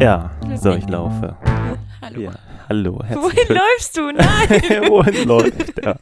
Ja, 0.00 0.30
so 0.56 0.72
ich 0.74 0.88
laufe. 0.88 1.36
Hallo. 2.02 2.20
Ja, 2.20 2.30
hallo, 2.68 2.98
Wohin 2.98 3.48
läufst 3.56 3.96
du? 3.96 4.02
Nein! 4.12 4.90
Wohin 4.90 5.26
läuft 5.26 5.78
er? 5.78 5.98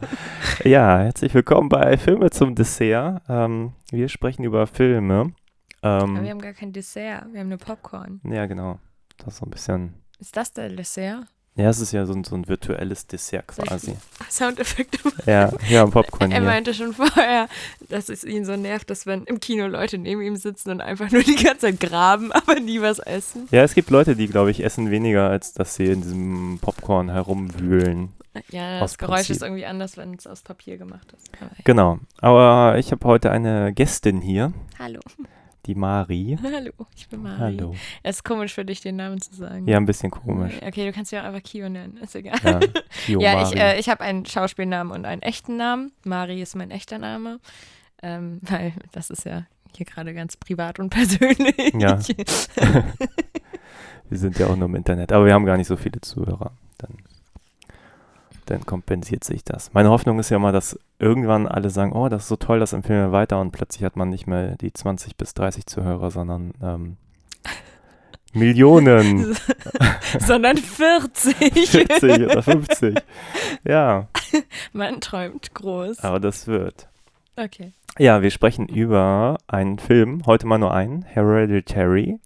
Ja, 0.65 0.99
herzlich 0.99 1.33
willkommen 1.33 1.69
bei 1.69 1.97
Filme 1.97 2.31
zum 2.31 2.55
Dessert. 2.55 3.23
Ähm, 3.29 3.73
wir 3.91 4.09
sprechen 4.09 4.45
über 4.45 4.67
Filme. 4.67 5.33
Aber 5.81 6.09
wir 6.09 6.19
Ähm, 6.21 6.29
haben 6.29 6.41
gar 6.41 6.53
kein 6.53 6.73
Dessert. 6.73 7.27
Wir 7.33 7.41
haben 7.41 7.49
nur 7.49 7.59
Popcorn. 7.59 8.21
ja, 8.25 8.47
genau. 8.47 8.79
Das 9.19 9.35
ist 9.35 9.37
so 9.39 9.47
ein 9.47 9.51
bisschen. 9.51 9.95
Ist 10.19 10.37
das 10.37 10.53
der 10.53 10.69
Dessert? 10.71 11.25
Ja, 11.57 11.69
es 11.69 11.79
ist 11.79 11.93
ja 11.93 12.05
so 12.05 12.13
ein, 12.15 12.25
so 12.25 12.35
ein 12.35 12.49
virtuelles 12.49 13.07
Dessert 13.07 13.47
quasi. 13.47 13.95
Soundeffekte. 14.29 14.99
Ja, 15.25 15.53
ja, 15.69 15.87
Popcorn 15.87 16.33
Er 16.33 16.39
hier. 16.41 16.47
meinte 16.49 16.75
schon 16.75 16.93
vorher, 16.95 17.49
dass 17.89 18.09
es 18.09 18.25
ihn 18.25 18.45
so 18.45 18.57
nervt, 18.57 18.91
dass 18.91 19.07
wenn 19.07 19.23
im 19.25 19.39
Kino 19.39 19.69
Leute 19.69 19.97
neben 19.99 20.21
ihm 20.21 20.35
sitzen 20.35 20.71
und 20.71 20.81
einfach 20.81 21.13
nur 21.13 21.23
die 21.23 21.37
ganze 21.37 21.61
Zeit 21.69 21.79
graben, 21.81 22.33
aber 22.33 22.59
nie 22.59 22.81
was 22.81 22.99
essen. 22.99 23.47
Ja, 23.53 23.63
es 23.63 23.75
gibt 23.75 23.91
Leute, 23.91 24.17
die, 24.17 24.27
glaube 24.27 24.51
ich, 24.51 24.65
essen 24.65 24.91
weniger, 24.91 25.31
als 25.31 25.53
dass 25.53 25.77
sie 25.77 25.87
in 25.87 26.03
diesem 26.03 26.59
Popcorn 26.61 27.09
herumwühlen. 27.11 28.13
Ja, 28.51 28.81
das 28.81 28.99
Geräusch 28.99 29.15
Prinzip. 29.19 29.37
ist 29.37 29.43
irgendwie 29.43 29.65
anders, 29.65 29.97
wenn 29.97 30.15
es 30.15 30.27
aus 30.27 30.43
Papier 30.43 30.77
gemacht 30.77 31.13
ist. 31.13 31.31
Aber. 31.41 31.51
Genau. 31.63 32.01
Aber 32.21 32.79
ich 32.79 32.91
habe 32.91 33.07
heute 33.07 33.31
eine 33.31 33.73
Gästin 33.73 34.21
hier, 34.21 34.53
Hallo. 34.81 34.99
Die 35.67 35.75
Mari. 35.75 36.39
Hallo, 36.43 36.73
ich 36.97 37.09
bin 37.09 37.23
Mari. 37.23 37.39
Hallo. 37.39 37.75
Es 38.03 38.17
ist 38.17 38.25
komisch 38.25 38.53
für 38.55 38.65
dich, 38.65 38.81
den 38.81 38.97
Namen 38.97 39.21
zu 39.21 39.35
sagen. 39.35 39.67
Ja, 39.67 39.77
ein 39.77 39.87
bisschen 39.87 40.11
komisch. 40.11 40.55
Okay, 40.65 40.87
du 40.87 40.93
kannst 40.93 41.13
mich 41.13 41.21
auch 41.21 41.25
einfach 41.25 41.43
Kio 41.43 41.69
nennen, 41.69 41.97
ist 41.99 42.15
egal. 42.15 42.39
Ja, 42.43 42.61
Kio 43.07 43.21
Ja, 43.21 43.43
ich, 43.43 43.55
Mari. 43.55 43.59
äh, 43.59 43.79
ich 43.81 43.89
habe 43.89 44.03
einen 44.03 44.27
Schauspielnamen 44.27 44.93
und 44.93 45.05
einen 45.05 45.23
echten 45.23 45.57
Namen. 45.57 45.93
Mari 46.05 46.41
ist 46.43 46.55
mein 46.57 46.71
echter 46.71 46.99
Name, 46.99 47.41
ähm, 48.03 48.39
weil 48.43 48.73
das 48.93 49.11
ist 49.11 49.25
ja 49.25 49.47
hier 49.77 49.87
gerade 49.87 50.15
ganz 50.15 50.37
privat 50.37 50.79
und 50.79 50.91
persönlich. 50.91 51.75
Ja. 51.75 51.99
Wir 54.09 54.19
sind 54.19 54.39
ja 54.39 54.47
auch 54.47 54.57
nur 54.57 54.69
im 54.69 54.75
Internet, 54.77 55.11
aber 55.13 55.27
wir 55.27 55.33
haben 55.35 55.45
gar 55.47 55.57
nicht 55.57 55.67
so 55.67 55.77
viele 55.77 56.01
Zuhörer. 56.01 56.53
Dann, 56.79 56.97
dann 58.47 58.67
kompensiert 58.67 59.25
sich 59.25 59.45
das. 59.45 59.73
Meine 59.73 59.91
Hoffnung 59.91 60.19
ist 60.19 60.31
ja 60.31 60.39
mal, 60.39 60.53
dass 60.53 60.79
irgendwann 60.99 61.47
alle 61.49 61.71
sagen, 61.71 61.93
oh, 61.93 62.09
das 62.09 62.23
ist 62.23 62.29
so 62.29 62.37
toll, 62.37 62.61
das 62.61 62.73
empfehlen 62.73 63.07
wir 63.07 63.13
weiter 63.13 63.41
und 63.41 63.51
plötzlich 63.53 63.85
hat 63.85 63.97
man 63.97 64.11
nicht 64.11 64.27
mehr 64.27 64.57
die 64.57 64.73
20 64.73 65.17
bis 65.17 65.35
30 65.35 65.67
Zuhörer, 65.67 66.11
sondern 66.11 66.53
ähm, 66.63 66.97
Millionen, 68.33 69.37
Sondern 70.19 70.57
40. 70.57 71.35
40 71.69 72.23
oder 72.27 72.43
50. 72.43 72.97
Ja, 73.65 74.09
Man 74.73 75.01
träumt 75.01 75.55
groß. 75.55 76.01
aber 76.01 76.21
das 76.21 76.47
wird. 76.47 76.89
Okay. 77.37 77.73
Ja, 77.99 78.23
wir 78.23 78.31
sprechen 78.31 78.67
über 78.67 79.39
einen 79.47 79.79
Film, 79.79 80.23
heute 80.27 80.47
mal 80.49 80.59
nur 80.59 80.75
einen, 80.75 81.03
Hereditary. 81.03 82.19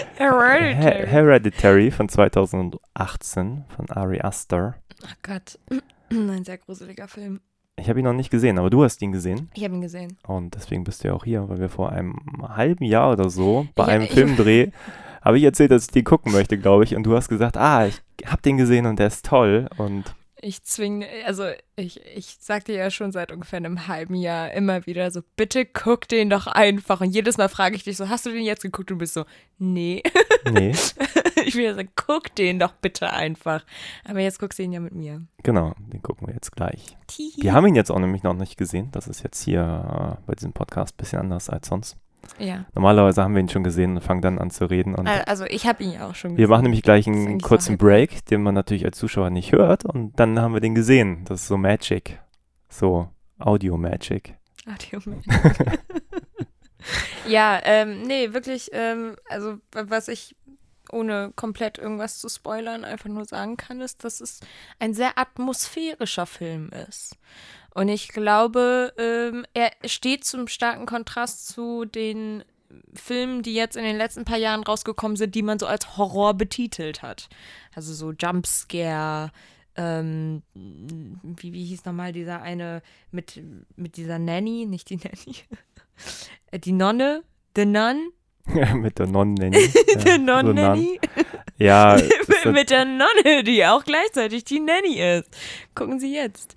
Hereditary. 0.16 0.74
He 0.74 1.10
Hereditary 1.10 1.90
von 1.90 2.08
2018 2.08 3.64
von 3.68 3.90
Ari 3.90 4.20
Aster. 4.20 4.74
oh 5.04 5.08
Gott. 5.22 5.58
Ein 6.10 6.44
sehr 6.44 6.58
gruseliger 6.58 7.08
Film. 7.08 7.40
Ich 7.78 7.88
habe 7.90 7.98
ihn 7.98 8.04
noch 8.04 8.12
nicht 8.14 8.30
gesehen, 8.30 8.58
aber 8.58 8.70
du 8.70 8.84
hast 8.84 9.02
ihn 9.02 9.12
gesehen. 9.12 9.50
Ich 9.54 9.62
habe 9.64 9.74
ihn 9.74 9.80
gesehen. 9.82 10.16
Und 10.26 10.54
deswegen 10.54 10.84
bist 10.84 11.04
du 11.04 11.08
ja 11.08 11.14
auch 11.14 11.24
hier, 11.24 11.46
weil 11.48 11.58
wir 11.58 11.68
vor 11.68 11.92
einem 11.92 12.16
halben 12.48 12.84
Jahr 12.84 13.12
oder 13.12 13.28
so 13.28 13.66
bei 13.74 13.84
Ja, 13.84 13.88
einem 13.90 14.04
ich- 14.04 14.12
Filmdreh 14.12 14.70
habe 15.22 15.38
ich 15.38 15.44
erzählt, 15.44 15.72
dass 15.72 15.84
ich 15.84 15.90
den 15.90 16.04
gucken 16.04 16.32
möchte, 16.32 16.56
glaube 16.58 16.84
ich. 16.84 16.94
Und 16.96 17.02
du 17.02 17.14
hast 17.16 17.28
gesagt, 17.28 17.56
ah, 17.56 17.86
ich 17.86 18.00
habe 18.24 18.40
den 18.42 18.56
gesehen 18.56 18.86
und 18.86 18.98
der 18.98 19.08
ist 19.08 19.26
toll. 19.26 19.68
Und 19.76 20.14
Ich 20.42 20.62
zwinge, 20.64 21.08
also 21.24 21.44
ich, 21.76 22.00
ich 22.14 22.36
sagte 22.40 22.74
ja 22.74 22.90
schon 22.90 23.10
seit 23.10 23.32
ungefähr 23.32 23.56
einem 23.56 23.88
halben 23.88 24.14
Jahr 24.14 24.52
immer 24.52 24.84
wieder 24.86 25.10
so, 25.10 25.22
bitte 25.36 25.64
guck 25.64 26.08
den 26.08 26.28
doch 26.28 26.46
einfach. 26.46 27.00
Und 27.00 27.10
jedes 27.10 27.38
Mal 27.38 27.48
frage 27.48 27.74
ich 27.74 27.84
dich 27.84 27.96
so, 27.96 28.10
hast 28.10 28.26
du 28.26 28.30
den 28.30 28.44
jetzt 28.44 28.62
geguckt? 28.62 28.90
Und 28.90 28.96
du 28.96 28.98
bist 28.98 29.14
so, 29.14 29.24
nee. 29.58 30.02
nee, 30.50 30.74
ich 31.44 31.54
will 31.54 31.64
ja 31.64 31.74
sagen, 31.74 31.88
guck 31.96 32.34
den 32.34 32.58
doch 32.58 32.72
bitte 32.72 33.12
einfach. 33.12 33.64
Aber 34.04 34.20
jetzt 34.20 34.38
guckst 34.38 34.58
du 34.58 34.62
ihn 34.62 34.72
ja 34.72 34.80
mit 34.80 34.94
mir. 34.94 35.26
genau, 35.42 35.74
den 35.78 36.02
gucken 36.02 36.26
wir 36.26 36.34
jetzt 36.34 36.52
gleich. 36.52 36.96
Tihi. 37.06 37.42
Wir 37.42 37.54
haben 37.54 37.66
ihn 37.66 37.74
jetzt 37.74 37.90
auch 37.90 37.98
nämlich 37.98 38.22
noch 38.22 38.34
nicht 38.34 38.58
gesehen. 38.58 38.90
Das 38.92 39.08
ist 39.08 39.22
jetzt 39.22 39.42
hier 39.42 40.18
äh, 40.18 40.22
bei 40.26 40.34
diesem 40.34 40.52
Podcast 40.52 40.94
ein 40.94 40.98
bisschen 40.98 41.20
anders 41.20 41.48
als 41.48 41.68
sonst. 41.68 41.96
Ja. 42.38 42.66
Normalerweise 42.74 43.22
haben 43.22 43.34
wir 43.34 43.40
ihn 43.40 43.48
schon 43.48 43.64
gesehen 43.64 43.96
und 43.96 44.02
fangen 44.02 44.22
dann 44.22 44.38
an 44.38 44.50
zu 44.50 44.66
reden. 44.66 44.94
Also 45.06 45.44
ich 45.44 45.66
habe 45.66 45.82
ihn 45.82 45.92
ja 45.92 46.08
auch 46.08 46.14
schon 46.14 46.36
Wir 46.36 46.48
machen 46.48 46.60
gesehen. 46.60 46.64
nämlich 46.64 46.82
gleich 46.82 47.06
einen 47.06 47.40
kurzen 47.40 47.72
so 47.72 47.78
Break, 47.78 48.24
den 48.26 48.42
man 48.42 48.54
natürlich 48.54 48.84
als 48.84 48.98
Zuschauer 48.98 49.30
nicht 49.30 49.52
hört. 49.52 49.84
Und 49.84 50.18
dann 50.18 50.38
haben 50.40 50.54
wir 50.54 50.60
den 50.60 50.74
gesehen. 50.74 51.24
Das 51.24 51.42
ist 51.42 51.48
so 51.48 51.56
Magic. 51.56 52.20
So 52.68 53.08
Audio 53.38 53.76
Magic. 53.76 54.34
Audioman. 54.66 55.22
ja, 57.28 57.60
ähm, 57.64 58.02
nee, 58.02 58.32
wirklich, 58.32 58.70
ähm, 58.72 59.16
also 59.28 59.58
was 59.72 60.08
ich 60.08 60.34
ohne 60.92 61.32
komplett 61.34 61.78
irgendwas 61.78 62.18
zu 62.18 62.28
spoilern 62.28 62.84
einfach 62.84 63.08
nur 63.08 63.24
sagen 63.24 63.56
kann, 63.56 63.80
ist, 63.80 64.04
dass 64.04 64.20
es 64.20 64.40
ein 64.78 64.94
sehr 64.94 65.18
atmosphärischer 65.18 66.26
Film 66.26 66.70
ist. 66.88 67.16
Und 67.76 67.88
ich 67.88 68.08
glaube, 68.08 68.94
ähm, 68.96 69.44
er 69.52 69.70
steht 69.84 70.24
zum 70.24 70.48
starken 70.48 70.86
Kontrast 70.86 71.48
zu 71.48 71.84
den 71.84 72.42
Filmen, 72.94 73.42
die 73.42 73.52
jetzt 73.54 73.76
in 73.76 73.84
den 73.84 73.98
letzten 73.98 74.24
paar 74.24 74.38
Jahren 74.38 74.62
rausgekommen 74.64 75.18
sind, 75.18 75.34
die 75.34 75.42
man 75.42 75.58
so 75.58 75.66
als 75.66 75.98
Horror 75.98 76.32
betitelt 76.32 77.02
hat. 77.02 77.28
Also 77.74 77.92
so 77.92 78.12
Jumpscare, 78.12 79.30
ähm, 79.76 80.42
wie, 80.54 81.52
wie 81.52 81.66
hieß 81.66 81.84
nochmal 81.84 82.12
dieser 82.12 82.40
eine 82.40 82.80
mit, 83.10 83.42
mit 83.76 83.98
dieser 83.98 84.18
Nanny, 84.18 84.64
nicht 84.64 84.88
die 84.88 84.96
Nanny, 84.96 85.36
die 86.64 86.72
Nonne, 86.72 87.24
The 87.56 87.66
Nun, 87.66 88.10
Mit 88.76 88.98
der 88.98 89.06
Non-Nanny. 89.06 89.58
Ja, 89.88 90.00
so 90.00 90.16
Nun. 90.16 90.24
Non-Nanny, 90.24 91.00
Ja, 91.58 91.96
das- 91.96 92.44
mit 92.46 92.70
der 92.70 92.84
Nonne, 92.86 93.42
die 93.44 93.64
auch 93.66 93.84
gleichzeitig 93.84 94.44
die 94.44 94.60
Nanny 94.60 94.98
ist. 95.00 95.28
Gucken 95.74 95.98
Sie 96.00 96.14
jetzt. 96.14 96.54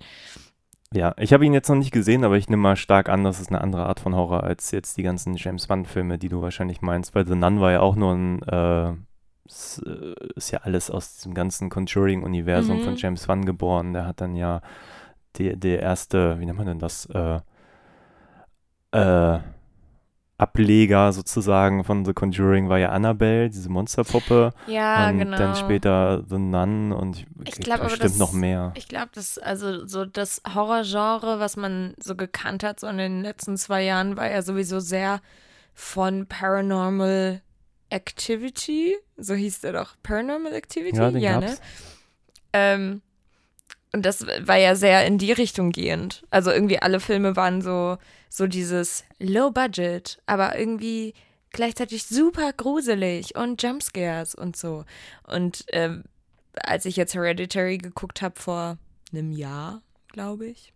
Ja, 0.92 1.14
ich 1.18 1.32
habe 1.32 1.44
ihn 1.46 1.52
jetzt 1.52 1.68
noch 1.68 1.76
nicht 1.76 1.92
gesehen, 1.92 2.24
aber 2.24 2.36
ich 2.36 2.48
nehme 2.48 2.62
mal 2.62 2.76
stark 2.76 3.08
an, 3.08 3.22
das 3.24 3.40
ist 3.40 3.48
eine 3.50 3.60
andere 3.60 3.86
Art 3.86 4.00
von 4.00 4.14
Horror 4.14 4.42
als 4.44 4.70
jetzt 4.72 4.96
die 4.96 5.02
ganzen 5.04 5.36
James 5.36 5.68
Wan-Filme, 5.68 6.18
die 6.18 6.28
du 6.28 6.42
wahrscheinlich 6.42 6.80
meinst, 6.82 7.14
weil 7.14 7.26
The 7.26 7.36
Nun 7.36 7.60
war 7.60 7.70
ja 7.72 7.80
auch 7.80 7.94
nur 7.96 8.12
ein, 8.14 8.42
äh, 8.42 8.92
ist, 9.46 9.82
äh, 9.86 10.14
ist 10.34 10.50
ja 10.50 10.60
alles 10.62 10.90
aus 10.90 11.14
diesem 11.14 11.34
ganzen 11.34 11.70
Conjuring-Universum 11.70 12.78
Mhm. 12.78 12.82
von 12.82 12.96
James 12.96 13.28
Wan 13.28 13.44
geboren. 13.44 13.92
Der 13.92 14.06
hat 14.06 14.20
dann 14.20 14.34
ja 14.34 14.60
der 15.38 15.80
erste, 15.80 16.40
wie 16.40 16.46
nennt 16.46 16.58
man 16.58 16.66
denn 16.66 16.78
das, 16.80 17.06
äh, 17.06 17.40
äh, 18.92 19.38
Ableger 20.40 21.12
sozusagen 21.12 21.84
von 21.84 22.04
The 22.04 22.14
Conjuring 22.14 22.68
war 22.70 22.78
ja 22.78 22.88
Annabelle, 22.88 23.50
diese 23.50 23.68
Monsterpuppe. 23.68 24.52
Ja, 24.66 25.10
und 25.10 25.18
genau. 25.18 25.36
dann 25.36 25.54
später 25.54 26.24
The 26.28 26.38
Nun 26.38 26.92
und 26.92 27.18
ich, 27.18 27.26
Ich 27.44 27.54
gibt 27.56 27.64
glaub 27.64 27.80
aber, 27.80 27.90
bestimmt 27.90 28.18
noch 28.18 28.32
mehr. 28.32 28.72
Ich 28.74 28.88
glaube, 28.88 29.10
das, 29.14 29.36
also 29.38 29.86
so 29.86 30.06
das 30.06 30.40
Horrorgenre, 30.54 31.40
was 31.40 31.56
man 31.56 31.94
so 31.98 32.16
gekannt 32.16 32.62
hat, 32.64 32.80
so 32.80 32.86
in 32.86 32.96
den 32.96 33.22
letzten 33.22 33.58
zwei 33.58 33.82
Jahren, 33.82 34.16
war 34.16 34.30
ja 34.30 34.40
sowieso 34.40 34.80
sehr 34.80 35.20
von 35.74 36.26
Paranormal 36.26 37.42
Activity. 37.90 38.96
So 39.18 39.34
hieß 39.34 39.60
der 39.60 39.72
doch. 39.72 39.94
Paranormal 40.02 40.54
Activity? 40.54 40.96
Ja, 40.96 41.10
den 41.10 41.20
ne? 41.20 41.40
gab's. 41.40 41.60
Ähm, 42.52 43.02
und 43.92 44.06
das 44.06 44.26
war 44.26 44.56
ja 44.56 44.74
sehr 44.74 45.04
in 45.06 45.18
die 45.18 45.32
Richtung 45.32 45.70
gehend. 45.70 46.24
Also 46.30 46.50
irgendwie 46.50 46.80
alle 46.80 47.00
Filme 47.00 47.36
waren 47.36 47.60
so, 47.60 47.98
so 48.30 48.46
dieses 48.46 49.04
Low 49.18 49.50
Budget, 49.50 50.22
aber 50.24 50.58
irgendwie 50.58 51.12
gleichzeitig 51.50 52.06
super 52.06 52.52
gruselig 52.52 53.36
und 53.36 53.62
Jumpscares 53.62 54.34
und 54.34 54.56
so. 54.56 54.84
Und 55.26 55.64
ähm, 55.72 56.04
als 56.54 56.86
ich 56.86 56.96
jetzt 56.96 57.14
Hereditary 57.14 57.76
geguckt 57.76 58.22
habe 58.22 58.40
vor 58.40 58.78
einem 59.12 59.32
Jahr, 59.32 59.82
glaube 60.08 60.46
ich, 60.46 60.72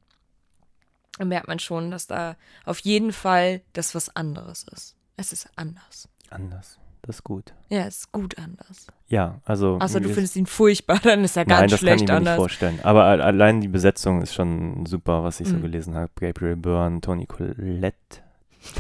merkt 1.23 1.49
man 1.49 1.61
schon, 1.61 1.91
dass 1.91 2.09
da 2.09 2.37
auf 2.65 2.81
jeden 2.81 3.13
Fall 3.13 3.63
das 3.73 3.95
was 3.95 4.15
anderes 4.15 4.67
ist. 4.73 4.97
Es 5.17 5.33
ist 5.33 5.49
anders. 5.57 6.09
Anders. 6.31 6.79
Das 7.07 7.17
ist 7.17 7.25
gut. 7.25 7.53
Ja, 7.69 7.87
es 7.87 7.99
ist 7.99 8.13
gut 8.13 8.39
anders. 8.39 8.87
Ja, 9.09 9.41
also. 9.45 9.79
Außer 9.81 10.01
du 10.01 10.09
findest 10.09 10.37
ihn 10.37 10.47
furchtbar, 10.47 10.99
dann 11.03 11.23
ist 11.23 11.37
er 11.37 11.45
Nein, 11.47 11.61
ganz 11.69 11.73
das 11.73 11.81
kann 11.81 11.97
ich 11.99 12.03
mir 12.07 12.15
anders. 12.15 12.33
nicht 12.33 12.37
vorstellen. 12.41 12.81
Aber 12.83 13.05
al- 13.05 13.21
allein 13.21 13.61
die 13.61 13.69
Besetzung 13.69 14.23
ist 14.23 14.35
schon 14.35 14.87
super, 14.87 15.23
was 15.23 15.41
ich 15.41 15.49
so 15.49 15.57
Mhm. 15.57 15.63
gelesen 15.63 15.95
habe. 15.95 16.11
Gabriel 16.19 16.57
Byrne, 16.57 17.01
Toni 17.03 17.27
Collette, 17.27 17.97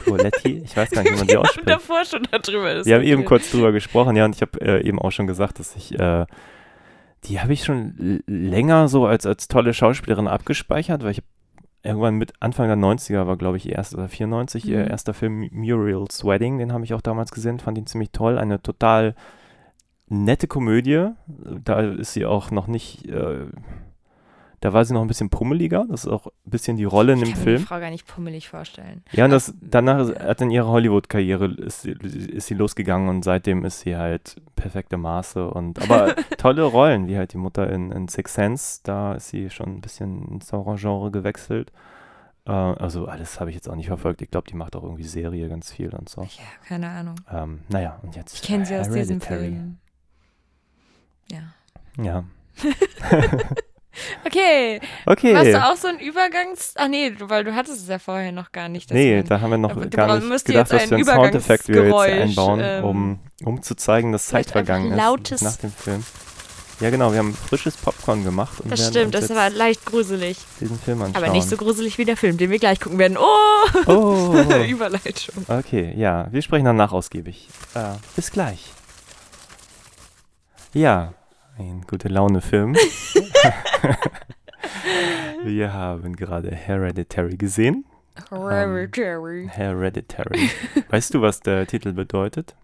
Coletti, 0.06 0.62
ich 0.64 0.74
weiß 0.76 0.90
gar 0.90 1.02
nicht, 1.02 1.12
wie 1.12 1.16
man 1.18 1.26
sie 1.26 1.32
Wir 1.32 1.36
haben 1.38 1.44
ausspricht. 1.44 1.68
davor 1.68 2.04
schon 2.06 2.22
darüber 2.30 2.84
Wir 2.84 2.94
haben 2.94 3.02
eben 3.02 3.20
diskutiert. 3.20 3.26
kurz 3.26 3.50
drüber 3.50 3.72
gesprochen, 3.72 4.16
ja, 4.16 4.24
und 4.24 4.34
ich 4.34 4.40
habe 4.40 4.58
äh, 4.62 4.80
eben 4.88 4.98
auch 4.98 5.10
schon 5.10 5.26
gesagt, 5.26 5.58
dass 5.58 5.76
ich, 5.76 5.98
äh, 5.98 6.24
die 7.24 7.40
habe 7.40 7.52
ich 7.52 7.64
schon 7.64 8.22
länger 8.26 8.88
so 8.88 9.06
als, 9.06 9.26
als 9.26 9.48
tolle 9.48 9.74
Schauspielerin 9.74 10.28
abgespeichert, 10.28 11.02
weil 11.02 11.10
ich 11.10 11.18
habe 11.18 11.26
irgendwann 11.84 12.16
mit 12.16 12.32
Anfang 12.40 12.66
der 12.66 12.76
90er 12.76 13.26
war, 13.26 13.36
glaube 13.36 13.56
ich, 13.58 13.66
ihr 13.66 13.74
erster, 13.76 13.98
oder 13.98 14.08
94, 14.08 14.66
ihr 14.66 14.84
Mhm. 14.84 14.90
erster 14.90 15.14
Film 15.14 15.48
Muriel's 15.52 16.24
Wedding, 16.24 16.58
den 16.58 16.72
habe 16.72 16.84
ich 16.84 16.94
auch 16.94 17.00
damals 17.02 17.30
gesehen, 17.30 17.60
fand 17.60 17.78
ihn 17.78 17.86
ziemlich 17.86 18.10
toll. 18.10 18.38
Eine 18.38 18.60
total 18.62 19.14
nette 20.08 20.46
Komödie. 20.48 21.10
Da 21.64 21.80
ist 21.80 22.12
sie 22.14 22.26
auch 22.26 22.50
noch 22.50 22.66
nicht, 22.66 23.06
äh, 23.08 23.46
da 24.64 24.72
war 24.72 24.82
sie 24.82 24.94
noch 24.94 25.02
ein 25.02 25.08
bisschen 25.08 25.28
pummeliger. 25.28 25.84
Das 25.90 26.04
ist 26.06 26.10
auch 26.10 26.26
ein 26.26 26.50
bisschen 26.50 26.78
die 26.78 26.84
Rolle 26.84 27.12
in 27.12 27.18
Ich 27.18 27.24
dem 27.24 27.32
kann 27.34 27.38
mir 27.40 27.44
Film. 27.44 27.58
die 27.60 27.66
Frau 27.66 27.80
gar 27.80 27.90
nicht 27.90 28.06
pummelig 28.06 28.48
vorstellen. 28.48 29.04
Ja, 29.12 29.26
und 29.26 29.30
das, 29.30 29.52
danach 29.60 29.98
ist, 30.08 30.18
hat 30.18 30.40
in 30.40 30.50
ihrer 30.50 30.68
Hollywood-Karriere 30.68 31.48
ist, 31.52 31.82
sie- 31.82 31.92
ist 31.92 32.46
sie 32.46 32.54
losgegangen 32.54 33.10
und 33.10 33.24
seitdem 33.24 33.62
ist 33.66 33.80
sie 33.80 33.94
halt 33.94 34.40
perfekte 34.56 34.96
Maße 34.96 35.50
und 35.50 35.82
aber 35.82 36.14
tolle 36.38 36.62
Rollen, 36.62 37.08
wie 37.08 37.18
halt 37.18 37.34
die 37.34 37.36
Mutter 37.36 37.68
in, 37.70 37.92
in 37.92 38.08
Six 38.08 38.32
Sense, 38.32 38.80
da 38.84 39.12
ist 39.12 39.28
sie 39.28 39.50
schon 39.50 39.68
ein 39.68 39.80
bisschen 39.82 40.26
ins 40.28 40.50
Horror-Genre 40.50 41.10
gewechselt. 41.10 41.70
Äh, 42.46 42.52
also 42.52 43.04
alles 43.06 43.40
habe 43.40 43.50
ich 43.50 43.56
jetzt 43.56 43.68
auch 43.68 43.76
nicht 43.76 43.88
verfolgt. 43.88 44.22
Ich 44.22 44.30
glaube, 44.30 44.48
die 44.48 44.56
macht 44.56 44.76
auch 44.76 44.82
irgendwie 44.82 45.04
Serie 45.04 45.46
ganz 45.50 45.70
viel 45.72 45.94
und 45.94 46.08
so. 46.08 46.22
Ja, 46.22 46.28
keine 46.66 46.88
Ahnung. 46.88 47.16
Ähm, 47.30 47.60
naja, 47.68 47.98
und 48.02 48.16
jetzt 48.16 48.34
Ich 48.34 48.42
kenne 48.42 48.64
sie 48.64 48.76
aus 48.78 48.88
diesem. 48.88 49.20
Film. 49.20 49.76
Ja. 51.30 51.42
Ja. 52.02 52.24
Okay, 54.24 54.80
Okay. 55.06 55.34
warst 55.34 55.46
du 55.52 55.64
auch 55.64 55.76
so 55.76 55.88
ein 55.88 55.98
Übergangs... 55.98 56.74
Ach 56.76 56.88
nee, 56.88 57.10
du, 57.10 57.28
weil 57.28 57.44
du 57.44 57.54
hattest 57.54 57.82
es 57.82 57.88
ja 57.88 57.98
vorher 57.98 58.32
noch 58.32 58.52
gar 58.52 58.68
nicht. 58.68 58.90
Nee, 58.92 59.22
da 59.22 59.40
haben 59.40 59.50
wir 59.50 59.58
noch 59.58 59.74
gar 59.90 60.18
nicht 60.18 60.44
gedacht, 60.44 60.72
jetzt 60.72 60.72
was 60.72 60.88
für 60.88 60.94
ein 60.96 61.00
ein 61.00 61.04
Soundeffekt 61.04 61.68
wir 61.68 61.84
jetzt 61.84 61.94
einbauen, 62.22 62.60
ähm, 62.62 62.84
um, 62.84 63.20
um 63.44 63.62
zu 63.62 63.74
zeigen, 63.76 64.12
dass 64.12 64.26
Zeit 64.26 64.50
vergangen 64.50 64.92
ist 64.92 65.42
nach 65.42 65.56
dem 65.56 65.72
Film. 65.72 66.04
Ja, 66.80 66.90
genau, 66.90 67.12
wir 67.12 67.20
haben 67.20 67.34
frisches 67.34 67.76
Popcorn 67.76 68.24
gemacht 68.24 68.60
und 68.60 68.70
Das 68.70 68.88
stimmt, 68.88 69.14
das 69.14 69.30
war 69.30 69.48
leicht 69.50 69.86
gruselig. 69.86 70.38
diesen 70.60 70.78
Film 70.78 71.02
anschauen. 71.02 71.22
Aber 71.22 71.32
nicht 71.32 71.48
so 71.48 71.56
gruselig 71.56 71.98
wie 71.98 72.04
der 72.04 72.16
Film, 72.16 72.36
den 72.36 72.50
wir 72.50 72.58
gleich 72.58 72.80
gucken 72.80 72.98
werden. 72.98 73.16
Oh! 73.16 73.68
Oh, 73.86 74.34
Überleitung. 74.68 75.44
okay, 75.46 75.94
ja, 75.96 76.26
wir 76.32 76.42
sprechen 76.42 76.64
danach 76.64 76.92
ausgiebig. 76.92 77.48
Äh, 77.74 77.94
bis 78.16 78.32
gleich. 78.32 78.72
Ja, 80.72 81.14
ein 81.58 81.82
gute 81.88 82.08
Laune-Film. 82.08 82.74
wir 85.44 85.72
haben 85.72 86.16
gerade 86.16 86.54
Hereditary 86.54 87.36
gesehen. 87.36 87.84
Hereditary. 88.30 89.48
Hereditary. 89.50 90.50
Weißt 90.88 91.14
du, 91.14 91.20
was 91.20 91.40
der 91.40 91.66
Titel 91.66 91.92
bedeutet? 91.92 92.54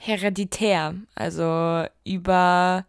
Hereditär. 0.00 0.94
Also 1.14 1.86
über 2.04 2.84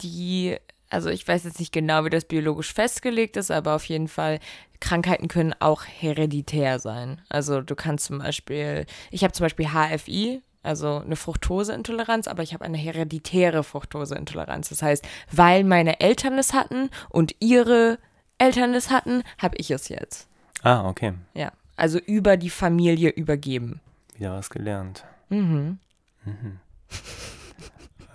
die, 0.00 0.56
also 0.88 1.10
ich 1.10 1.26
weiß 1.26 1.44
jetzt 1.44 1.58
nicht 1.58 1.72
genau, 1.72 2.04
wie 2.04 2.10
das 2.10 2.24
biologisch 2.24 2.72
festgelegt 2.72 3.36
ist, 3.36 3.50
aber 3.50 3.74
auf 3.74 3.84
jeden 3.84 4.08
Fall, 4.08 4.38
Krankheiten 4.80 5.28
können 5.28 5.54
auch 5.58 5.84
hereditär 5.84 6.78
sein. 6.78 7.20
Also 7.28 7.60
du 7.60 7.74
kannst 7.74 8.06
zum 8.06 8.18
Beispiel, 8.18 8.86
ich 9.10 9.24
habe 9.24 9.32
zum 9.32 9.44
Beispiel 9.44 9.68
HFI, 9.68 10.42
also 10.66 10.98
eine 10.98 11.16
Fructoseintoleranz, 11.16 12.28
aber 12.28 12.42
ich 12.42 12.52
habe 12.52 12.64
eine 12.64 12.76
hereditäre 12.76 13.64
Fructoseintoleranz. 13.64 14.68
Das 14.68 14.82
heißt, 14.82 15.06
weil 15.32 15.64
meine 15.64 16.00
Eltern 16.00 16.38
es 16.38 16.52
hatten 16.52 16.90
und 17.08 17.34
ihre 17.40 17.98
Eltern 18.38 18.74
es 18.74 18.90
hatten, 18.90 19.22
habe 19.38 19.56
ich 19.56 19.70
es 19.70 19.88
jetzt. 19.88 20.28
Ah, 20.62 20.88
okay. 20.88 21.14
Ja. 21.34 21.52
Also 21.76 21.98
über 21.98 22.36
die 22.36 22.50
Familie 22.50 23.10
übergeben. 23.10 23.80
Wieder 24.14 24.32
was 24.32 24.50
gelernt. 24.50 25.04
Mhm. 25.28 25.78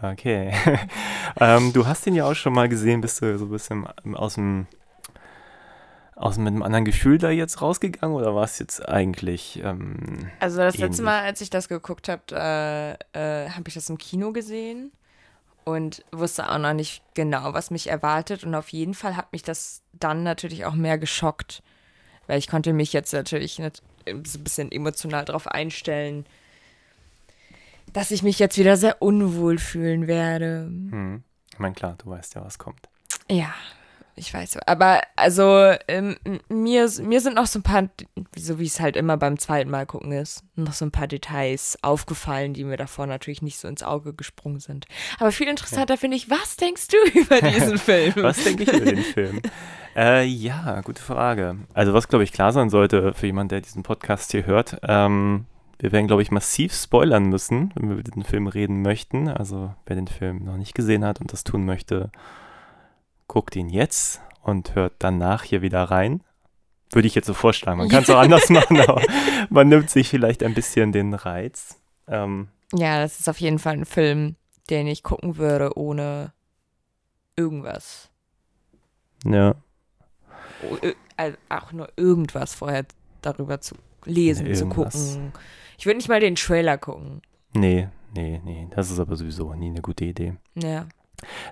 Okay. 0.03 0.51
ähm, 1.39 1.73
du 1.73 1.85
hast 1.85 2.07
ihn 2.07 2.15
ja 2.15 2.25
auch 2.25 2.33
schon 2.33 2.53
mal 2.53 2.67
gesehen, 2.67 3.01
bist 3.01 3.21
du 3.21 3.37
so 3.37 3.45
ein 3.45 3.51
bisschen 3.51 3.85
aus 4.15 4.35
dem, 4.35 4.65
aus 6.21 6.37
mit 6.37 6.47
einem 6.47 6.63
anderen 6.63 6.85
Gefühl 6.85 7.17
da 7.17 7.29
jetzt 7.31 7.61
rausgegangen 7.61 8.15
oder 8.15 8.35
war 8.35 8.43
es 8.43 8.59
jetzt 8.59 8.87
eigentlich 8.87 9.59
ähm, 9.63 10.29
Also 10.39 10.57
das 10.57 10.75
Ähnlich. 10.75 10.89
letzte 10.89 11.03
Mal, 11.03 11.23
als 11.23 11.41
ich 11.41 11.49
das 11.49 11.67
geguckt 11.67 12.09
habe, 12.09 12.21
äh, 12.31 13.45
äh, 13.45 13.49
habe 13.49 13.63
ich 13.67 13.73
das 13.73 13.89
im 13.89 13.97
Kino 13.97 14.31
gesehen 14.31 14.91
und 15.63 16.03
wusste 16.11 16.49
auch 16.49 16.57
noch 16.57 16.73
nicht 16.73 17.03
genau, 17.13 17.53
was 17.53 17.71
mich 17.71 17.87
erwartet. 17.89 18.43
Und 18.43 18.55
auf 18.55 18.69
jeden 18.69 18.93
Fall 18.93 19.15
hat 19.17 19.31
mich 19.31 19.43
das 19.43 19.81
dann 19.93 20.23
natürlich 20.23 20.65
auch 20.65 20.73
mehr 20.73 20.97
geschockt, 20.97 21.63
weil 22.27 22.39
ich 22.39 22.47
konnte 22.47 22.73
mich 22.73 22.93
jetzt 22.93 23.13
natürlich 23.13 23.59
nicht, 23.59 23.81
so 24.23 24.39
ein 24.39 24.43
bisschen 24.43 24.71
emotional 24.71 25.25
darauf 25.25 25.47
einstellen, 25.47 26.25
dass 27.93 28.11
ich 28.11 28.23
mich 28.23 28.39
jetzt 28.39 28.57
wieder 28.57 28.77
sehr 28.77 29.01
unwohl 29.01 29.57
fühlen 29.57 30.07
werde. 30.07 30.65
hm, 30.65 31.23
ich 31.51 31.59
meine, 31.59 31.75
klar, 31.75 31.95
du 31.97 32.09
weißt 32.09 32.35
ja, 32.35 32.43
was 32.45 32.57
kommt. 32.57 32.89
Ja, 33.29 33.53
ich 34.15 34.33
weiß. 34.33 34.59
Aber 34.65 35.01
also 35.15 35.73
ähm, 35.87 36.17
mir, 36.49 36.89
mir 37.01 37.21
sind 37.21 37.35
noch 37.35 37.45
so 37.45 37.59
ein 37.59 37.63
paar, 37.63 37.89
so 38.37 38.59
wie 38.59 38.65
es 38.65 38.79
halt 38.79 38.95
immer 38.95 39.17
beim 39.17 39.37
zweiten 39.37 39.69
Mal 39.69 39.85
gucken 39.85 40.11
ist, 40.11 40.43
noch 40.55 40.73
so 40.73 40.85
ein 40.85 40.91
paar 40.91 41.07
Details 41.07 41.77
aufgefallen, 41.81 42.53
die 42.53 42.63
mir 42.63 42.77
davor 42.77 43.07
natürlich 43.07 43.41
nicht 43.41 43.57
so 43.57 43.67
ins 43.67 43.83
Auge 43.83 44.13
gesprungen 44.13 44.59
sind. 44.59 44.85
Aber 45.19 45.31
viel 45.31 45.47
interessanter 45.47 45.97
finde 45.97 46.17
ich, 46.17 46.29
was 46.29 46.57
denkst 46.57 46.87
du 46.89 46.97
über 47.19 47.41
diesen 47.41 47.77
Film? 47.79 48.13
Was 48.17 48.43
denke 48.43 48.63
ich 48.63 48.73
über 48.73 48.91
den 48.91 49.03
Film? 49.03 49.41
Äh, 49.95 50.25
ja, 50.25 50.81
gute 50.81 51.01
Frage. 51.01 51.57
Also 51.73 51.93
was, 51.93 52.07
glaube 52.07 52.23
ich, 52.23 52.31
klar 52.31 52.53
sein 52.53 52.69
sollte 52.69 53.13
für 53.13 53.25
jemanden, 53.25 53.49
der 53.49 53.61
diesen 53.61 53.83
Podcast 53.83 54.31
hier 54.31 54.45
hört, 54.45 54.79
ähm, 54.83 55.45
wir 55.79 55.91
werden, 55.91 56.05
glaube 56.05 56.21
ich, 56.21 56.29
massiv 56.29 56.73
spoilern 56.75 57.25
müssen, 57.25 57.71
wenn 57.73 57.89
wir 57.89 57.97
über 57.97 58.03
den 58.03 58.23
Film 58.23 58.45
reden 58.45 58.83
möchten. 58.83 59.27
Also 59.27 59.73
wer 59.87 59.95
den 59.95 60.07
Film 60.07 60.43
noch 60.45 60.57
nicht 60.57 60.75
gesehen 60.75 61.03
hat 61.03 61.19
und 61.19 61.33
das 61.33 61.43
tun 61.43 61.65
möchte, 61.65 62.11
guckt 63.31 63.55
ihn 63.55 63.69
jetzt 63.69 64.19
und 64.43 64.75
hört 64.75 64.95
danach 64.99 65.43
hier 65.43 65.61
wieder 65.61 65.83
rein. 65.85 66.21
Würde 66.91 67.07
ich 67.07 67.15
jetzt 67.15 67.27
so 67.27 67.33
vorschlagen. 67.33 67.77
Man 67.77 67.87
kann 67.87 68.03
es 68.03 68.09
auch 68.09 68.19
anders 68.19 68.49
machen, 68.49 68.81
aber 68.81 69.01
man 69.49 69.69
nimmt 69.69 69.89
sich 69.89 70.09
vielleicht 70.09 70.43
ein 70.43 70.53
bisschen 70.53 70.91
den 70.91 71.13
Reiz. 71.13 71.79
Ähm, 72.09 72.49
Ja, 72.73 72.99
das 72.99 73.21
ist 73.21 73.29
auf 73.29 73.39
jeden 73.39 73.57
Fall 73.59 73.73
ein 73.75 73.85
Film, 73.85 74.35
den 74.69 74.85
ich 74.87 75.01
gucken 75.01 75.37
würde, 75.37 75.77
ohne 75.77 76.33
irgendwas. 77.37 78.09
ja. 79.23 79.55
Ö- 80.83 80.93
Also 81.15 81.37
auch 81.47 81.71
nur 81.71 81.87
irgendwas 81.95 82.53
vorher 82.53 82.85
darüber 83.21 83.61
zu 83.61 83.75
lesen, 84.03 84.45
zu 84.53 84.65
Irgendwas. 84.65 84.93
gucken. 85.13 85.31
Ich 85.77 85.85
würde 85.85 85.97
nicht 85.97 86.09
mal 86.09 86.19
den 86.19 86.35
Trailer 86.35 86.77
gucken. 86.77 87.21
Nee, 87.53 87.87
nee, 88.13 88.41
nee. 88.43 88.67
Das 88.75 88.91
ist 88.91 88.99
aber 88.99 89.15
sowieso 89.15 89.53
nie 89.53 89.69
eine 89.69 89.81
gute 89.81 90.03
Idee. 90.05 90.33
Ja. 90.55 90.87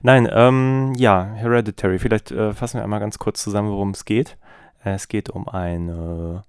Nein, 0.01 0.27
ähm, 0.31 0.93
ja, 0.97 1.23
Hereditary. 1.35 1.99
Vielleicht 1.99 2.31
äh, 2.31 2.53
fassen 2.53 2.77
wir 2.79 2.83
einmal 2.83 2.99
ganz 2.99 3.19
kurz 3.19 3.43
zusammen, 3.43 3.71
worum 3.71 3.91
es 3.91 4.05
geht. 4.05 4.37
Äh, 4.83 4.91
es 4.91 5.07
geht 5.07 5.29
um 5.29 5.47
eine. 5.47 6.43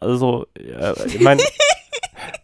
Also, 0.00 0.46
äh, 0.54 1.06
ich 1.06 1.20
meine. 1.20 1.42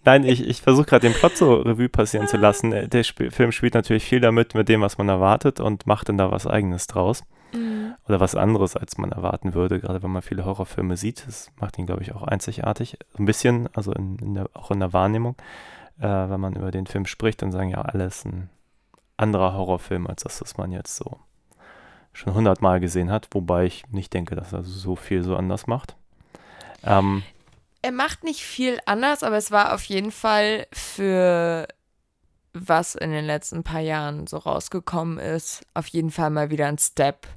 Nein, 0.04 0.24
ich, 0.24 0.46
ich 0.46 0.62
versuche 0.62 0.86
gerade 0.86 1.06
den 1.06 1.14
Plot 1.14 1.36
so 1.36 1.54
Revue 1.54 1.88
passieren 1.88 2.26
zu 2.26 2.36
lassen. 2.36 2.72
Äh, 2.72 2.88
Der 2.88 3.00
Sp 3.04 3.30
Film 3.30 3.52
spielt 3.52 3.74
natürlich 3.74 4.04
viel 4.04 4.20
damit, 4.20 4.54
mit 4.54 4.68
dem, 4.68 4.80
was 4.80 4.98
man 4.98 5.08
erwartet 5.08 5.60
und 5.60 5.86
macht 5.86 6.08
dann 6.08 6.18
da 6.18 6.30
was 6.30 6.46
Eigenes 6.46 6.86
draus. 6.86 7.22
Mhm. 7.52 7.94
Oder 8.08 8.20
was 8.20 8.34
anderes, 8.34 8.76
als 8.76 8.98
man 8.98 9.12
erwarten 9.12 9.54
würde, 9.54 9.80
gerade 9.80 10.02
wenn 10.02 10.10
man 10.10 10.22
viele 10.22 10.44
Horrorfilme 10.44 10.96
sieht. 10.96 11.26
Das 11.26 11.50
macht 11.60 11.78
ihn, 11.78 11.86
glaube 11.86 12.02
ich, 12.02 12.14
auch 12.14 12.22
einzigartig. 12.22 12.98
Ein 13.18 13.26
bisschen, 13.26 13.68
also 13.74 13.92
in, 13.92 14.18
in 14.18 14.34
der, 14.34 14.48
auch 14.54 14.70
in 14.70 14.80
der 14.80 14.92
Wahrnehmung. 14.92 15.36
Äh, 15.98 16.06
wenn 16.06 16.40
man 16.40 16.54
über 16.54 16.70
den 16.70 16.86
Film 16.86 17.06
spricht, 17.06 17.42
dann 17.42 17.52
sagen 17.52 17.70
ja 17.70 17.82
alles 17.82 18.24
ein 18.24 18.48
anderer 19.20 19.54
Horrorfilm 19.54 20.06
als 20.06 20.22
das, 20.22 20.40
was 20.40 20.56
man 20.56 20.72
jetzt 20.72 20.96
so 20.96 21.18
schon 22.12 22.34
hundertmal 22.34 22.80
gesehen 22.80 23.10
hat. 23.10 23.28
Wobei 23.32 23.64
ich 23.66 23.86
nicht 23.88 24.12
denke, 24.12 24.34
dass 24.34 24.52
er 24.52 24.64
so 24.64 24.96
viel 24.96 25.22
so 25.22 25.36
anders 25.36 25.66
macht. 25.66 25.96
Ähm, 26.82 27.22
Er 27.82 27.92
macht 27.92 28.24
nicht 28.24 28.40
viel 28.42 28.80
anders, 28.86 29.22
aber 29.22 29.36
es 29.36 29.50
war 29.50 29.74
auf 29.74 29.84
jeden 29.84 30.10
Fall 30.10 30.66
für 30.72 31.68
was 32.52 32.96
in 32.96 33.12
den 33.12 33.24
letzten 33.24 33.62
paar 33.62 33.80
Jahren 33.80 34.26
so 34.26 34.38
rausgekommen 34.38 35.18
ist, 35.18 35.64
auf 35.72 35.86
jeden 35.86 36.10
Fall 36.10 36.30
mal 36.30 36.50
wieder 36.50 36.66
ein 36.66 36.78
Step 36.78 37.28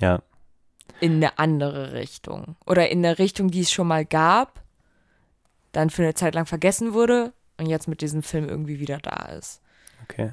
ja, 0.00 0.22
in 1.00 1.16
eine 1.16 1.38
andere 1.38 1.92
Richtung. 1.92 2.54
Oder 2.66 2.88
in 2.90 3.04
eine 3.04 3.18
Richtung, 3.18 3.50
die 3.50 3.62
es 3.62 3.72
schon 3.72 3.88
mal 3.88 4.04
gab, 4.04 4.62
dann 5.72 5.90
für 5.90 6.02
eine 6.02 6.14
Zeit 6.14 6.34
lang 6.36 6.46
vergessen 6.46 6.92
wurde 6.92 7.32
und 7.58 7.66
jetzt 7.66 7.88
mit 7.88 8.00
diesem 8.00 8.22
Film 8.22 8.48
irgendwie 8.48 8.78
wieder 8.78 8.98
da 8.98 9.26
ist. 9.36 9.60
okay. 10.04 10.32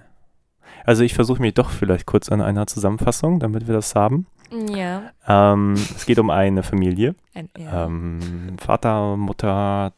Also 0.85 1.03
ich 1.03 1.13
versuche 1.13 1.41
mich 1.41 1.53
doch 1.53 1.69
vielleicht 1.69 2.05
kurz 2.05 2.29
an 2.29 2.41
einer 2.41 2.65
Zusammenfassung, 2.67 3.39
damit 3.39 3.67
wir 3.67 3.75
das 3.75 3.95
haben. 3.95 4.25
Ja. 4.73 5.11
Ähm, 5.27 5.73
es 5.73 6.05
geht 6.05 6.17
um 6.19 6.29
eine 6.31 6.63
Familie. 6.63 7.13
Ein, 7.35 7.49
ja. 7.57 7.85
Ähm, 7.85 8.57
Vater, 8.59 9.15
Mutter, 9.17 9.93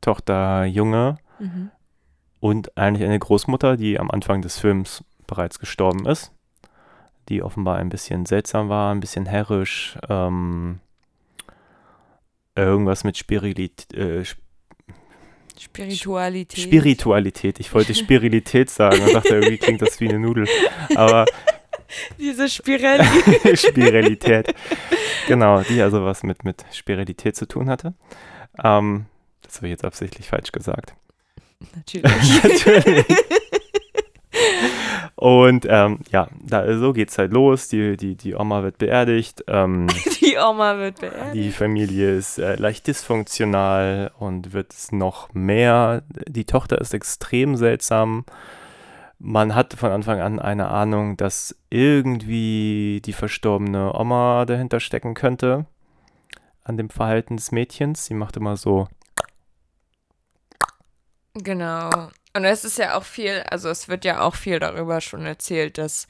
Tochter, 0.00 0.64
Junge 0.64 1.16
Mhm. 1.38 1.70
und 2.40 2.76
eigentlich 2.78 3.04
eine 3.06 3.18
Großmutter, 3.18 3.76
die 3.76 3.98
am 3.98 4.10
Anfang 4.10 4.40
des 4.42 4.58
Films 4.58 5.02
bereits 5.26 5.58
gestorben 5.58 6.06
ist, 6.06 6.32
die 7.28 7.42
offenbar 7.42 7.76
ein 7.76 7.88
bisschen 7.88 8.24
seltsam 8.26 8.68
war, 8.68 8.94
ein 8.94 9.00
bisschen 9.00 9.26
herrisch, 9.26 9.98
ähm, 10.08 10.80
irgendwas 12.54 13.04
mit 13.04 13.16
Spirilit 13.18 13.92
äh, 13.94 14.20
Sp- 14.22 14.40
Spiritualität. 15.58 16.64
Spiritualität. 16.64 17.60
Ich 17.60 17.72
wollte 17.74 17.94
Spiritualität 17.94 18.70
sagen 18.70 19.02
und 19.02 19.14
dachte, 19.14 19.34
irgendwie 19.34 19.58
klingt 19.58 19.82
das 19.82 20.00
wie 20.00 20.08
eine 20.08 20.18
Nudel. 20.18 20.46
Aber 20.94 21.26
Diese 22.18 22.48
Spirelli. 22.48 23.04
Spiritualität. 23.56 24.54
genau, 25.26 25.62
die 25.62 25.80
also 25.80 26.04
was 26.04 26.22
mit, 26.22 26.44
mit 26.44 26.64
Spiritualität 26.72 27.36
zu 27.36 27.46
tun 27.46 27.68
hatte. 27.68 27.94
Ähm, 28.62 29.06
das 29.42 29.56
habe 29.56 29.68
ich 29.68 29.72
jetzt 29.72 29.84
absichtlich 29.84 30.28
falsch 30.28 30.52
gesagt. 30.52 30.94
Natürlich. 31.74 32.42
Natürlich. 32.42 33.06
Und 35.24 35.66
ähm, 35.70 36.00
ja, 36.10 36.28
da, 36.38 36.76
so 36.76 36.92
geht's 36.92 37.16
halt 37.16 37.32
los. 37.32 37.68
Die, 37.68 37.96
die, 37.96 38.14
die 38.14 38.34
Oma 38.34 38.62
wird 38.62 38.76
beerdigt. 38.76 39.42
Ähm, 39.48 39.86
Die 40.20 40.36
Oma 40.36 40.76
wird 40.76 41.00
beerdigt. 41.00 41.34
die 41.34 41.50
Familie 41.50 42.14
ist 42.14 42.38
äh, 42.38 42.56
leicht 42.56 42.86
dysfunktional 42.86 44.10
und 44.18 44.52
wird 44.52 44.74
es 44.74 44.92
noch 44.92 45.32
mehr. 45.32 46.02
Die 46.28 46.44
Tochter 46.44 46.78
ist 46.78 46.92
extrem 46.92 47.56
seltsam. 47.56 48.26
Man 49.18 49.54
hat 49.54 49.72
von 49.72 49.92
Anfang 49.92 50.20
an 50.20 50.40
eine 50.40 50.68
Ahnung, 50.68 51.16
dass 51.16 51.56
irgendwie 51.70 53.00
die 53.02 53.14
verstorbene 53.14 53.98
Oma 53.98 54.44
dahinter 54.44 54.78
stecken 54.78 55.14
könnte. 55.14 55.64
An 56.64 56.76
dem 56.76 56.90
Verhalten 56.90 57.38
des 57.38 57.50
Mädchens. 57.50 58.04
Sie 58.04 58.14
macht 58.14 58.36
immer 58.36 58.58
so. 58.58 58.88
Genau. 61.32 61.88
Und 62.36 62.44
es 62.44 62.64
ist 62.64 62.78
ja 62.78 62.96
auch 62.96 63.04
viel, 63.04 63.44
also 63.50 63.68
es 63.68 63.88
wird 63.88 64.04
ja 64.04 64.20
auch 64.20 64.34
viel 64.34 64.58
darüber 64.58 65.00
schon 65.00 65.24
erzählt, 65.24 65.78
dass, 65.78 66.06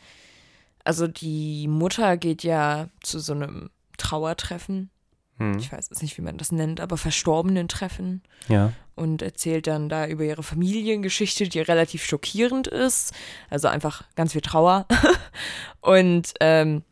also 0.82 1.06
die 1.06 1.68
Mutter 1.68 2.16
geht 2.16 2.42
ja 2.42 2.88
zu 3.02 3.18
so 3.18 3.34
einem 3.34 3.70
Trauertreffen. 3.98 4.90
Hm, 5.38 5.58
Ich 5.58 5.70
weiß 5.70 5.90
jetzt 5.90 6.02
nicht, 6.02 6.16
wie 6.16 6.22
man 6.22 6.38
das 6.38 6.50
nennt, 6.52 6.80
aber 6.80 6.96
Verstorbenen-Treffen. 6.96 8.22
ja. 8.48 8.72
und 8.96 9.22
erzählt 9.22 9.66
dann 9.66 9.88
da 9.88 10.06
über 10.06 10.22
ihre 10.22 10.44
Familiengeschichte, 10.44 11.48
die 11.48 11.60
relativ 11.60 12.04
schockierend 12.04 12.68
ist. 12.68 13.12
Also 13.50 13.66
einfach 13.68 14.04
ganz 14.14 14.32
viel 14.32 14.40
Trauer. 14.40 14.86
und 15.80 16.32
ähm, 16.40 16.84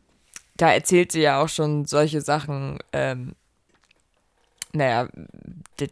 da 0.56 0.72
erzählt 0.72 1.12
sie 1.12 1.20
ja 1.22 1.40
auch 1.40 1.48
schon 1.48 1.84
solche 1.86 2.20
Sachen, 2.20 2.80
ähm, 2.92 3.34
naja, 4.72 5.08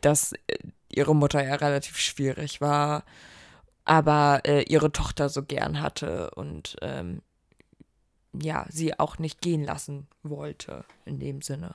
dass 0.01 0.33
äh, 0.33 0.59
ihre 0.89 1.15
Mutter 1.15 1.45
ja 1.47 1.55
relativ 1.55 1.97
schwierig 1.99 2.61
war, 2.61 3.05
aber 3.91 4.43
äh, 4.45 4.63
ihre 4.69 4.93
Tochter 4.93 5.29
so 5.29 5.43
gern 5.43 5.83
hatte 5.83 6.31
und 6.37 6.77
ähm, 6.81 7.23
ja, 8.41 8.65
sie 8.69 8.97
auch 8.97 9.19
nicht 9.19 9.41
gehen 9.41 9.65
lassen 9.65 10.07
wollte 10.23 10.85
in 11.07 11.19
dem 11.19 11.43
Sinne. 11.43 11.75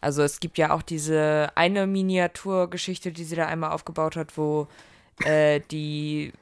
Also 0.00 0.24
es 0.24 0.40
gibt 0.40 0.58
ja 0.58 0.72
auch 0.72 0.82
diese 0.82 1.50
eine 1.54 1.86
Miniaturgeschichte, 1.86 3.12
die 3.12 3.22
sie 3.22 3.36
da 3.36 3.46
einmal 3.46 3.70
aufgebaut 3.70 4.16
hat, 4.16 4.36
wo 4.36 4.66
äh, 5.24 5.60
die, 5.70 6.32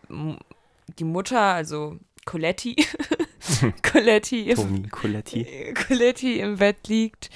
die 0.99 1.04
Mutter, 1.04 1.38
also 1.38 1.99
Coletti, 2.25 2.75
Coletti, 3.82 4.52
im, 4.52 4.90
Coletti. 4.90 5.75
Coletti 5.87 6.40
im 6.40 6.56
Bett 6.56 6.88
liegt, 6.88 7.28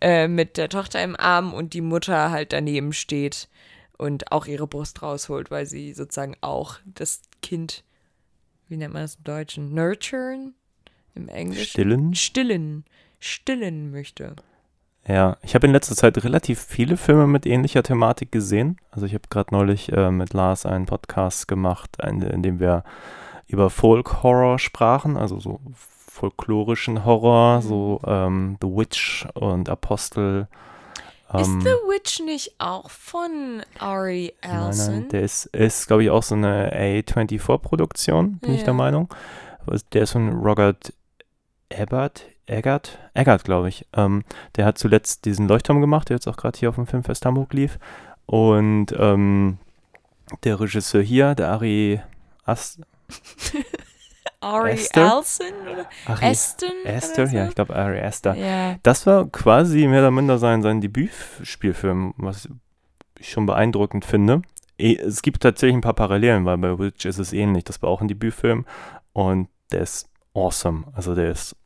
äh, 0.00 0.28
mit 0.28 0.56
der 0.56 0.68
Tochter 0.68 1.02
im 1.02 1.16
Arm 1.16 1.54
und 1.54 1.74
die 1.74 1.80
Mutter 1.80 2.30
halt 2.30 2.52
daneben 2.52 2.92
steht 2.92 3.48
und 3.98 4.32
auch 4.32 4.46
ihre 4.46 4.66
Brust 4.66 5.02
rausholt, 5.02 5.50
weil 5.50 5.66
sie 5.66 5.92
sozusagen 5.92 6.36
auch 6.40 6.76
das 6.84 7.22
Kind, 7.42 7.84
wie 8.68 8.76
nennt 8.76 8.94
man 8.94 9.02
das 9.02 9.16
im 9.16 9.24
Deutschen, 9.24 9.74
nurturen 9.74 10.54
im 11.14 11.28
Englischen? 11.28 11.66
Stillen. 11.66 12.14
Stillen. 12.14 12.84
Stillen 13.18 13.90
möchte. 13.90 14.36
Ja, 15.08 15.36
ich 15.42 15.54
habe 15.54 15.66
in 15.66 15.72
letzter 15.72 15.94
Zeit 15.94 16.22
relativ 16.24 16.60
viele 16.60 16.96
Filme 16.96 17.26
mit 17.28 17.46
ähnlicher 17.46 17.82
Thematik 17.82 18.32
gesehen. 18.32 18.78
Also 18.90 19.06
ich 19.06 19.14
habe 19.14 19.28
gerade 19.30 19.54
neulich 19.54 19.92
äh, 19.92 20.10
mit 20.10 20.34
Lars 20.34 20.66
einen 20.66 20.86
Podcast 20.86 21.46
gemacht, 21.46 22.00
ein, 22.00 22.22
in 22.22 22.42
dem 22.42 22.58
wir 22.58 22.82
über 23.46 23.70
Folk-Horror 23.70 24.58
sprachen, 24.58 25.16
also 25.16 25.38
so 25.38 25.60
folklorischen 25.72 27.04
Horror, 27.04 27.62
so 27.62 28.00
ähm, 28.04 28.56
The 28.60 28.68
Witch 28.68 29.26
und 29.34 29.68
Apostel. 29.68 30.48
Ist 31.34 31.48
ähm, 31.48 31.60
The 31.60 31.68
Witch 31.88 32.20
nicht 32.20 32.54
auch 32.58 32.88
von 32.90 33.62
Ari 33.78 34.32
Nein, 34.42 34.66
Elson? 34.68 34.94
nein, 34.94 35.08
der 35.08 35.22
ist, 35.22 35.46
ist 35.46 35.86
glaube 35.88 36.04
ich, 36.04 36.10
auch 36.10 36.22
so 36.22 36.34
eine 36.36 36.72
A24-Produktion, 36.72 38.38
bin 38.38 38.52
ich 38.54 38.60
der 38.60 38.68
Ja. 38.68 38.72
Meinung. 38.74 39.08
Der 39.92 40.02
ist 40.02 40.12
von 40.12 40.32
Robert 40.32 40.92
Eggert, 41.68 42.26
Eggert, 42.46 42.98
Eggert, 43.14 43.42
glaube 43.42 43.68
ich. 43.68 43.84
Ähm, 43.92 44.22
der 44.54 44.64
hat 44.66 44.78
zuletzt 44.78 45.24
diesen 45.24 45.48
Leuchtturm 45.48 45.80
gemacht, 45.80 46.08
der 46.08 46.16
jetzt 46.16 46.28
auch 46.28 46.36
gerade 46.36 46.56
hier 46.56 46.68
auf 46.68 46.76
dem 46.76 46.86
Filmfest 46.86 47.26
Hamburg 47.26 47.52
lief. 47.52 47.78
Und 48.26 48.86
ähm, 48.96 49.58
der 50.44 50.60
Regisseur 50.60 51.02
hier, 51.02 51.34
der 51.34 51.48
Ari 51.48 52.00
Ast, 52.44 52.80
Ari 54.46 54.72
Esther? 54.72 55.12
Ari 56.06 56.24
Aston? 56.24 56.70
Esther, 56.84 57.26
so? 57.26 57.36
ja, 57.36 57.48
ich 57.48 57.54
glaube 57.54 57.74
Ari 57.74 57.98
Esther. 57.98 58.34
Das 58.82 59.06
war 59.06 59.26
quasi 59.28 59.86
mehr 59.86 60.00
oder 60.00 60.10
minder 60.10 60.38
sein, 60.38 60.62
sein 60.62 60.80
Debütspielfilm, 60.80 62.14
was 62.16 62.48
ich 63.18 63.30
schon 63.30 63.46
beeindruckend 63.46 64.04
finde. 64.04 64.42
Eh, 64.78 64.96
Es 64.96 65.22
gibt 65.22 65.42
tatsächlich 65.42 65.76
ein 65.76 65.80
paar 65.80 65.94
Parallelen, 65.94 66.44
weil 66.44 66.58
bei 66.58 66.78
Witch 66.78 67.06
ist 67.06 67.18
es 67.18 67.32
ähnlich. 67.32 67.64
Das 67.64 67.80
war 67.82 67.88
auch 67.88 68.00
ein 68.00 68.08
Debütfilm 68.08 68.66
und 69.12 69.48
der 69.72 69.80
ist 69.80 70.08
awesome. 70.34 70.84
Also 70.94 71.14
der 71.14 71.30
ist 71.30 71.56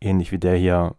ähnlich 0.00 0.30
wie 0.32 0.38
der 0.38 0.56
hier. 0.56 0.94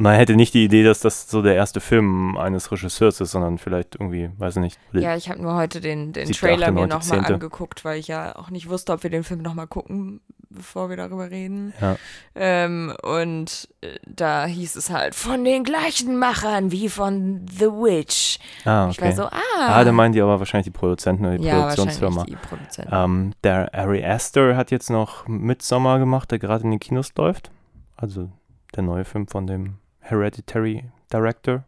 Man 0.00 0.14
hätte 0.14 0.34
nicht 0.34 0.54
die 0.54 0.64
Idee, 0.64 0.82
dass 0.82 1.00
das 1.00 1.28
so 1.28 1.42
der 1.42 1.54
erste 1.56 1.78
Film 1.78 2.38
eines 2.38 2.72
Regisseurs 2.72 3.20
ist, 3.20 3.32
sondern 3.32 3.58
vielleicht 3.58 3.96
irgendwie, 3.96 4.30
weiß 4.38 4.56
ich 4.56 4.62
nicht. 4.62 4.78
Ja, 4.92 5.14
ich 5.14 5.28
habe 5.28 5.42
nur 5.42 5.54
heute 5.54 5.82
den, 5.82 6.14
den 6.14 6.32
Trailer 6.32 6.68
achte, 6.68 6.72
mir 6.72 6.86
neunte, 6.86 6.96
nochmal 6.96 7.32
angeguckt, 7.34 7.84
weil 7.84 7.98
ich 7.98 8.08
ja 8.08 8.34
auch 8.36 8.48
nicht 8.48 8.70
wusste, 8.70 8.94
ob 8.94 9.02
wir 9.02 9.10
den 9.10 9.24
Film 9.24 9.42
nochmal 9.42 9.66
gucken, 9.66 10.22
bevor 10.48 10.88
wir 10.88 10.96
darüber 10.96 11.30
reden. 11.30 11.74
Ja. 11.82 11.96
Ähm, 12.34 12.94
und 13.02 13.68
äh, 13.82 13.88
da 14.06 14.46
hieß 14.46 14.74
es 14.76 14.88
halt 14.88 15.14
von 15.14 15.44
den 15.44 15.64
gleichen 15.64 16.18
Machern 16.18 16.72
wie 16.72 16.88
von 16.88 17.44
The 17.50 17.66
Witch. 17.66 18.38
Ah, 18.64 18.88
Ich 18.90 19.02
war 19.02 19.08
okay. 19.08 19.16
so, 19.16 19.24
ah. 19.24 19.38
Ah, 19.58 19.84
da 19.84 19.92
meinen 19.92 20.14
die 20.14 20.22
aber 20.22 20.38
wahrscheinlich 20.38 20.64
die 20.72 20.78
Produzenten 20.78 21.26
oder 21.26 21.36
die 21.36 21.44
ja, 21.44 21.60
Produktionsfirma. 21.60 22.16
wahrscheinlich 22.16 22.40
die 22.40 22.48
Produzenten. 22.48 22.90
Ähm, 22.90 23.32
der 23.44 23.74
Ari 23.74 24.02
Aster 24.02 24.56
hat 24.56 24.70
jetzt 24.70 24.88
noch 24.88 25.28
Midsommar 25.28 25.98
gemacht, 25.98 26.30
der 26.30 26.38
gerade 26.38 26.64
in 26.64 26.70
den 26.70 26.80
Kinos 26.80 27.12
läuft. 27.18 27.50
Also 27.98 28.30
der 28.74 28.82
neue 28.82 29.04
Film 29.04 29.26
von 29.26 29.46
dem 29.46 29.76
Hereditary 30.10 30.84
Director. 31.12 31.64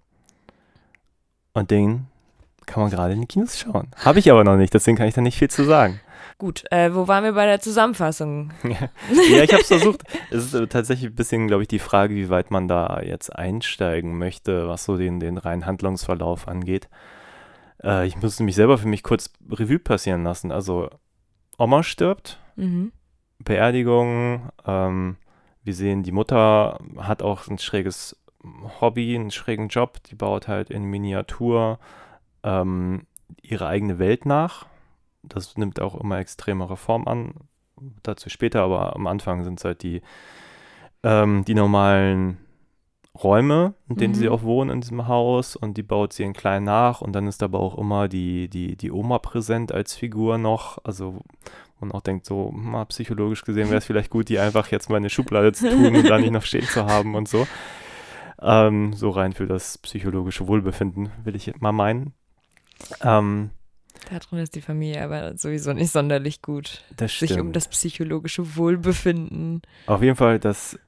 Und 1.53 1.71
den 1.71 2.07
kann 2.67 2.83
man 2.83 2.91
gerade 2.91 3.13
in 3.13 3.21
den 3.21 3.29
Kinos 3.29 3.59
schauen. 3.59 3.91
Habe 3.97 4.19
ich 4.19 4.31
aber 4.31 4.45
noch 4.45 4.57
nicht, 4.57 4.73
deswegen 4.73 4.97
kann 4.97 5.09
ich 5.09 5.15
da 5.15 5.21
nicht 5.21 5.39
viel 5.39 5.51
zu 5.51 5.65
sagen. 5.65 6.01
Gut, 6.39 6.65
äh, 6.71 6.95
wo 6.95 7.09
waren 7.09 7.25
wir 7.25 7.33
bei 7.33 7.47
der 7.47 7.61
Zusammenfassung? 7.61 8.53
ja, 8.65 9.43
ich 9.43 9.53
habe 9.53 9.63
es 9.63 9.69
versucht. 9.69 10.03
Es 10.31 10.47
ist 10.47 10.55
äh, 10.55 10.67
tatsächlich 10.67 11.11
ein 11.11 11.15
bisschen, 11.15 11.47
glaube 11.47 11.63
ich, 11.63 11.69
die 11.69 11.79
Frage, 11.79 12.15
wie 12.15 12.31
weit 12.31 12.51
man 12.51 12.69
da 12.69 13.01
jetzt 13.03 13.31
einsteigen 13.35 14.19
möchte, 14.19 14.69
was 14.69 14.85
so 14.85 14.97
den, 14.97 15.21
den 15.21 15.39
reinen 15.39 15.67
Handlungsverlauf 15.67 16.49
angeht. 16.49 16.89
Äh, 17.83 18.07
ich 18.07 18.17
musste 18.17 18.43
mich 18.45 18.55
selber 18.57 18.79
für 18.79 18.89
mich 18.89 19.03
kurz 19.03 19.31
Revue 19.51 19.79
passieren 19.79 20.25
lassen. 20.25 20.51
Also 20.53 20.89
Oma 21.59 21.83
stirbt, 21.83 22.39
Mhm. 22.57 22.93
Beerdigung. 23.39 24.51
Ähm, 24.67 25.17
wir 25.65 25.75
sehen, 25.75 26.03
die 26.03 26.13
Mutter 26.13 26.79
hat 26.99 27.23
auch 27.23 27.49
ein 27.49 27.59
schräges 27.59 28.17
Hobby, 28.81 29.15
einen 29.15 29.31
schrägen 29.31 29.69
Job. 29.69 30.03
Die 30.05 30.15
baut 30.15 30.49
halt 30.49 30.71
in 30.71 30.85
Miniatur 30.85 31.79
ähm, 32.43 33.03
ihre 33.41 33.67
eigene 33.67 33.99
Welt 33.99 34.27
nach. 34.27 34.67
Das 35.23 35.57
nimmt 35.57 35.81
auch 35.81 35.95
immer 36.01 36.19
extremere 36.19 36.77
Form 36.77 37.07
an. 37.07 37.35
Dazu 38.03 38.29
später, 38.31 38.63
aber 38.63 38.95
am 38.95 39.07
Anfang 39.07 39.45
sind 39.45 39.59
es 39.59 39.65
halt 39.65 39.83
die, 39.83 40.03
ähm, 41.03 41.45
die 41.45 41.55
normalen 41.55 42.39
Räume, 43.23 43.75
in 43.89 43.97
denen 43.97 44.13
Mhm. 44.15 44.19
sie 44.19 44.29
auch 44.29 44.43
wohnen 44.43 44.71
in 44.71 44.81
diesem 44.81 45.07
Haus 45.07 45.55
und 45.55 45.77
die 45.77 45.83
baut 45.83 46.13
sie 46.15 46.23
in 46.23 46.33
klein 46.33 46.65
nach 46.65 47.03
und 47.03 47.13
dann 47.13 47.27
ist 47.27 47.43
aber 47.43 47.61
auch 47.61 47.77
immer 47.77 48.09
die, 48.09 48.49
die, 48.49 48.75
die 48.77 48.91
Oma 48.91 49.19
präsent 49.19 49.71
als 49.71 49.95
Figur 49.95 50.39
noch, 50.39 50.79
also 50.85 51.21
man 51.79 51.93
auch 51.93 52.01
denkt, 52.01 52.25
so 52.25 52.51
mal 52.53 52.87
psychologisch 52.87 53.45
gesehen 53.45 53.69
wäre 53.69 53.79
es 53.79 53.85
vielleicht 53.87 54.11
gut, 54.11 54.29
die 54.29 54.39
einfach 54.39 54.69
jetzt 54.69 54.89
mal 54.89 54.97
in 54.97 55.03
eine 55.03 55.11
Schublade 55.11 55.53
zu 55.53 55.69
tun 55.69 55.95
und 55.95 56.09
da 56.09 56.19
nicht 56.19 56.31
noch 56.31 56.45
stehen 56.45 56.65
zu 56.65 56.87
haben 56.87 57.15
und 57.15 57.29
so. 57.29 57.47
Ähm, 58.43 58.93
so 58.93 59.11
rein 59.11 59.33
für 59.33 59.47
das 59.47 59.79
psychologische 59.79 60.47
Wohlbefinden, 60.49 61.11
will 61.25 61.37
ich 61.37 61.53
mal 61.61 61.73
meinen. 61.73 62.13
Ähm, 63.03 63.51
Da 64.11 64.19
drin 64.19 64.39
ist 64.41 64.55
die 64.57 64.61
Familie 64.61 65.03
aber 65.05 65.37
sowieso 65.37 65.73
nicht 65.73 65.93
sonderlich 65.93 66.43
gut. 66.43 66.83
das 66.97 67.13
Sich 67.19 67.33
um 67.33 67.37
stimmt. 67.37 67.57
das 67.57 67.69
psychologische 67.69 68.57
Wohlbefinden. 68.57 69.63
Auf 69.87 70.03
jeden 70.03 70.17
Fall, 70.17 70.39
das 70.39 70.79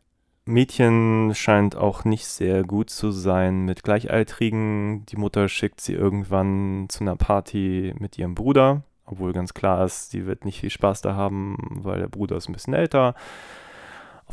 Mädchen 0.47 1.33
scheint 1.35 1.75
auch 1.77 2.05
nicht 2.05 2.27
sehr 2.27 2.65
gut 2.65 2.91
zu 2.91 3.11
sein 3.13 3.65
mit 3.65 3.83
Gleichaltrigen. 3.83 5.07
Die 5.07 5.17
Mutter 5.17 5.49
schickt 5.49 5.81
sie 5.81 5.95
irgendwann 5.95 6.87
zu 6.89 7.01
einer 7.05 7.17
Party 7.17 7.95
mit 7.99 8.19
ihrem 8.19 8.35
Bruder, 8.35 8.83
obwohl 9.07 9.33
ganz 9.33 9.55
klar 9.55 9.85
ist, 9.85 10.11
sie 10.11 10.27
wird 10.27 10.45
nicht 10.45 10.61
viel 10.61 10.71
Spaß 10.71 11.01
da 11.03 11.15
haben, 11.15 11.57
weil 11.83 12.01
der 12.01 12.09
Bruder 12.09 12.37
ist 12.37 12.49
ein 12.49 12.53
bisschen 12.53 12.75
älter. 12.75 13.15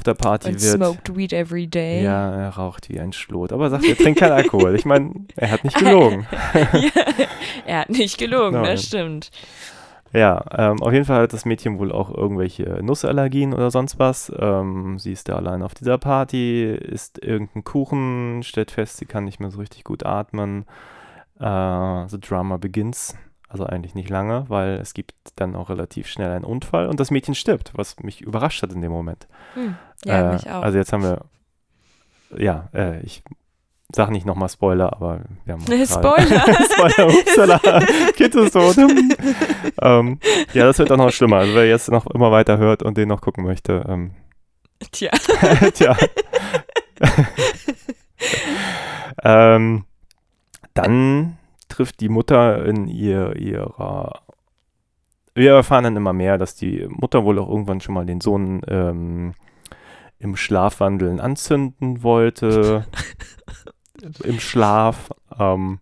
Auf 0.02 0.04
der 0.04 0.16
Party 0.16 0.48
Und 0.48 0.64
wird. 0.64 0.74
smoked 0.78 1.16
weed 1.16 1.32
every 1.32 1.68
day. 1.68 2.04
Ja, 2.04 2.32
er 2.32 2.50
raucht 2.50 2.90
wie 2.90 3.00
ein 3.00 3.14
Schlot, 3.14 3.54
aber 3.54 3.66
er 3.66 3.70
sagt, 3.70 3.86
er 3.86 3.96
trinkt 3.96 4.20
keinen 4.20 4.32
Alkohol. 4.32 4.74
Ich 4.74 4.84
meine, 4.84 5.14
er 5.36 5.52
hat 5.52 5.64
nicht 5.64 5.78
gelogen. 5.78 6.26
er 7.68 7.82
hat 7.82 7.90
nicht 7.92 8.18
gelogen, 8.18 8.54
Nein. 8.54 8.64
das 8.64 8.84
stimmt. 8.84 9.30
Ja, 10.12 10.44
ähm, 10.58 10.82
auf 10.82 10.92
jeden 10.92 11.06
Fall 11.06 11.22
hat 11.22 11.34
das 11.34 11.46
Mädchen 11.46 11.78
wohl 11.78 11.92
auch 11.92 12.12
irgendwelche 12.12 12.80
Nussallergien 12.82 13.54
oder 13.54 13.70
sonst 13.70 14.00
was. 14.00 14.32
Ähm, 14.40 14.98
sie 14.98 15.12
ist 15.12 15.30
da 15.30 15.36
allein 15.36 15.62
auf 15.62 15.76
dieser 15.76 16.00
Party, 16.00 16.64
isst 16.72 17.24
irgendeinen 17.24 17.64
Kuchen, 17.64 18.42
stellt 18.42 18.72
fest, 18.72 18.98
sie 18.98 19.06
kann 19.06 19.26
nicht 19.26 19.40
mehr 19.40 19.52
so 19.52 19.60
richtig 19.60 19.84
gut 19.84 20.04
atmen. 20.04 20.66
Äh, 21.40 22.08
the 22.08 22.20
Drama 22.20 22.58
begins. 22.58 23.16
Also 23.52 23.66
eigentlich 23.66 23.96
nicht 23.96 24.10
lange, 24.10 24.46
weil 24.48 24.76
es 24.76 24.94
gibt 24.94 25.14
dann 25.36 25.58
auch 25.58 25.70
relativ 25.70 26.08
schnell 26.08 26.32
einen 26.32 26.46
Unfall 26.46 26.88
und 26.88 27.02
das 27.02 27.12
Mädchen 27.12 27.36
stirbt, 27.36 27.72
was 27.76 28.00
mich 28.00 28.22
überrascht 28.22 28.64
hat 28.64 28.72
in 28.72 28.82
dem 28.82 28.92
Moment. 28.92 29.28
Hm. 29.56 29.76
Ja, 30.06 30.30
äh, 30.30 30.34
mich 30.34 30.50
auch. 30.50 30.62
Also 30.62 30.78
jetzt 30.78 30.94
haben 30.94 31.04
wir, 31.04 31.26
ja, 32.38 32.70
äh, 32.74 33.02
ich 33.02 33.24
sag 33.94 34.10
nicht 34.10 34.26
nochmal 34.26 34.48
Spoiler, 34.48 34.94
aber 34.94 35.20
wir 35.44 35.56
haben 35.56 35.66
Nee, 35.68 35.86
Spoiler. 35.86 36.46
Spoiler, 36.72 37.10
upsala, 37.10 37.60
Kind 38.16 38.36
ist 38.36 38.54
tot. 38.54 38.78
ähm, 39.82 40.20
ja, 40.54 40.66
das 40.66 40.80
wird 40.80 40.90
auch 40.90 40.98
noch 40.98 41.12
schlimmer. 41.12 41.38
Also 41.38 41.54
wer 41.54 41.68
jetzt 41.68 41.92
noch 41.92 42.08
immer 42.08 42.32
weiter 42.32 42.58
hört 42.58 42.84
und 42.84 42.96
den 42.98 43.10
noch 43.10 43.20
gucken 43.20 43.44
möchte, 43.44 43.86
ähm, 43.90 44.12
Tja. 44.92 45.12
tja. 45.74 45.96
ähm, 49.24 49.86
dann 50.74 51.38
trifft 51.82 52.00
die 52.00 52.10
Mutter 52.10 52.64
in 52.64 52.88
ihr, 52.88 53.36
ihrer. 53.38 54.22
Wir 55.34 55.54
erfahren 55.54 55.86
dann 55.86 55.96
immer 55.96 56.14
mehr, 56.14 56.38
dass 56.38 56.54
die 56.54 56.86
Mutter 56.88 57.24
wohl 57.24 57.40
auch 57.40 57.50
irgendwann 57.50 57.82
schon 57.82 57.96
mal 57.96 58.06
den 58.06 58.22
Sohn 58.22 58.62
ähm, 58.68 59.34
im 60.20 60.36
Schlafwandeln 60.36 61.20
anzünden 61.20 62.04
wollte. 62.04 62.86
Im 64.24 64.40
Schlaf. 64.40 65.10
Ähm, 65.40 65.80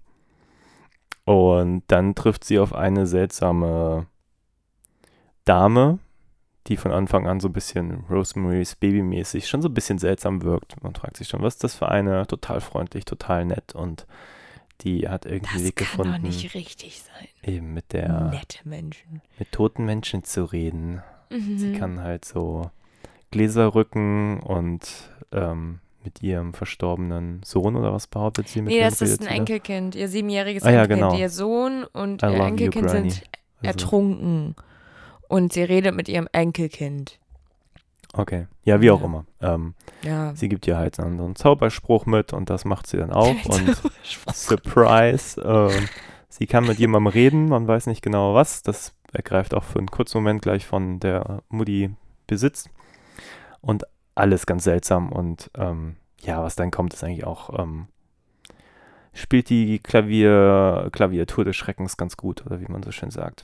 und 1.25 1.83
dann 1.87 2.15
trifft 2.15 2.45
sie 2.45 2.59
auf 2.59 2.73
eine 2.73 3.05
seltsame 3.05 4.07
Dame, 5.43 5.99
die 6.67 6.77
von 6.77 6.91
Anfang 6.93 7.27
an 7.27 7.41
so 7.41 7.49
ein 7.49 7.53
bisschen 7.53 8.05
Rosemary's 8.09 8.75
Baby-mäßig 8.75 9.47
schon 9.47 9.61
so 9.61 9.67
ein 9.67 9.73
bisschen 9.73 9.99
seltsam 9.99 10.43
wirkt. 10.43 10.81
Man 10.81 10.95
fragt 10.95 11.17
sich 11.17 11.27
schon, 11.27 11.41
was 11.41 11.55
ist 11.55 11.63
das 11.65 11.75
für 11.75 11.89
eine? 11.89 12.25
Total 12.25 12.61
freundlich, 12.61 13.03
total 13.03 13.43
nett 13.45 13.75
und 13.75 14.05
die 14.81 15.07
hat 15.09 15.25
irgendwie 15.25 15.53
Das 15.55 15.63
Weg 15.65 15.75
kann 15.75 15.85
gefunden, 15.87 16.11
doch 16.13 16.19
nicht 16.19 16.53
richtig 16.55 17.01
sein. 17.01 17.27
eben 17.53 17.73
mit 17.73 17.93
der, 17.93 18.29
Nette 18.31 18.59
Menschen. 18.67 19.21
mit 19.37 19.51
toten 19.51 19.85
Menschen 19.85 20.23
zu 20.23 20.45
reden. 20.45 21.01
Sie 21.29 21.67
Mhm. 21.67 21.77
kann 21.77 22.01
halt 22.01 22.25
so 22.25 22.71
Gläser 23.31 23.75
rücken 23.75 24.39
und 24.39 24.87
ähm, 25.31 25.79
mit 26.03 26.23
ihrem 26.23 26.53
verstorbenen 26.53 27.41
Sohn 27.43 27.75
oder 27.75 27.93
was 27.93 28.07
behauptet 28.07 28.47
sie 28.47 28.61
mit 28.61 28.73
Nee, 28.73 28.79
das 28.81 29.01
ist 29.01 29.19
ein 29.21 29.27
sie? 29.27 29.33
Enkelkind, 29.33 29.95
ihr 29.95 30.07
siebenjähriges 30.07 30.63
Ah 30.63 30.71
ja, 30.71 30.83
Enkelkind. 30.83 31.09
genau. 31.11 31.19
Ihr 31.21 31.29
Sohn 31.29 31.83
und 31.83 32.23
I 32.23 32.27
ihr 32.27 32.31
you, 32.37 32.43
Enkelkind 32.43 32.87
Granny. 32.87 33.09
sind 33.11 33.23
Also, 33.61 33.67
ertrunken. 33.67 34.55
Und 35.27 35.53
sie 35.53 35.61
redet 35.63 35.93
mit 35.93 36.09
ihrem 36.09 36.27
Enkelkind. 36.31 37.19
Okay, 38.13 38.47
ja, 38.63 38.81
wie 38.81 38.91
auch 38.91 38.99
Ja. 38.99 39.05
immer. 39.05 39.25
Ähm, 39.41 39.73
Ja. 40.03 40.35
sie 40.35 40.49
gibt 40.49 40.67
ihr 40.67 40.77
halt 40.77 40.95
so 40.95 41.03
einen 41.03 41.35
Zauberspruch 41.35 42.05
mit 42.05 42.33
und 42.33 42.49
das 42.49 42.65
macht 42.65 42.87
sie 42.87 42.97
dann 42.97 43.11
auch 43.11 43.35
und 43.45 43.75
Surprise. 44.33 45.41
ähm, 45.41 45.87
sie 46.29 46.47
kann 46.47 46.65
mit 46.65 46.79
jemandem 46.79 47.07
reden, 47.07 47.45
man 47.49 47.67
weiß 47.67 47.87
nicht 47.87 48.01
genau 48.01 48.33
was. 48.33 48.61
Das 48.63 48.93
ergreift 49.13 49.53
auch 49.53 49.63
für 49.63 49.79
einen 49.79 49.89
kurzen 49.91 50.17
Moment 50.19 50.41
gleich 50.41 50.65
von 50.65 50.99
der 50.99 51.41
Mutti 51.49 51.91
Besitz. 52.27 52.69
Und 53.61 53.85
alles 54.15 54.45
ganz 54.45 54.63
seltsam. 54.63 55.11
Und 55.11 55.49
ähm, 55.55 55.95
ja, 56.21 56.43
was 56.43 56.55
dann 56.55 56.71
kommt, 56.71 56.93
ist 56.93 57.03
eigentlich 57.03 57.25
auch, 57.25 57.57
ähm, 57.59 57.87
spielt 59.13 59.49
die 59.49 59.79
Klavier, 59.79 60.89
Klaviatur 60.91 61.43
des 61.45 61.55
Schreckens 61.55 61.97
ganz 61.97 62.17
gut, 62.17 62.45
oder 62.45 62.59
wie 62.61 62.67
man 62.71 62.83
so 62.83 62.91
schön 62.91 63.11
sagt. 63.11 63.43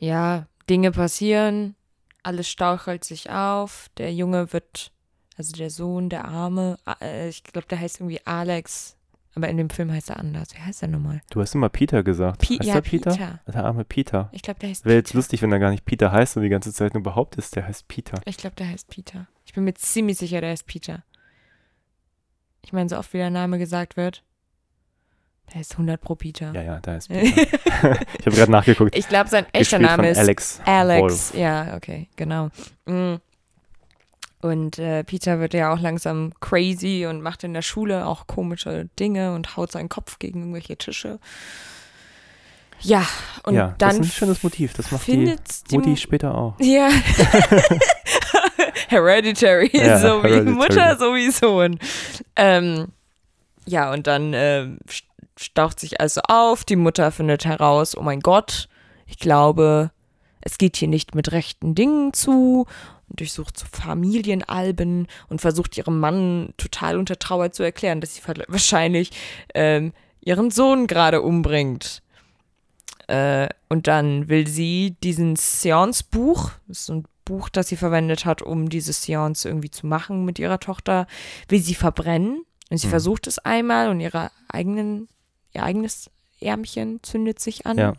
ja, 0.00 0.46
Dinge 0.70 0.92
passieren, 0.92 1.74
alles 2.22 2.48
stauchelt 2.48 3.04
sich 3.04 3.30
auf, 3.30 3.90
der 3.96 4.12
Junge 4.12 4.52
wird, 4.52 4.92
also 5.36 5.52
der 5.52 5.70
Sohn, 5.70 6.08
der 6.08 6.24
Arme, 6.24 6.78
äh, 7.00 7.28
ich 7.28 7.42
glaube, 7.44 7.66
der 7.68 7.80
heißt 7.80 8.00
irgendwie 8.00 8.20
Alex, 8.24 8.96
aber 9.34 9.48
in 9.48 9.56
dem 9.56 9.70
Film 9.70 9.90
heißt 9.90 10.10
er 10.10 10.18
anders. 10.18 10.54
Wie 10.54 10.60
heißt 10.60 10.82
er 10.82 10.88
nochmal? 10.88 11.22
Du 11.30 11.40
hast 11.40 11.54
immer 11.54 11.70
Peter 11.70 12.02
gesagt. 12.02 12.42
Pi 12.42 12.58
heißt 12.58 12.68
ja, 12.68 12.74
er 12.74 12.80
Peter? 12.82 13.10
Peter. 13.12 13.40
Der 13.46 13.64
arme 13.64 13.84
Peter. 13.84 14.28
Ich 14.32 14.42
glaube, 14.42 14.60
der 14.60 14.68
heißt 14.68 14.84
Wäre 14.84 14.96
jetzt 14.96 15.14
lustig, 15.14 15.40
wenn 15.40 15.52
er 15.52 15.58
gar 15.58 15.70
nicht 15.70 15.84
Peter 15.84 16.12
heißt 16.12 16.36
und 16.36 16.42
die 16.42 16.50
ganze 16.50 16.72
Zeit 16.72 16.92
nur 16.92 17.02
behauptet, 17.02 17.54
der 17.56 17.66
heißt 17.66 17.88
Peter. 17.88 18.20
Ich 18.26 18.36
glaube, 18.36 18.56
der 18.56 18.68
heißt 18.68 18.88
Peter. 18.88 19.26
Ich 19.46 19.54
bin 19.54 19.64
mir 19.64 19.74
ziemlich 19.74 20.18
sicher, 20.18 20.40
der 20.40 20.50
heißt 20.50 20.66
Peter. 20.66 21.02
Ich 22.64 22.72
meine, 22.72 22.88
so 22.88 22.98
oft 22.98 23.12
wie 23.14 23.18
der 23.18 23.30
Name 23.30 23.58
gesagt 23.58 23.96
wird, 23.96 24.22
der 25.52 25.58
heißt 25.60 25.72
100 25.72 26.00
pro 26.00 26.14
Peter. 26.14 26.52
Ja, 26.54 26.62
ja, 26.62 26.80
da 26.80 26.96
ist 26.96 27.08
Peter. 27.10 27.30
ich 28.18 28.26
habe 28.26 28.36
gerade 28.36 28.50
nachgeguckt. 28.52 28.96
ich 28.96 29.08
glaube, 29.08 29.28
sein 29.28 29.46
echter 29.52 29.78
Gespielt 29.78 29.96
Name 29.98 30.10
ist 30.10 30.18
Alex. 30.18 30.60
Alex, 30.64 31.02
Wolf. 31.02 31.34
ja, 31.34 31.74
okay, 31.76 32.08
genau. 32.16 32.48
Mm. 32.86 33.16
Und 34.40 34.78
äh, 34.80 35.04
Peter 35.04 35.38
wird 35.38 35.54
ja 35.54 35.72
auch 35.72 35.78
langsam 35.78 36.32
crazy 36.40 37.06
und 37.08 37.22
macht 37.22 37.44
in 37.44 37.54
der 37.54 37.62
Schule 37.62 38.06
auch 38.06 38.26
komische 38.26 38.88
Dinge 38.98 39.34
und 39.34 39.56
haut 39.56 39.70
seinen 39.70 39.88
Kopf 39.88 40.18
gegen 40.18 40.40
irgendwelche 40.40 40.76
Tische. 40.76 41.20
Ja, 42.80 43.06
und 43.44 43.54
ja, 43.54 43.76
dann 43.78 43.98
das 43.98 44.06
ist 44.08 44.12
ein 44.14 44.16
schönes 44.16 44.42
Motiv. 44.42 44.72
Das 44.74 44.90
macht 44.90 45.06
die 45.06 45.36
Mutti 45.70 45.96
später 45.96 46.34
auch. 46.34 46.56
Ja. 46.60 46.88
Hereditary, 48.88 49.70
Ja, 49.72 49.98
so 49.98 50.22
wie 50.22 50.28
Hereditary. 50.28 50.50
Mutter, 50.50 50.96
so 50.98 51.14
wie 51.14 51.30
Sohn. 51.30 51.78
Ähm, 52.36 52.88
ja, 53.66 53.92
und 53.92 54.06
dann 54.06 54.34
st- 54.88 55.04
staucht 55.42 55.80
sich 55.80 56.00
also 56.00 56.20
auf. 56.28 56.64
Die 56.64 56.76
Mutter 56.76 57.10
findet 57.12 57.44
heraus, 57.44 57.96
oh 57.96 58.02
mein 58.02 58.20
Gott, 58.20 58.68
ich 59.06 59.18
glaube, 59.18 59.90
es 60.40 60.58
geht 60.58 60.76
hier 60.76 60.88
nicht 60.88 61.14
mit 61.14 61.32
rechten 61.32 61.74
Dingen 61.74 62.12
zu. 62.12 62.66
Und 63.08 63.20
durchsucht 63.20 63.58
so 63.58 63.66
Familienalben 63.70 65.06
und 65.28 65.40
versucht 65.40 65.76
ihrem 65.76 66.00
Mann 66.00 66.54
total 66.56 66.96
unter 66.96 67.18
Trauer 67.18 67.52
zu 67.52 67.62
erklären, 67.62 68.00
dass 68.00 68.14
sie 68.14 68.22
wahrscheinlich 68.48 69.10
ähm, 69.54 69.92
ihren 70.20 70.50
Sohn 70.50 70.86
gerade 70.86 71.20
umbringt. 71.20 72.02
Äh, 73.08 73.48
und 73.68 73.86
dann 73.86 74.28
will 74.28 74.46
sie 74.46 74.96
diesen 75.02 75.36
Seance-Buch, 75.36 76.52
das 76.68 76.78
ist 76.78 76.86
so 76.86 76.94
ein 76.94 77.04
Buch, 77.24 77.48
das 77.48 77.68
sie 77.68 77.76
verwendet 77.76 78.24
hat, 78.24 78.42
um 78.42 78.68
diese 78.68 78.92
Seance 78.92 79.46
irgendwie 79.48 79.70
zu 79.70 79.86
machen 79.86 80.24
mit 80.24 80.38
ihrer 80.38 80.58
Tochter, 80.60 81.06
will 81.48 81.60
sie 81.60 81.74
verbrennen. 81.74 82.44
Und 82.70 82.78
sie 82.78 82.86
Mhm. 82.86 82.92
versucht 82.92 83.26
es 83.26 83.38
einmal 83.38 83.90
und 83.90 84.00
ihre 84.00 84.30
eigenen, 84.48 85.08
ihr 85.52 85.62
eigenes 85.62 86.10
Ärmchen 86.40 87.00
zündet 87.02 87.38
sich 87.38 87.66
an. 87.66 87.78
Ja. 87.78 87.94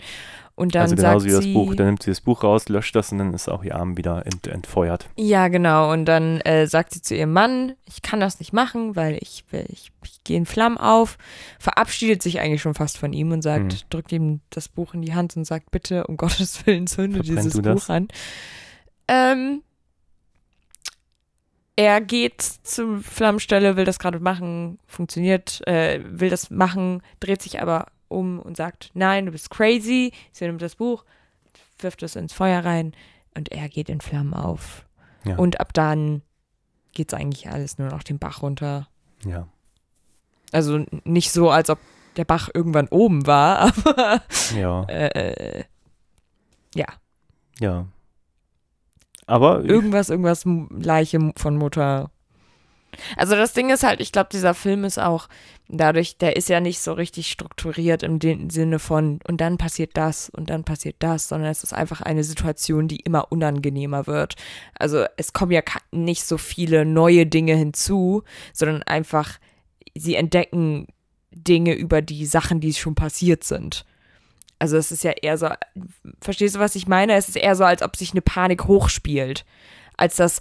Und 0.56 0.76
dann 0.76 0.84
also 0.84 0.96
sagt 0.96 1.08
genauso 1.08 1.26
wie 1.26 1.32
das 1.32 1.44
sie, 1.46 1.54
Buch. 1.54 1.74
Dann 1.76 1.88
nimmt 1.88 2.04
sie 2.04 2.12
das 2.12 2.22
Buch 2.22 2.44
raus, 2.44 2.70
löscht 2.70 2.96
das 2.96 3.12
und 3.12 3.18
dann 3.18 3.34
ist 3.34 3.50
auch 3.50 3.63
ihr 3.63 3.76
Arm 3.76 3.98
wieder 3.98 4.24
ent 4.26 4.46
entfeuert. 4.46 5.10
Ja, 5.16 5.48
genau. 5.48 5.92
Und 5.92 6.06
dann 6.06 6.42
äh, 6.42 6.68
sagt 6.68 6.94
sie 6.94 7.02
zu 7.02 7.16
ihrem 7.16 7.34
Mann, 7.34 7.74
ich 7.88 8.04
kann 8.04 8.20
das 8.20 8.39
nicht 8.39 8.54
machen, 8.54 8.96
weil 8.96 9.18
ich, 9.20 9.46
ich, 9.52 9.92
ich 10.04 10.24
gehe 10.24 10.38
in 10.38 10.46
Flammen 10.46 10.78
auf, 10.78 11.18
verabschiedet 11.58 12.22
sich 12.22 12.39
eigentlich 12.39 12.62
schon 12.62 12.76
fast 12.76 13.00
von 13.00 13.13
ihm 13.13 13.32
und 13.32 13.42
sagt, 13.42 13.63
Mhm. 13.63 13.78
drückt 13.89 14.12
ihm 14.12 14.42
das 14.52 14.68
Buch 14.68 14.94
in 14.94 15.02
die 15.02 15.16
Hand 15.16 15.36
und 15.38 15.46
sagt, 15.46 15.72
bitte, 15.72 16.06
um 16.06 16.18
Gottes 16.18 16.68
Willen, 16.68 16.86
zünde 16.86 17.24
Verbrenn 17.24 17.44
dieses? 17.50 17.62
Buch 17.62 17.89
an. 17.89 18.10
Ähm, 19.08 19.63
er 21.76 22.02
geht 22.02 22.42
zur 22.42 23.00
Flammenstelle, 23.02 23.76
will 23.76 23.86
das 23.86 24.00
gerade 24.00 24.20
machen, 24.20 24.80
funktioniert, 24.86 25.66
äh, 25.68 26.02
will 26.06 26.30
das 26.30 26.50
machen, 26.50 27.02
dreht 27.20 27.42
sich 27.42 27.62
aber 27.62 27.88
um 28.08 28.40
und 28.40 28.58
sagt, 28.58 28.92
nein, 28.94 29.26
du 29.26 29.32
bist 29.32 29.50
crazy. 29.50 30.12
Sie 30.32 30.46
nimmt 30.46 30.62
das 30.62 30.76
Buch, 30.76 31.04
wirft 31.80 32.04
es 32.04 32.16
ins 32.16 32.34
Feuer 32.34 32.64
rein 32.64 32.94
und 33.36 33.52
er 33.52 33.70
geht 33.70 33.90
in 33.90 34.02
Flammen 34.02 34.34
auf. 34.36 34.86
Ja. 35.26 35.36
Und 35.38 35.60
ab 35.60 35.74
dann 35.74 36.22
geht 36.94 37.12
es 37.12 37.20
eigentlich 37.20 37.50
alles 37.50 37.80
nur 37.80 37.90
noch 37.90 38.04
den 38.04 38.20
Bach 38.20 38.44
runter. 38.44 38.88
Ja. 39.26 39.48
Also 40.52 40.86
nicht 41.06 41.32
so, 41.32 41.50
als 41.50 41.72
ob 41.72 41.80
der 42.18 42.26
Bach 42.26 42.50
irgendwann 42.54 42.88
oben 42.90 43.26
war, 43.26 43.60
aber 43.86 44.22
Ja. 44.56 44.84
äh, 44.84 45.64
ja, 46.76 46.86
Ja. 47.60 47.88
Aber 49.26 49.64
irgendwas, 49.64 50.10
irgendwas 50.10 50.44
Leiche 50.70 51.32
von 51.38 51.58
Mutter. 51.58 52.10
Also 53.18 53.36
das 53.36 53.54
Ding 53.54 53.70
ist 53.70 53.84
halt, 53.84 54.02
ich 54.02 54.12
glaube, 54.12 54.30
dieser 54.32 54.54
Film 54.54 54.84
ist 54.84 55.00
auch 55.00 55.28
dadurch, 55.68 56.18
der 56.18 56.36
ist 56.36 56.50
ja 56.50 56.60
nicht 56.60 56.80
so 56.80 56.94
richtig 56.94 57.28
strukturiert 57.32 58.04
im 58.04 58.20
Sinne 58.50 58.80
von 58.80 59.20
und 59.28 59.42
dann 59.42 59.58
passiert 59.58 59.92
das 59.96 60.30
und 60.30 60.50
dann 60.50 60.64
passiert 60.64 60.98
das, 61.00 61.28
sondern 61.28 61.50
es 61.50 61.64
ist 61.64 61.74
einfach 61.74 62.02
eine 62.02 62.24
Situation, 62.24 62.88
die 62.88 63.00
immer 63.00 63.32
unangenehmer 63.32 64.08
wird. 64.08 64.36
Also 64.78 65.06
es 65.18 65.34
kommen 65.34 65.52
ja 65.52 65.62
nicht 65.92 66.24
so 66.24 66.38
viele 66.38 66.86
neue 66.86 67.26
Dinge 67.26 67.56
hinzu, 67.56 68.24
sondern 68.54 68.84
einfach 68.84 69.40
sie 69.96 70.16
entdecken 70.16 70.88
Dinge 71.32 71.74
über 71.74 72.02
die 72.02 72.26
Sachen, 72.26 72.60
die 72.60 72.74
schon 72.74 72.96
passiert 72.96 73.44
sind. 73.44 73.86
Also 74.63 74.78
es 74.78 74.93
ist 74.93 75.04
ja 75.04 75.12
eher 75.12 75.38
so, 75.38 75.49
verstehst 76.21 76.56
du, 76.56 76.60
was 76.60 76.76
ich 76.76 76.88
meine? 76.88 77.15
Es 77.15 77.28
ist 77.28 77.36
eher 77.36 77.58
so, 77.58 77.65
als 77.65 77.82
ob 77.82 77.97
sich 77.97 78.12
eine 78.12 78.21
Panik 78.21 78.63
hochspielt, 78.63 79.43
als 79.97 80.15
das 80.15 80.39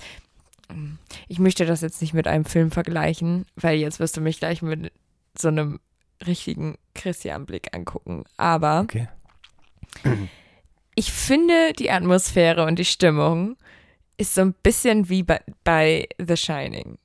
ich 1.27 1.41
möchte 1.41 1.67
das 1.67 1.81
jetzt 1.81 2.01
nicht 2.01 2.15
mit 2.15 2.29
einem 2.29 2.45
Film 2.45 2.71
vergleichen, 2.71 3.47
weil 3.57 3.79
jetzt 3.79 3.99
wirst 3.99 4.17
du 4.17 4.21
mich 4.21 4.39
gleich 4.39 4.63
mit 4.63 4.93
so 5.37 5.49
einem 5.49 5.81
richtigen 6.25 6.79
Christian-Blick 6.95 7.75
angucken. 7.75 8.23
Aber 8.37 8.83
Okay. 8.83 9.09
ich 10.95 11.11
finde, 11.13 11.73
die 11.73 11.91
Atmosphäre 11.91 12.65
und 12.65 12.79
die 12.79 12.85
Stimmung 12.85 13.57
ist 14.19 14.37
so 14.37 14.43
ein 14.43 14.55
bisschen 14.55 15.09
wie 15.09 15.25
bei, 15.25 15.41
bei 15.65 16.09
The 16.25 16.37
Shining. 16.37 16.97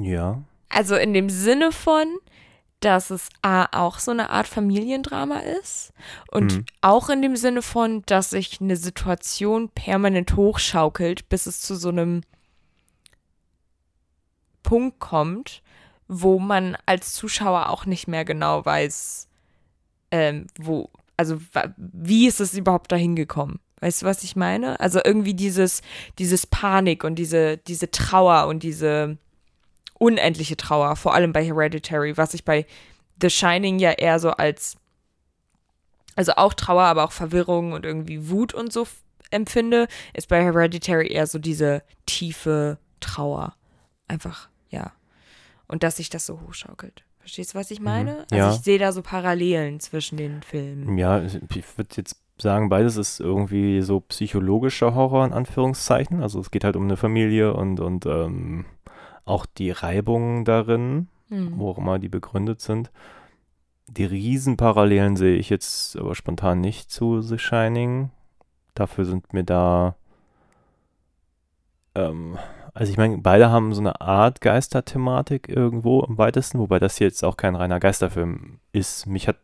Ja. 0.00 0.42
Also 0.70 0.96
in 0.96 1.12
dem 1.12 1.28
Sinne 1.28 1.70
von, 1.70 2.06
dass 2.84 3.10
es 3.10 3.28
A, 3.42 3.66
auch 3.72 3.98
so 3.98 4.10
eine 4.10 4.30
Art 4.30 4.46
Familiendrama 4.46 5.38
ist 5.38 5.92
und 6.30 6.56
Mhm. 6.56 6.64
auch 6.80 7.08
in 7.08 7.22
dem 7.22 7.36
Sinne 7.36 7.62
von, 7.62 8.02
dass 8.06 8.30
sich 8.30 8.60
eine 8.60 8.76
Situation 8.76 9.68
permanent 9.68 10.36
hochschaukelt, 10.36 11.28
bis 11.28 11.46
es 11.46 11.60
zu 11.60 11.76
so 11.76 11.88
einem 11.88 12.22
Punkt 14.62 15.00
kommt, 15.00 15.62
wo 16.08 16.38
man 16.38 16.76
als 16.86 17.14
Zuschauer 17.14 17.68
auch 17.70 17.86
nicht 17.86 18.08
mehr 18.08 18.24
genau 18.24 18.64
weiß, 18.64 19.28
ähm, 20.10 20.46
wo, 20.58 20.90
also 21.16 21.38
wie 21.76 22.26
ist 22.26 22.40
es 22.40 22.54
überhaupt 22.54 22.92
dahin 22.92 23.16
gekommen? 23.16 23.60
Weißt 23.80 24.02
du, 24.02 24.06
was 24.06 24.22
ich 24.22 24.36
meine? 24.36 24.78
Also 24.80 25.00
irgendwie 25.04 25.34
dieses, 25.34 25.82
dieses 26.18 26.46
Panik 26.46 27.02
und 27.04 27.16
diese, 27.16 27.58
diese 27.58 27.90
Trauer 27.90 28.46
und 28.46 28.62
diese 28.62 29.18
unendliche 30.02 30.56
Trauer, 30.56 30.96
vor 30.96 31.14
allem 31.14 31.32
bei 31.32 31.44
Hereditary, 31.44 32.16
was 32.16 32.34
ich 32.34 32.44
bei 32.44 32.66
The 33.20 33.30
Shining 33.30 33.78
ja 33.78 33.92
eher 33.92 34.18
so 34.18 34.30
als, 34.30 34.76
also 36.16 36.32
auch 36.32 36.54
Trauer, 36.54 36.82
aber 36.82 37.04
auch 37.04 37.12
Verwirrung 37.12 37.72
und 37.72 37.86
irgendwie 37.86 38.28
Wut 38.28 38.52
und 38.52 38.72
so 38.72 38.88
empfinde, 39.30 39.86
ist 40.12 40.26
bei 40.26 40.42
Hereditary 40.42 41.06
eher 41.06 41.28
so 41.28 41.38
diese 41.38 41.84
tiefe 42.04 42.78
Trauer. 42.98 43.54
Einfach, 44.08 44.48
ja. 44.70 44.90
Und 45.68 45.84
dass 45.84 45.98
sich 45.98 46.10
das 46.10 46.26
so 46.26 46.40
hochschaukelt. 46.40 47.04
Verstehst 47.20 47.54
du, 47.54 47.58
was 47.58 47.70
ich 47.70 47.80
meine? 47.80 48.26
ja. 48.32 48.46
Also 48.46 48.58
ich 48.58 48.64
sehe 48.64 48.80
da 48.80 48.90
so 48.90 49.02
Parallelen 49.02 49.78
zwischen 49.78 50.16
den 50.16 50.42
Filmen. 50.42 50.98
Ja, 50.98 51.22
ich 51.22 51.78
würde 51.78 51.90
jetzt 51.94 52.16
sagen, 52.38 52.68
beides 52.68 52.96
ist 52.96 53.20
irgendwie 53.20 53.82
so 53.82 54.00
psychologischer 54.00 54.96
Horror 54.96 55.24
in 55.24 55.32
Anführungszeichen. 55.32 56.22
Also 56.22 56.40
es 56.40 56.50
geht 56.50 56.64
halt 56.64 56.74
um 56.74 56.82
eine 56.82 56.96
Familie 56.96 57.54
und, 57.54 57.78
und 57.78 58.04
ähm, 58.06 58.64
auch 59.24 59.46
die 59.46 59.70
Reibungen 59.70 60.44
darin, 60.44 61.08
Hm. 61.32 61.58
wo 61.58 61.70
auch 61.70 61.78
immer 61.78 61.98
die 61.98 62.10
begründet 62.10 62.60
sind. 62.60 62.90
Die 63.86 64.04
Riesenparallelen 64.04 65.16
sehe 65.16 65.36
ich 65.36 65.48
jetzt 65.48 65.96
aber 65.96 66.14
spontan 66.14 66.60
nicht 66.60 66.90
zu 66.90 67.22
The 67.22 67.38
Shining. 67.38 68.10
Dafür 68.74 69.04
sind 69.06 69.32
mir 69.32 69.42
da, 69.44 69.96
ähm, 71.94 72.38
also 72.74 72.90
ich 72.90 72.98
meine, 72.98 73.18
beide 73.18 73.50
haben 73.50 73.72
so 73.74 73.80
eine 73.80 74.00
Art 74.00 74.40
Geisterthematik 74.42 75.48
irgendwo 75.48 76.02
im 76.02 76.18
weitesten, 76.18 76.58
wobei 76.58 76.78
das 76.78 76.98
hier 76.98 77.06
jetzt 77.06 77.24
auch 77.24 77.36
kein 77.36 77.54
reiner 77.54 77.80
Geisterfilm 77.80 78.58
ist. 78.72 79.06
Mich 79.06 79.26
hat, 79.28 79.36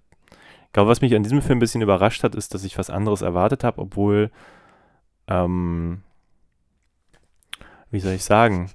ich 0.67 0.73
glaube, 0.73 0.91
was 0.91 1.01
mich 1.01 1.14
an 1.14 1.23
diesem 1.23 1.41
Film 1.43 1.57
ein 1.57 1.61
bisschen 1.61 1.83
überrascht 1.83 2.23
hat, 2.23 2.35
ist, 2.35 2.55
dass 2.55 2.64
ich 2.64 2.79
was 2.79 2.91
anderes 2.91 3.23
erwartet 3.23 3.64
habe, 3.64 3.81
obwohl, 3.81 4.31
ähm, 5.27 6.03
wie 7.91 8.01
soll 8.01 8.12
ich 8.12 8.25
sagen, 8.25 8.71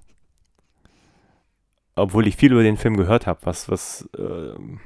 obwohl 1.95 2.27
ich 2.27 2.35
viel 2.35 2.51
über 2.51 2.63
den 2.63 2.77
Film 2.77 2.97
gehört 2.97 3.27
habe, 3.27 3.39
was, 3.43 3.69
was 3.69 4.09
ähm, 4.17 4.79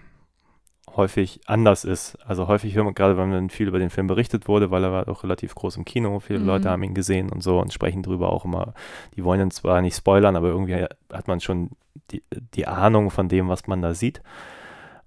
häufig 0.96 1.39
anders 1.46 1.86
ist. 1.86 2.17
Also 2.26 2.48
häufig 2.48 2.76
hört 2.76 2.86
man 2.86 2.96
gerade, 2.96 3.17
wenn 3.17 3.32
dann 3.32 3.50
viel 3.50 3.67
über 3.67 3.80
den 3.80 3.89
Film 3.89 4.08
berichtet 4.08 4.48
wurde, 4.48 4.72
weil 4.72 4.84
er 4.84 4.91
war 4.91 5.08
auch 5.08 5.24
relativ 5.24 5.56
groß 5.56 5.78
im 5.78 5.86
Kino, 5.86 6.20
viele 6.20 6.39
Mhm. 6.39 6.46
Leute 6.46 6.70
haben 6.70 6.84
ihn 6.84 6.93
gesehen 6.96 7.30
und 7.30 7.41
so 7.41 7.60
und 7.60 7.72
sprechen 7.72 8.04
drüber 8.04 8.32
auch 8.32 8.46
immer. 8.46 8.74
Die 9.15 9.24
wollen 9.24 9.39
ihn 9.39 9.52
zwar 9.52 9.82
nicht 9.82 9.96
spoilern, 9.96 10.36
aber 10.36 10.48
irgendwie 10.48 10.86
hat 11.13 11.28
man 11.28 11.39
schon 11.39 11.72
die, 12.12 12.24
die 12.56 12.67
Ahnung 12.67 13.10
von 13.12 13.30
dem, 13.30 13.48
was 13.48 13.67
man 13.67 13.82
da 13.82 13.93
sieht. 13.93 14.22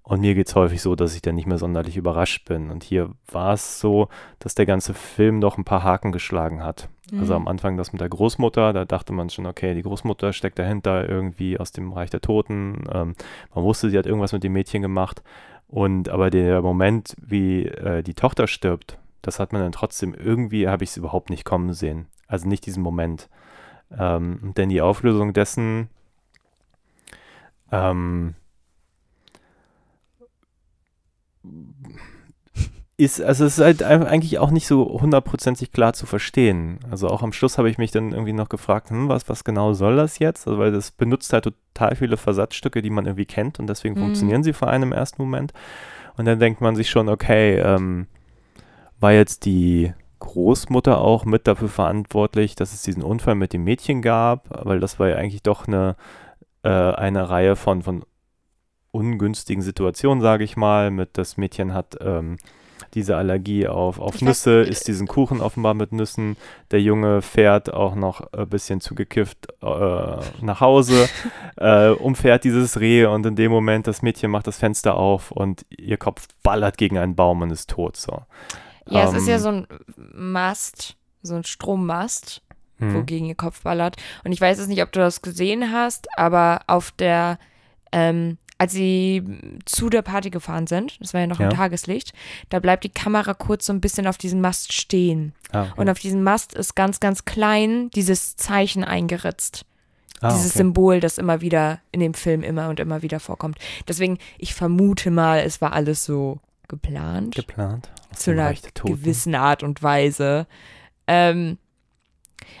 Und 0.03 0.21
mir 0.21 0.33
geht 0.33 0.47
es 0.47 0.55
häufig 0.55 0.81
so, 0.81 0.95
dass 0.95 1.15
ich 1.15 1.21
dann 1.21 1.35
nicht 1.35 1.47
mehr 1.47 1.59
sonderlich 1.59 1.95
überrascht 1.95 2.45
bin. 2.47 2.71
Und 2.71 2.83
hier 2.83 3.11
war 3.31 3.53
es 3.53 3.79
so, 3.79 4.09
dass 4.39 4.55
der 4.55 4.65
ganze 4.65 4.93
Film 4.93 5.39
doch 5.41 5.57
ein 5.57 5.63
paar 5.63 5.83
Haken 5.83 6.11
geschlagen 6.11 6.63
hat. 6.63 6.89
Also 7.11 7.35
am 7.35 7.43
Mhm. 7.43 7.47
Anfang 7.49 7.77
das 7.77 7.91
mit 7.91 8.01
der 8.01 8.09
Großmutter, 8.09 8.71
da 8.73 8.85
dachte 8.85 9.11
man 9.13 9.29
schon, 9.29 9.45
okay, 9.45 9.73
die 9.73 9.81
Großmutter 9.81 10.31
steckt 10.33 10.59
dahinter 10.59 11.07
irgendwie 11.09 11.59
aus 11.59 11.71
dem 11.71 11.91
Reich 11.91 12.09
der 12.09 12.21
Toten. 12.21 12.85
Ähm, 12.91 13.15
man 13.53 13.63
wusste, 13.63 13.89
sie 13.89 13.97
hat 13.97 14.05
irgendwas 14.05 14.31
mit 14.33 14.43
dem 14.43 14.53
Mädchen 14.53 14.81
gemacht. 14.81 15.21
Und 15.67 16.09
aber 16.09 16.29
der 16.29 16.61
Moment, 16.61 17.15
wie 17.21 17.65
äh, 17.65 18.03
die 18.03 18.13
Tochter 18.13 18.47
stirbt, 18.47 18.97
das 19.21 19.39
hat 19.39 19.53
man 19.53 19.61
dann 19.61 19.71
trotzdem 19.71 20.13
irgendwie, 20.13 20.67
habe 20.67 20.83
ich 20.83 20.91
es 20.91 20.97
überhaupt 20.97 21.29
nicht 21.29 21.45
kommen 21.45 21.73
sehen. 21.73 22.07
Also 22.27 22.47
nicht 22.47 22.65
diesen 22.65 22.83
Moment. 22.83 23.29
Ähm, 23.97 24.53
denn 24.55 24.69
die 24.69 24.81
Auflösung 24.81 25.33
dessen, 25.33 25.89
ähm, 27.71 28.35
ist, 33.01 33.21
also 33.21 33.45
es 33.45 33.57
ist 33.57 33.63
halt 33.63 33.83
eigentlich 33.83 34.39
auch 34.39 34.51
nicht 34.51 34.67
so 34.67 34.99
hundertprozentig 35.01 35.71
klar 35.71 35.93
zu 35.93 36.05
verstehen. 36.05 36.79
Also 36.89 37.07
auch 37.07 37.23
am 37.23 37.33
Schluss 37.33 37.57
habe 37.57 37.69
ich 37.69 37.77
mich 37.77 37.91
dann 37.91 38.11
irgendwie 38.11 38.33
noch 38.33 38.49
gefragt, 38.49 38.89
hm, 38.89 39.09
was, 39.09 39.27
was 39.29 39.43
genau 39.43 39.73
soll 39.73 39.95
das 39.95 40.19
jetzt? 40.19 40.47
Also 40.47 40.59
weil 40.59 40.71
das 40.71 40.91
benutzt 40.91 41.33
halt 41.33 41.45
total 41.45 41.95
viele 41.95 42.17
Versatzstücke, 42.17 42.81
die 42.81 42.89
man 42.89 43.05
irgendwie 43.05 43.25
kennt 43.25 43.59
und 43.59 43.67
deswegen 43.67 43.95
Mhm. 43.95 43.99
funktionieren 43.99 44.43
sie 44.43 44.53
für 44.53 44.67
einen 44.67 44.83
im 44.83 44.91
ersten 44.93 45.21
Moment. 45.21 45.53
Und 46.17 46.25
dann 46.25 46.39
denkt 46.39 46.61
man 46.61 46.75
sich 46.75 46.89
schon, 46.89 47.09
okay, 47.09 47.57
ähm, 47.57 48.07
war 48.99 49.11
jetzt 49.13 49.45
die 49.45 49.93
Großmutter 50.19 50.99
auch 51.01 51.25
mit 51.25 51.47
dafür 51.47 51.69
verantwortlich, 51.69 52.55
dass 52.55 52.73
es 52.73 52.83
diesen 52.83 53.01
Unfall 53.03 53.35
mit 53.35 53.53
dem 53.53 53.63
Mädchen 53.63 54.01
gab, 54.01 54.47
weil 54.65 54.79
das 54.79 54.99
war 54.99 55.09
ja 55.09 55.15
eigentlich 55.15 55.41
doch 55.41 55.67
eine, 55.67 55.95
äh, 56.63 56.69
eine 56.69 57.29
Reihe 57.29 57.55
von, 57.55 57.81
von 57.81 58.03
ungünstigen 58.91 59.63
Situationen, 59.63 60.21
sage 60.21 60.43
ich 60.43 60.57
mal, 60.57 60.91
mit 60.91 61.17
das 61.17 61.37
Mädchen 61.37 61.73
hat 61.73 61.97
ähm, 62.01 62.37
diese 62.93 63.17
Allergie 63.17 63.67
auf, 63.67 63.99
auf 63.99 64.15
Ich 64.15 64.21
Nüsse, 64.21 64.61
isst 64.61 64.87
diesen 64.87 65.07
Kuchen 65.07 65.41
offenbar 65.41 65.73
mit 65.73 65.91
Nüssen. 65.91 66.37
Der 66.71 66.81
Junge 66.81 67.21
fährt 67.21 67.73
auch 67.73 67.95
noch 67.95 68.33
ein 68.33 68.49
bisschen 68.49 68.81
zugekifft 68.81 69.47
äh, 69.61 69.65
nach 70.41 70.61
Hause, 70.61 71.09
äh, 71.57 71.89
umfährt 71.89 72.43
dieses 72.43 72.79
Reh 72.79 73.05
und 73.05 73.25
in 73.25 73.35
dem 73.35 73.51
Moment 73.51 73.87
das 73.87 74.01
Mädchen 74.01 74.31
macht 74.31 74.47
das 74.47 74.57
Fenster 74.57 74.95
auf 74.95 75.31
und 75.31 75.65
ihr 75.69 75.97
Kopf 75.97 76.27
ballert 76.43 76.77
gegen 76.77 76.97
einen 76.97 77.15
Baum 77.15 77.41
und 77.41 77.51
ist 77.51 77.69
tot. 77.69 77.97
So. 77.97 78.23
Ja, 78.87 79.09
es 79.09 79.13
ist 79.13 79.27
ja 79.27 79.35
Ähm, 79.35 79.41
so 79.41 79.49
ein 79.49 79.67
Mast, 80.13 80.97
so 81.21 81.35
ein 81.35 81.43
Strommast, 81.43 82.41
hm. 82.79 82.95
wogegen 82.95 83.27
ihr 83.27 83.35
Kopf 83.35 83.61
ballert. 83.63 83.97
Und 84.23 84.31
ich 84.31 84.41
weiß 84.41 84.57
jetzt 84.57 84.67
nicht, 84.67 84.81
ob 84.81 84.91
du 84.91 84.99
das 84.99 85.21
gesehen 85.21 85.71
hast, 85.71 86.07
aber 86.17 86.61
auf 86.67 86.91
der, 86.91 87.37
ähm, 87.91 88.37
als 88.61 88.73
sie 88.73 89.23
zu 89.65 89.89
der 89.89 90.03
Party 90.03 90.29
gefahren 90.29 90.67
sind, 90.67 91.01
das 91.01 91.15
war 91.15 91.21
ja 91.21 91.25
noch 91.25 91.39
Ja. 91.39 91.49
im 91.49 91.55
Tageslicht, 91.57 92.13
da 92.49 92.59
bleibt 92.59 92.83
die 92.83 92.89
Kamera 92.89 93.33
kurz 93.33 93.65
so 93.65 93.73
ein 93.73 93.81
bisschen 93.81 94.05
auf 94.05 94.19
diesem 94.19 94.39
Mast 94.39 94.71
stehen. 94.71 95.33
Ah, 95.51 95.63
okay. 95.63 95.71
Und 95.77 95.89
auf 95.89 95.97
diesem 95.97 96.21
Mast 96.21 96.53
ist 96.53 96.75
ganz, 96.75 96.99
ganz 96.99 97.25
klein 97.25 97.89
dieses 97.95 98.35
Zeichen 98.35 98.83
eingeritzt. 98.83 99.65
Ah, 100.21 100.29
dieses 100.31 100.51
okay. 100.51 100.59
Symbol, 100.59 100.99
das 100.99 101.17
immer 101.17 101.41
wieder 101.41 101.79
in 101.91 102.01
dem 102.01 102.13
Film 102.13 102.43
immer 102.43 102.69
und 102.69 102.79
immer 102.79 103.01
wieder 103.01 103.19
vorkommt. 103.19 103.57
Deswegen, 103.87 104.19
ich 104.37 104.53
vermute 104.53 105.09
mal, 105.09 105.39
es 105.39 105.59
war 105.59 105.73
alles 105.73 106.05
so 106.05 106.39
geplant 106.67 107.33
geplant. 107.33 107.89
Zu 108.15 108.29
einer 108.29 108.53
gewissen 108.85 109.33
Art 109.33 109.63
und 109.63 109.81
Weise. 109.81 110.45
Ähm, 111.07 111.57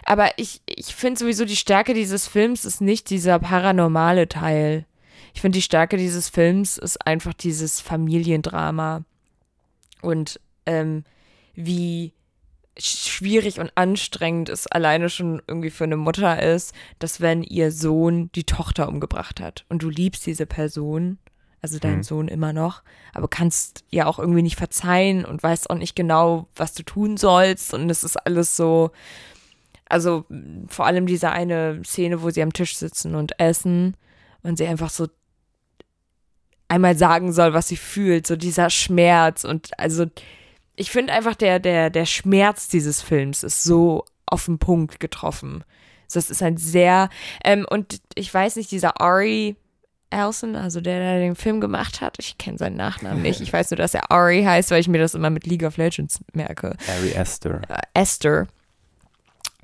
aber 0.05 0.29
ich, 0.37 0.61
ich 0.65 0.95
finde 0.95 1.19
sowieso, 1.19 1.45
die 1.45 1.55
Stärke 1.55 1.93
dieses 1.93 2.27
Films 2.27 2.65
ist 2.65 2.81
nicht 2.81 3.11
dieser 3.11 3.37
paranormale 3.37 4.27
Teil. 4.27 4.85
Ich 5.33 5.41
finde, 5.41 5.57
die 5.57 5.63
Stärke 5.63 5.97
dieses 5.97 6.29
Films 6.29 6.77
ist 6.77 7.05
einfach 7.05 7.33
dieses 7.33 7.81
Familiendrama 7.81 9.03
und 10.01 10.39
ähm, 10.65 11.03
wie 11.53 12.13
schwierig 12.77 13.59
und 13.59 13.71
anstrengend 13.75 14.49
es 14.49 14.67
alleine 14.67 15.09
schon 15.09 15.41
irgendwie 15.47 15.69
für 15.69 15.83
eine 15.83 15.97
Mutter 15.97 16.41
ist, 16.41 16.73
dass 16.99 17.19
wenn 17.19 17.43
ihr 17.43 17.71
Sohn 17.71 18.31
die 18.33 18.45
Tochter 18.45 18.87
umgebracht 18.87 19.41
hat 19.41 19.65
und 19.69 19.83
du 19.83 19.89
liebst 19.89 20.25
diese 20.25 20.45
Person, 20.45 21.17
also 21.61 21.79
deinen 21.79 21.97
Mhm. 21.97 22.03
Sohn 22.03 22.27
immer 22.27 22.53
noch, 22.53 22.81
aber 23.13 23.27
kannst 23.27 23.83
ja 23.89 24.05
auch 24.05 24.19
irgendwie 24.19 24.41
nicht 24.41 24.55
verzeihen 24.57 25.25
und 25.25 25.43
weißt 25.43 25.69
auch 25.69 25.75
nicht 25.75 25.95
genau, 25.95 26.47
was 26.55 26.73
du 26.73 26.83
tun 26.83 27.17
sollst 27.17 27.73
und 27.73 27.89
es 27.89 28.03
ist 28.03 28.15
alles 28.15 28.55
so, 28.55 28.91
also 29.85 30.25
vor 30.67 30.85
allem 30.85 31.05
diese 31.05 31.29
eine 31.31 31.81
Szene, 31.83 32.21
wo 32.21 32.29
sie 32.29 32.41
am 32.41 32.53
Tisch 32.53 32.77
sitzen 32.77 33.15
und 33.15 33.37
essen 33.39 33.95
und 34.43 34.57
sie 34.57 34.65
einfach 34.65 34.89
so 34.89 35.07
einmal 36.71 36.97
sagen 36.97 37.33
soll, 37.33 37.53
was 37.53 37.67
sie 37.67 37.77
fühlt, 37.77 38.25
so 38.25 38.35
dieser 38.35 38.69
Schmerz 38.69 39.43
und 39.43 39.77
also 39.77 40.05
ich 40.77 40.89
finde 40.89 41.13
einfach 41.13 41.35
der, 41.35 41.59
der, 41.59 41.89
der 41.89 42.05
Schmerz 42.05 42.69
dieses 42.69 43.01
Films 43.01 43.43
ist 43.43 43.63
so 43.63 44.05
auf 44.25 44.45
den 44.45 44.57
Punkt 44.57 44.99
getroffen. 44.99 45.63
Das 46.11 46.29
ist 46.29 46.41
ein 46.41 46.57
sehr, 46.57 47.09
ähm, 47.43 47.65
und 47.69 48.01
ich 48.15 48.33
weiß 48.33 48.55
nicht, 48.55 48.71
dieser 48.71 48.99
Ari 49.01 49.57
Elson, 50.09 50.55
also 50.55 50.81
der, 50.81 50.99
der 50.99 51.19
den 51.19 51.35
Film 51.35 51.61
gemacht 51.61 52.01
hat, 52.01 52.17
ich 52.19 52.37
kenne 52.37 52.57
seinen 52.57 52.77
Nachnamen 52.77 53.21
nicht. 53.21 53.41
Ich 53.41 53.51
weiß 53.51 53.71
nur, 53.71 53.77
dass 53.77 53.93
er 53.93 54.11
Ari 54.11 54.43
heißt, 54.43 54.71
weil 54.71 54.81
ich 54.81 54.87
mir 54.87 54.97
das 54.97 55.13
immer 55.13 55.29
mit 55.29 55.45
League 55.45 55.63
of 55.63 55.77
Legends 55.77 56.19
merke. 56.33 56.75
Harry 56.87 57.11
Esther. 57.11 57.61
Äh, 57.69 57.81
Esther. 57.93 58.47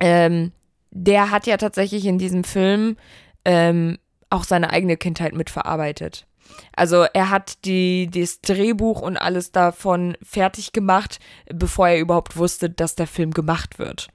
Ähm, 0.00 0.52
der 0.90 1.30
hat 1.30 1.46
ja 1.46 1.56
tatsächlich 1.56 2.06
in 2.06 2.18
diesem 2.18 2.44
Film 2.44 2.96
ähm, 3.44 3.98
auch 4.30 4.44
seine 4.44 4.70
eigene 4.70 4.96
Kindheit 4.96 5.34
mitverarbeitet. 5.34 6.27
Also 6.74 7.02
er 7.12 7.30
hat 7.30 7.64
die, 7.64 8.08
das 8.10 8.40
Drehbuch 8.40 9.00
und 9.00 9.16
alles 9.16 9.52
davon 9.52 10.16
fertig 10.22 10.72
gemacht, 10.72 11.18
bevor 11.52 11.88
er 11.88 11.98
überhaupt 11.98 12.36
wusste, 12.36 12.70
dass 12.70 12.94
der 12.94 13.06
Film 13.06 13.32
gemacht 13.32 13.78
wird. 13.78 14.08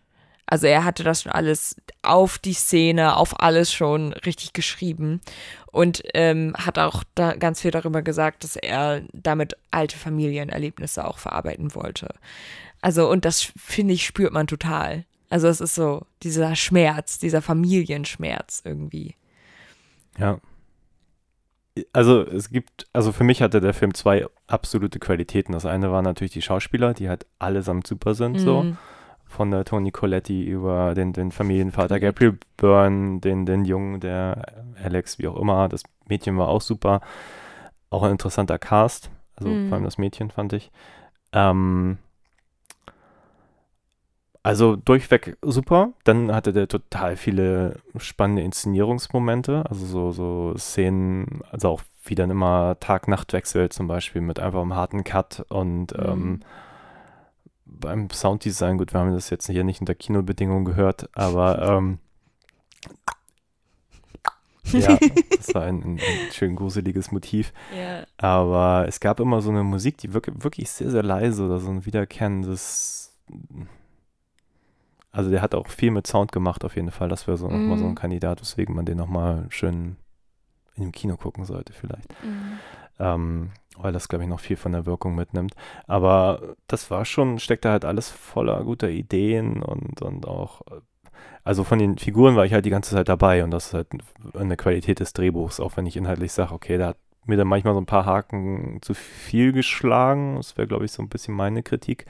Also 0.46 0.68
er 0.68 0.84
hatte 0.84 1.04
das 1.04 1.24
schon 1.24 1.32
alles 1.32 1.76
auf 2.02 2.38
die 2.38 2.54
Szene, 2.54 3.16
auf 3.16 3.40
alles 3.40 3.74
schon 3.74 4.14
richtig 4.14 4.54
geschrieben 4.54 5.22
und 5.72 6.04
ähm, 6.14 6.54
hat 6.58 6.78
auch 6.78 7.04
da 7.16 7.34
ganz 7.34 7.62
viel 7.62 7.72
darüber 7.72 8.02
gesagt, 8.02 8.44
dass 8.44 8.56
er 8.56 9.02
damit 9.14 9.56
alte 9.72 9.98
Familienerlebnisse 9.98 11.06
auch 11.06 11.18
verarbeiten 11.18 11.74
wollte. 11.76 12.14
Also 12.82 13.10
und 13.10 13.26
das 13.26 13.52
finde 13.58 13.94
ich 13.94 14.06
spürt 14.06 14.34
man 14.34 14.48
total. 14.48 15.06
Also 15.30 15.48
es 15.48 15.62
ist 15.62 15.76
so 15.76 16.06
dieser 16.22 16.56
Schmerz, 16.56 17.18
dieser 17.18 17.42
Familienschmerz 17.42 18.62
irgendwie. 18.66 19.16
Ja. 20.20 20.40
Also 21.92 22.22
es 22.22 22.50
gibt, 22.50 22.88
also 22.94 23.12
für 23.12 23.24
mich 23.24 23.42
hatte 23.42 23.60
der 23.60 23.74
Film 23.74 23.94
zwei 23.96 24.28
absolute 24.48 25.00
Qualitäten. 25.00 25.54
Das 25.54 25.66
eine 25.66 25.92
war 25.92 26.02
natürlich 26.04 26.34
die 26.34 26.42
Schauspieler, 26.44 26.94
die 26.94 27.10
halt 27.10 27.26
allesamt 27.40 27.88
super 27.88 28.14
sind, 28.14 28.40
so. 28.40 28.64
Mhm. 28.64 28.78
Von 29.26 29.50
der 29.50 29.66
Toni 29.66 29.90
Coletti 29.90 30.44
über 30.44 30.94
den, 30.94 31.12
den 31.14 31.32
Familienvater 31.32 32.00
Gabriel 32.00 32.38
Byrne, 32.58 33.20
den, 33.20 33.48
den 33.48 33.66
Jungen, 33.66 34.00
der 34.00 34.46
Alex, 34.84 35.18
wie 35.18 35.28
auch 35.28 35.38
immer. 35.38 35.68
Das 35.70 35.82
Mädchen 36.08 36.38
war 36.38 36.50
auch 36.50 36.62
super. 36.62 37.02
Auch 37.90 38.04
ein 38.04 38.12
interessanter 38.12 38.60
Cast. 38.60 39.10
Also 39.36 39.50
Mhm. 39.50 39.68
vor 39.70 39.76
allem 39.76 39.86
das 39.86 39.98
Mädchen 39.98 40.30
fand 40.30 40.54
ich. 40.54 40.72
Ähm, 41.32 41.98
also 44.44 44.76
durchweg 44.76 45.38
super. 45.42 45.94
Dann 46.04 46.34
hatte 46.34 46.52
der 46.54 46.68
total 46.68 47.16
viele 47.16 47.80
spannende 47.98 48.42
Inszenierungsmomente. 48.44 49.64
Also 49.70 49.86
so, 49.86 50.12
so 50.12 50.58
Szenen, 50.58 51.42
also 51.50 51.70
auch 51.70 51.82
wie 52.04 52.16
dann 52.16 52.30
immer 52.30 52.78
Tag-Nacht-Wechsel 52.80 53.70
zum 53.70 53.88
Beispiel 53.88 54.22
mit 54.22 54.40
einfach 54.40 54.62
einem 54.62 54.76
harten 54.76 55.04
Cut 55.04 55.46
und 55.50 55.98
Mhm. 55.98 56.06
ähm, 56.06 56.40
beim 57.66 58.10
Sounddesign, 58.10 58.78
gut, 58.78 58.94
wir 58.94 59.00
haben 59.00 59.14
das 59.14 59.30
jetzt 59.30 59.48
hier 59.48 59.64
nicht 59.64 59.80
unter 59.82 59.96
Kinobedingungen 59.96 60.66
gehört, 60.66 61.10
aber 61.16 61.62
ähm, 61.62 62.00
ja, 64.74 64.98
das 65.36 65.54
war 65.54 65.64
ein, 65.64 65.82
ein, 65.84 66.00
schön 66.32 66.56
gruseliges 66.56 67.12
Motiv. 67.12 67.52
Ja. 67.78 68.06
Aber 68.18 68.86
es 68.88 69.00
gab 69.00 69.20
immer 69.20 69.42
so 69.42 69.50
eine 69.50 69.64
Musik, 69.64 69.98
die 69.98 70.14
wirklich, 70.14 70.44
wirklich 70.44 70.70
sehr, 70.72 70.90
sehr 70.90 71.04
leise 71.04 71.46
oder 71.46 71.60
so 71.60 71.70
ein 71.70 71.86
wiederkehrendes. 71.86 73.14
Also 75.14 75.32
der 75.32 75.42
hat 75.42 75.56
auch 75.56 75.68
viel 75.70 75.92
mit 75.92 76.08
Sound 76.08 76.34
gemacht 76.34 76.66
auf 76.66 76.76
jeden 76.76 76.92
Fall. 76.92 77.10
Das 77.10 77.28
wäre 77.28 77.38
so 77.38 77.50
nochmal 77.50 77.78
so 77.78 77.86
ein 77.86 77.92
Mhm. 77.92 77.96
Kandidat, 77.96 78.42
weswegen 78.42 78.76
man 78.76 78.86
den 78.86 78.98
nochmal 78.98 79.46
schön 79.50 79.98
in 80.76 80.84
dem 80.84 80.92
Kino 80.92 81.18
gucken 81.18 81.46
sollte 81.46 81.74
vielleicht. 81.74 82.14
Mhm. 82.24 82.60
Ähm, 83.00 83.52
weil 83.78 83.94
das, 83.94 84.08
glaube 84.10 84.24
ich, 84.24 84.30
noch 84.30 84.40
viel 84.42 84.58
von 84.58 84.72
der 84.74 84.86
Wirkung 84.88 85.16
mitnimmt. 85.16 85.56
Aber 85.88 86.56
das 86.68 86.92
war 86.92 87.06
schon, 87.06 87.40
steckt 87.40 87.66
da 87.66 87.72
halt 87.72 87.86
alles 87.86 88.10
voller 88.10 88.64
guter 88.64 88.90
Ideen 88.90 89.64
und, 89.64 90.02
und 90.02 90.28
auch, 90.28 90.62
äh, 90.72 90.82
also 91.44 91.64
von 91.64 91.80
den 91.80 91.98
Figuren 92.00 92.36
war 92.36 92.46
ich 92.46 92.54
halt 92.54 92.66
die 92.66 92.70
ganze 92.72 92.96
Zeit 92.96 93.10
dabei 93.10 93.44
und 93.44 93.52
das 93.52 93.68
ist 93.68 93.74
halt 93.76 93.88
eine 94.36 94.58
Qualität 94.58 95.00
des 95.00 95.14
Drehbuchs, 95.14 95.60
auch 95.60 95.78
wenn 95.78 95.86
ich 95.88 95.98
inhaltlich 95.98 96.32
sage, 96.34 96.54
okay, 96.54 96.78
da 96.78 96.90
hat 96.90 96.98
mir 97.26 97.38
dann 97.38 97.48
manchmal 97.48 97.74
so 97.74 97.82
ein 97.82 97.86
paar 97.88 98.06
Haken 98.06 98.80
zu 98.82 98.94
viel 98.94 99.54
geschlagen. 99.54 100.36
Das 100.38 100.58
wäre, 100.58 100.68
glaube 100.68 100.86
ich, 100.86 100.92
so 100.92 101.04
ein 101.04 101.10
bisschen 101.10 101.36
meine 101.36 101.64
Kritik. 101.64 102.06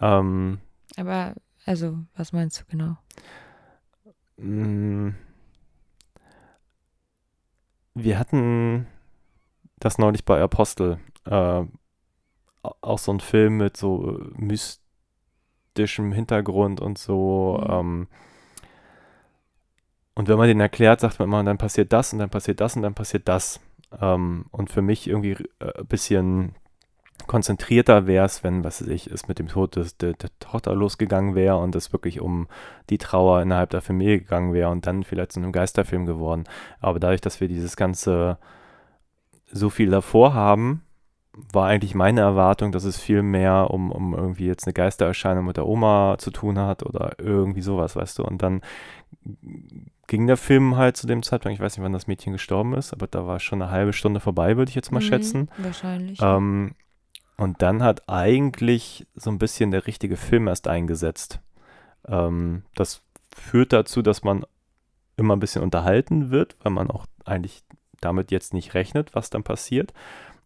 Ähm, 0.00 0.58
Aber, 0.96 1.34
also, 1.64 1.98
was 2.16 2.32
meinst 2.32 2.60
du 2.60 2.64
genau? 2.68 2.96
Mm. 4.36 5.10
Wir 7.94 8.18
hatten 8.18 8.86
das 9.78 9.98
neulich 9.98 10.24
bei 10.24 10.40
Apostel. 10.42 10.98
Äh, 11.26 11.64
auch 12.62 12.98
so 12.98 13.12
ein 13.12 13.20
Film 13.20 13.58
mit 13.58 13.76
so 13.76 14.20
mystischem 14.36 16.12
Hintergrund 16.12 16.80
und 16.80 16.98
so. 16.98 17.60
Mhm. 17.62 17.70
Ähm, 17.70 18.08
und 20.16 20.28
wenn 20.28 20.38
man 20.38 20.48
den 20.48 20.60
erklärt, 20.60 21.00
sagt 21.00 21.18
man 21.18 21.28
immer, 21.28 21.44
dann 21.44 21.58
passiert 21.58 21.92
das 21.92 22.12
und 22.12 22.20
dann 22.20 22.30
passiert 22.30 22.60
das 22.60 22.76
und 22.76 22.82
dann 22.82 22.94
passiert 22.94 23.28
das. 23.28 23.60
Ähm, 24.00 24.46
und 24.50 24.70
für 24.70 24.82
mich 24.82 25.08
irgendwie 25.08 25.36
äh, 25.58 25.78
ein 25.78 25.86
bisschen 25.86 26.54
konzentrierter 27.26 28.06
wäre 28.06 28.26
es, 28.26 28.44
wenn, 28.44 28.64
was 28.64 28.82
weiß 28.82 28.88
ich, 28.88 29.06
es 29.06 29.28
mit 29.28 29.38
dem 29.38 29.48
Tod 29.48 29.76
des, 29.76 29.96
der, 29.96 30.12
der 30.14 30.30
Tochter 30.40 30.74
losgegangen 30.74 31.34
wäre 31.34 31.56
und 31.56 31.74
es 31.74 31.92
wirklich 31.92 32.20
um 32.20 32.48
die 32.90 32.98
Trauer 32.98 33.40
innerhalb 33.42 33.70
der 33.70 33.80
Familie 33.80 34.18
gegangen 34.18 34.52
wäre 34.52 34.70
und 34.70 34.86
dann 34.86 35.04
vielleicht 35.04 35.32
zu 35.32 35.40
einem 35.40 35.52
Geisterfilm 35.52 36.06
geworden. 36.06 36.44
Aber 36.80 37.00
dadurch, 37.00 37.20
dass 37.20 37.40
wir 37.40 37.48
dieses 37.48 37.76
ganze 37.76 38.38
so 39.46 39.70
viel 39.70 39.90
davor 39.90 40.34
haben, 40.34 40.82
war 41.52 41.66
eigentlich 41.66 41.94
meine 41.94 42.20
Erwartung, 42.20 42.72
dass 42.72 42.84
es 42.84 42.98
viel 42.98 43.22
mehr 43.22 43.70
um, 43.70 43.90
um 43.90 44.14
irgendwie 44.14 44.46
jetzt 44.46 44.66
eine 44.66 44.74
Geistererscheinung 44.74 45.44
mit 45.44 45.56
der 45.56 45.66
Oma 45.66 46.16
zu 46.18 46.30
tun 46.30 46.58
hat 46.58 46.84
oder 46.84 47.12
irgendwie 47.18 47.62
sowas, 47.62 47.96
weißt 47.96 48.18
du. 48.18 48.24
Und 48.24 48.42
dann 48.42 48.60
ging 50.06 50.26
der 50.26 50.36
Film 50.36 50.76
halt 50.76 50.96
zu 50.96 51.06
dem 51.06 51.22
Zeitpunkt, 51.22 51.54
ich 51.54 51.60
weiß 51.60 51.76
nicht, 51.76 51.84
wann 51.84 51.92
das 51.92 52.06
Mädchen 52.06 52.32
gestorben 52.32 52.74
ist, 52.74 52.92
aber 52.92 53.06
da 53.06 53.26
war 53.26 53.40
schon 53.40 53.62
eine 53.62 53.70
halbe 53.70 53.92
Stunde 53.92 54.20
vorbei, 54.20 54.56
würde 54.56 54.68
ich 54.68 54.74
jetzt 54.76 54.92
mal 54.92 55.00
Mhm, 55.00 55.04
schätzen. 55.04 55.50
Wahrscheinlich. 55.58 56.20
Ähm, 56.22 56.74
und 57.36 57.62
dann 57.62 57.82
hat 57.82 58.08
eigentlich 58.08 59.06
so 59.14 59.30
ein 59.30 59.38
bisschen 59.38 59.70
der 59.70 59.86
richtige 59.86 60.16
Film 60.16 60.48
erst 60.48 60.68
eingesetzt. 60.68 61.40
Ähm, 62.06 62.62
das 62.74 63.02
führt 63.34 63.72
dazu, 63.72 64.02
dass 64.02 64.22
man 64.22 64.44
immer 65.16 65.34
ein 65.36 65.40
bisschen 65.40 65.62
unterhalten 65.62 66.30
wird, 66.30 66.56
weil 66.62 66.72
man 66.72 66.90
auch 66.90 67.06
eigentlich 67.24 67.62
damit 68.00 68.30
jetzt 68.30 68.54
nicht 68.54 68.74
rechnet, 68.74 69.14
was 69.14 69.30
dann 69.30 69.42
passiert. 69.42 69.92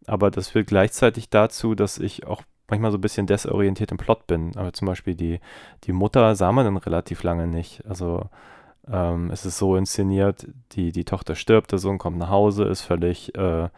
Aber 0.07 0.31
das 0.31 0.49
führt 0.49 0.69
gleichzeitig 0.69 1.29
dazu, 1.29 1.75
dass 1.75 1.99
ich 1.99 2.27
auch 2.27 2.43
manchmal 2.69 2.91
so 2.91 2.99
ein 2.99 3.03
bisschen 3.03 3.27
desorientiert 3.27 3.91
im 3.91 3.99
Plot 3.99 4.27
bin. 4.27 4.57
Aber 4.57 4.73
zum 4.73 4.87
Beispiel 4.87 5.15
die, 5.15 5.41
die 5.85 5.93
Mutter 5.93 6.35
sah 6.35 6.53
man 6.53 6.65
dann 6.65 6.77
relativ 6.77 7.23
lange 7.23 7.47
nicht. 7.47 7.85
Also 7.87 8.29
ähm, 8.91 9.31
es 9.31 9.45
ist 9.45 9.59
so 9.59 9.77
inszeniert, 9.77 10.47
die, 10.73 10.93
die 10.93 11.05
Tochter 11.05 11.35
stirbt, 11.35 11.73
der 11.73 11.79
Sohn 11.79 11.99
kommt 11.99 12.19
nach 12.19 12.31
Hause, 12.31 12.65
ist 12.65 12.83
völlig 12.83 13.35
äh, 13.35 13.69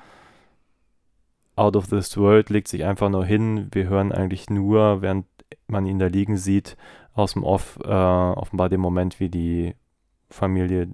out 1.57 1.77
of 1.77 1.89
this 1.89 2.17
world, 2.17 2.51
legt 2.51 2.69
sich 2.69 2.85
einfach 2.85 3.11
nur 3.11 3.25
hin. 3.25 3.69
Wir 3.73 3.89
hören 3.89 4.13
eigentlich 4.13 4.51
nur, 4.51 5.03
während 5.03 5.27
man 5.67 5.87
ihn 5.87 5.99
da 5.99 6.07
liegen 6.07 6.37
sieht, 6.37 6.77
aus 7.15 7.35
dem 7.35 7.45
Off 7.45 7.79
äh, 7.85 7.89
offenbar 7.89 8.69
den 8.69 8.81
Moment, 8.81 9.21
wie 9.21 9.29
die 9.29 9.75
Familie 10.29 10.89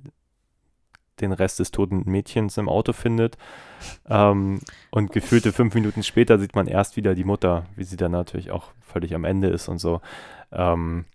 den 1.20 1.32
Rest 1.32 1.58
des 1.60 1.70
toten 1.70 2.02
Mädchens 2.04 2.58
im 2.58 2.68
Auto 2.68 2.92
findet. 2.92 3.38
Ähm, 4.08 4.60
und 4.90 5.12
gefühlte 5.12 5.52
fünf 5.52 5.74
Minuten 5.74 6.02
später 6.02 6.38
sieht 6.38 6.54
man 6.54 6.66
erst 6.66 6.96
wieder 6.96 7.14
die 7.14 7.24
Mutter, 7.24 7.66
wie 7.76 7.84
sie 7.84 7.96
dann 7.96 8.12
natürlich 8.12 8.50
auch 8.50 8.72
völlig 8.80 9.14
am 9.14 9.24
Ende 9.24 9.48
ist 9.48 9.68
und 9.68 9.78
so. 9.78 10.00
Ähm, 10.52 11.06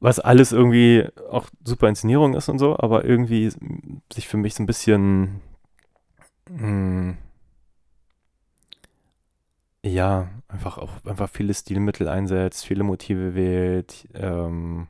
was 0.00 0.18
alles 0.18 0.50
irgendwie 0.50 1.06
auch 1.30 1.46
super 1.64 1.88
Inszenierung 1.88 2.34
ist 2.34 2.48
und 2.48 2.58
so, 2.58 2.76
aber 2.76 3.04
irgendwie 3.04 3.52
sich 4.12 4.26
für 4.26 4.36
mich 4.36 4.54
so 4.54 4.62
ein 4.64 4.66
bisschen 4.66 5.40
mh, 6.50 7.14
ja, 9.84 10.28
einfach 10.48 10.78
auch 10.78 10.90
einfach 11.04 11.28
viele 11.28 11.54
Stilmittel 11.54 12.08
einsetzt, 12.08 12.66
viele 12.66 12.84
Motive 12.84 13.34
wählt. 13.34 14.08
Ähm, 14.14 14.88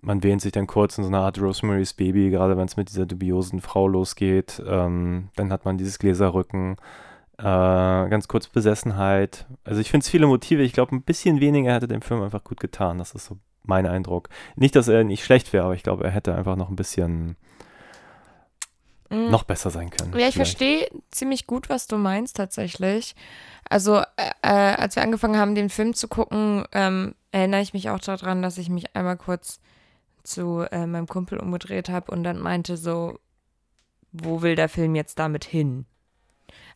man 0.00 0.22
wähnt 0.22 0.42
sich 0.42 0.52
dann 0.52 0.66
kurz 0.66 0.98
in 0.98 1.04
so 1.04 1.08
eine 1.08 1.18
Art 1.18 1.40
Rosemary's 1.40 1.94
Baby, 1.94 2.30
gerade 2.30 2.56
wenn 2.56 2.66
es 2.66 2.76
mit 2.76 2.90
dieser 2.90 3.06
dubiosen 3.06 3.60
Frau 3.60 3.88
losgeht. 3.88 4.62
Ähm, 4.66 5.30
dann 5.36 5.52
hat 5.52 5.64
man 5.64 5.78
dieses 5.78 5.98
Gläserrücken. 5.98 6.76
Äh, 7.38 7.42
ganz 7.42 8.28
kurz 8.28 8.48
Besessenheit. 8.48 9.46
Also 9.64 9.80
ich 9.80 9.90
finde 9.90 10.04
es 10.04 10.10
viele 10.10 10.26
Motive. 10.26 10.62
Ich 10.62 10.72
glaube, 10.72 10.94
ein 10.94 11.02
bisschen 11.02 11.40
weniger 11.40 11.72
hätte 11.72 11.88
dem 11.88 12.02
Film 12.02 12.22
einfach 12.22 12.44
gut 12.44 12.60
getan. 12.60 12.98
Das 12.98 13.12
ist 13.14 13.26
so 13.26 13.38
mein 13.64 13.86
Eindruck. 13.86 14.28
Nicht, 14.56 14.76
dass 14.76 14.88
er 14.88 15.04
nicht 15.04 15.24
schlecht 15.24 15.52
wäre, 15.52 15.64
aber 15.64 15.74
ich 15.74 15.82
glaube, 15.82 16.04
er 16.04 16.10
hätte 16.10 16.34
einfach 16.34 16.56
noch 16.56 16.68
ein 16.68 16.76
bisschen 16.76 17.36
Mhm. 19.10 19.30
noch 19.30 19.44
besser 19.44 19.70
sein 19.70 19.90
können. 19.90 20.12
Ja, 20.12 20.28
ich 20.28 20.34
vielleicht. 20.34 20.58
verstehe 20.58 20.90
ziemlich 21.10 21.46
gut, 21.46 21.68
was 21.68 21.86
du 21.86 21.96
meinst 21.96 22.36
tatsächlich. 22.36 23.14
Also, 23.68 23.98
äh, 23.98 24.30
äh, 24.42 24.48
als 24.48 24.96
wir 24.96 25.02
angefangen 25.02 25.38
haben, 25.38 25.54
den 25.54 25.70
Film 25.70 25.94
zu 25.94 26.08
gucken, 26.08 26.64
ähm, 26.72 27.14
erinnere 27.32 27.60
ich 27.60 27.72
mich 27.72 27.90
auch 27.90 28.00
daran, 28.00 28.42
dass 28.42 28.58
ich 28.58 28.68
mich 28.68 28.94
einmal 28.96 29.16
kurz 29.16 29.60
zu 30.24 30.66
äh, 30.70 30.86
meinem 30.86 31.06
Kumpel 31.06 31.38
umgedreht 31.38 31.88
habe 31.88 32.10
und 32.10 32.22
dann 32.22 32.38
meinte 32.38 32.76
so, 32.76 33.18
wo 34.12 34.42
will 34.42 34.54
der 34.54 34.68
Film 34.68 34.94
jetzt 34.94 35.18
damit 35.18 35.44
hin? 35.44 35.86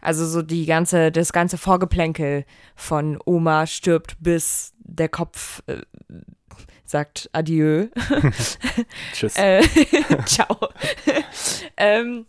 Also 0.01 0.27
so 0.27 0.43
die 0.43 0.67
ganze, 0.67 1.13
das 1.13 1.33
ganze 1.33 1.59
Vorgeplänkel 1.59 2.45
von 2.75 3.19
Oma 3.25 3.67
stirbt, 3.67 4.17
bis 4.21 4.75
der 4.79 5.09
Kopf 5.09 5.63
äh, 5.67 5.83
sagt 6.85 7.31
Adieu. 7.33 7.87
Tschüss. 9.13 9.37
Äh, 9.37 9.63
ciao. 10.27 10.69
Ähm, 11.77 12.27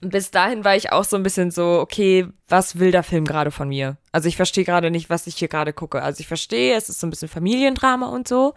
bis 0.00 0.30
dahin 0.30 0.64
war 0.64 0.76
ich 0.76 0.92
auch 0.92 1.02
so 1.02 1.16
ein 1.16 1.24
bisschen 1.24 1.50
so, 1.50 1.80
okay, 1.80 2.28
was 2.46 2.78
will 2.78 2.92
der 2.92 3.02
Film 3.02 3.24
gerade 3.24 3.50
von 3.50 3.68
mir? 3.68 3.96
Also 4.12 4.28
ich 4.28 4.36
verstehe 4.36 4.64
gerade 4.64 4.90
nicht, 4.90 5.10
was 5.10 5.26
ich 5.26 5.36
hier 5.36 5.48
gerade 5.48 5.72
gucke. 5.72 6.02
Also 6.02 6.20
ich 6.20 6.28
verstehe, 6.28 6.76
es 6.76 6.88
ist 6.88 7.00
so 7.00 7.06
ein 7.06 7.10
bisschen 7.10 7.28
Familiendrama 7.28 8.06
und 8.06 8.28
so, 8.28 8.54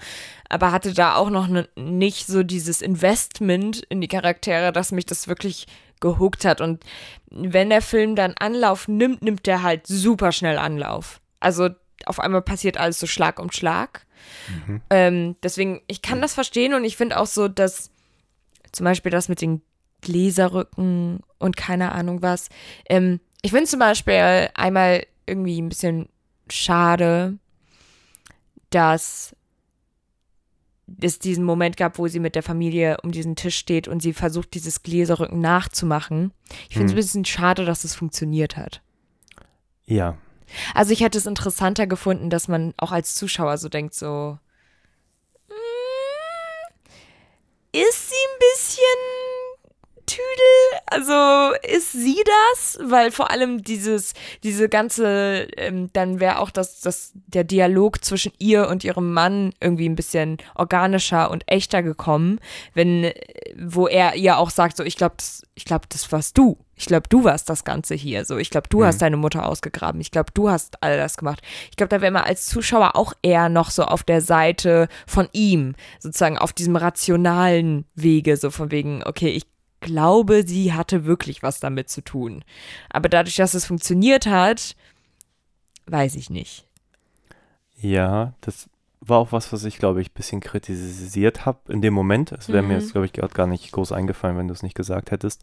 aber 0.50 0.72
hatte 0.72 0.94
da 0.94 1.16
auch 1.16 1.32
noch 1.32 1.48
ne, 1.48 1.68
nicht 1.76 2.28
so 2.28 2.44
dieses 2.44 2.82
Investment 2.82 3.82
in 3.90 4.02
die 4.02 4.08
Charaktere, 4.08 4.72
dass 4.72 4.92
mich 4.92 5.08
das 5.08 5.28
wirklich 5.28 5.66
gehuckt 6.00 6.46
hat. 6.46 6.62
Und 6.62 6.84
wenn 7.32 7.70
der 7.70 7.82
Film 7.82 8.16
dann 8.16 8.36
Anlauf 8.40 8.88
nimmt, 8.88 9.24
nimmt 9.24 9.48
der 9.48 9.64
halt 9.64 9.88
super 9.88 10.32
schnell 10.32 10.60
Anlauf. 10.60 11.22
Also 11.40 11.70
auf 12.06 12.20
einmal 12.20 12.42
passiert 12.44 12.78
alles 12.78 13.00
so 13.00 13.08
Schlag 13.08 13.40
um 13.40 13.52
Schlag. 13.52 14.06
Mhm. 14.68 14.82
Ähm, 14.92 15.36
deswegen, 15.42 15.82
ich 15.88 16.04
kann 16.04 16.22
das 16.22 16.36
verstehen 16.36 16.76
und 16.76 16.84
ich 16.84 16.98
finde 16.98 17.20
auch 17.20 17.26
so, 17.26 17.48
dass 17.48 17.90
zum 18.72 18.84
Beispiel 18.86 19.12
das 19.12 19.30
mit 19.30 19.42
den 19.42 19.62
Gläserrücken 20.02 21.20
und 21.40 21.58
keine 21.58 21.92
Ahnung 21.92 22.22
was. 22.22 22.50
Ähm, 22.90 23.20
ich 23.42 23.52
finde 23.52 23.68
zum 23.68 23.80
Beispiel 23.80 24.50
einmal 24.54 25.06
irgendwie 25.26 25.62
ein 25.62 25.70
bisschen 25.70 26.10
schade, 26.50 27.38
dass 28.70 29.36
es 31.02 31.20
diesen 31.20 31.46
Moment 31.46 31.78
gab, 31.78 31.98
wo 31.98 32.08
sie 32.08 32.20
mit 32.20 32.36
der 32.36 32.44
Familie 32.44 32.98
um 33.04 33.12
diesen 33.12 33.36
Tisch 33.36 33.56
steht 33.58 33.88
und 33.88 34.02
sie 34.02 34.14
versucht, 34.14 34.54
dieses 34.54 34.84
Gläserrücken 34.84 35.40
nachzumachen. 35.40 36.34
Ich 36.70 36.76
finde 36.76 36.88
es 36.88 36.92
Hm. 36.92 36.96
ein 36.96 36.96
bisschen 36.96 37.26
schade, 37.26 37.66
dass 37.66 37.84
es 37.84 37.96
funktioniert 37.96 38.58
hat. 38.58 38.82
Ja, 39.86 40.18
Also 40.74 40.92
ich 40.92 41.00
hätte 41.02 41.18
es 41.18 41.26
interessanter 41.26 41.88
gefunden, 41.88 42.30
dass 42.30 42.50
man 42.50 42.74
auch 42.78 42.92
als 42.92 43.16
Zuschauer 43.16 43.58
so 43.58 43.70
denkt, 43.70 43.94
so 43.94 44.38
ist 47.74 48.10
sie 48.10 48.16
ein 48.16 48.40
bisschen 48.40 49.31
Tüdel? 50.12 50.82
Also 50.88 51.54
ist 51.76 51.94
sie 51.94 52.22
das? 52.54 52.80
Weil 52.84 53.12
vor 53.12 53.32
allem 53.32 53.64
dieses, 53.64 54.14
diese 54.44 54.68
ganze, 54.70 55.48
ähm, 55.58 55.90
dann 55.94 56.20
wäre 56.20 56.40
auch 56.40 56.52
das, 56.52 56.82
das, 56.82 57.12
der 57.14 57.44
Dialog 57.44 58.04
zwischen 58.04 58.34
ihr 58.40 58.68
und 58.68 58.84
ihrem 58.84 59.14
Mann 59.14 59.54
irgendwie 59.62 59.88
ein 59.88 59.96
bisschen 59.96 60.38
organischer 60.56 61.32
und 61.32 61.44
echter 61.48 61.82
gekommen, 61.84 62.40
wenn, 62.74 63.06
äh, 63.06 63.14
wo 63.58 63.88
er 63.88 64.16
ihr 64.16 64.38
auch 64.38 64.50
sagt, 64.50 64.78
so, 64.78 64.84
ich 64.84 64.98
glaube, 64.98 65.16
das, 65.18 65.44
ich 65.56 65.66
glaube, 65.66 65.86
das 65.90 66.12
warst 66.12 66.38
du. 66.38 66.58
Ich 66.76 66.88
glaube, 66.88 67.08
du 67.10 67.24
warst 67.24 67.48
das 67.48 67.64
Ganze 67.64 67.94
hier. 67.94 68.26
So, 68.26 68.38
ich 68.38 68.50
glaube, 68.50 68.68
du 68.68 68.80
Mhm. 68.80 68.86
hast 68.86 69.02
deine 69.04 69.18
Mutter 69.18 69.48
ausgegraben. 69.48 70.02
Ich 70.02 70.10
glaube, 70.10 70.32
du 70.34 70.50
hast 70.50 70.82
all 70.82 70.98
das 70.98 71.16
gemacht. 71.16 71.40
Ich 71.70 71.76
glaube, 71.78 71.90
da 71.90 72.02
wäre 72.02 72.12
man 72.12 72.24
als 72.24 72.48
Zuschauer 72.48 72.96
auch 72.96 73.14
eher 73.22 73.50
noch 73.50 73.70
so 73.70 73.84
auf 73.84 74.04
der 74.04 74.22
Seite 74.22 74.88
von 75.06 75.30
ihm, 75.32 75.76
sozusagen 76.00 76.40
auf 76.40 76.54
diesem 76.54 76.76
rationalen 76.76 77.86
Wege, 77.96 78.36
so 78.36 78.50
von 78.50 78.72
wegen, 78.72 79.04
okay, 79.06 79.30
ich 79.30 79.44
glaube, 79.82 80.48
sie 80.48 80.74
hatte 80.74 81.04
wirklich 81.06 81.44
was 81.44 81.60
damit 81.60 81.90
zu 81.90 82.02
tun. 82.02 82.44
Aber 82.90 83.10
dadurch, 83.10 83.36
dass 83.36 83.54
es 83.54 83.66
funktioniert 83.66 84.26
hat, 84.28 84.76
weiß 85.88 86.16
ich 86.16 86.30
nicht. 86.30 86.66
ja, 87.78 88.34
das 88.42 88.70
war 89.04 89.18
auch 89.18 89.32
was, 89.32 89.52
was 89.52 89.64
ich, 89.64 89.80
glaube 89.80 90.00
ich, 90.02 90.10
ein 90.12 90.14
bisschen 90.14 90.42
kritisiert 90.42 91.46
habe 91.48 91.74
in 91.74 91.82
dem 91.82 91.94
Moment. 91.94 92.32
Es 92.32 92.50
wäre 92.50 92.62
mir 92.62 92.76
Mhm. 92.76 92.80
jetzt, 92.80 92.92
glaube 92.92 93.08
ich, 93.08 93.14
gerade 93.14 93.34
gar 93.34 93.48
nicht 93.48 93.72
groß 93.72 93.92
eingefallen, 93.92 94.38
wenn 94.38 94.48
du 94.48 94.54
es 94.54 94.62
nicht 94.62 94.76
gesagt 94.76 95.10
hättest. 95.10 95.42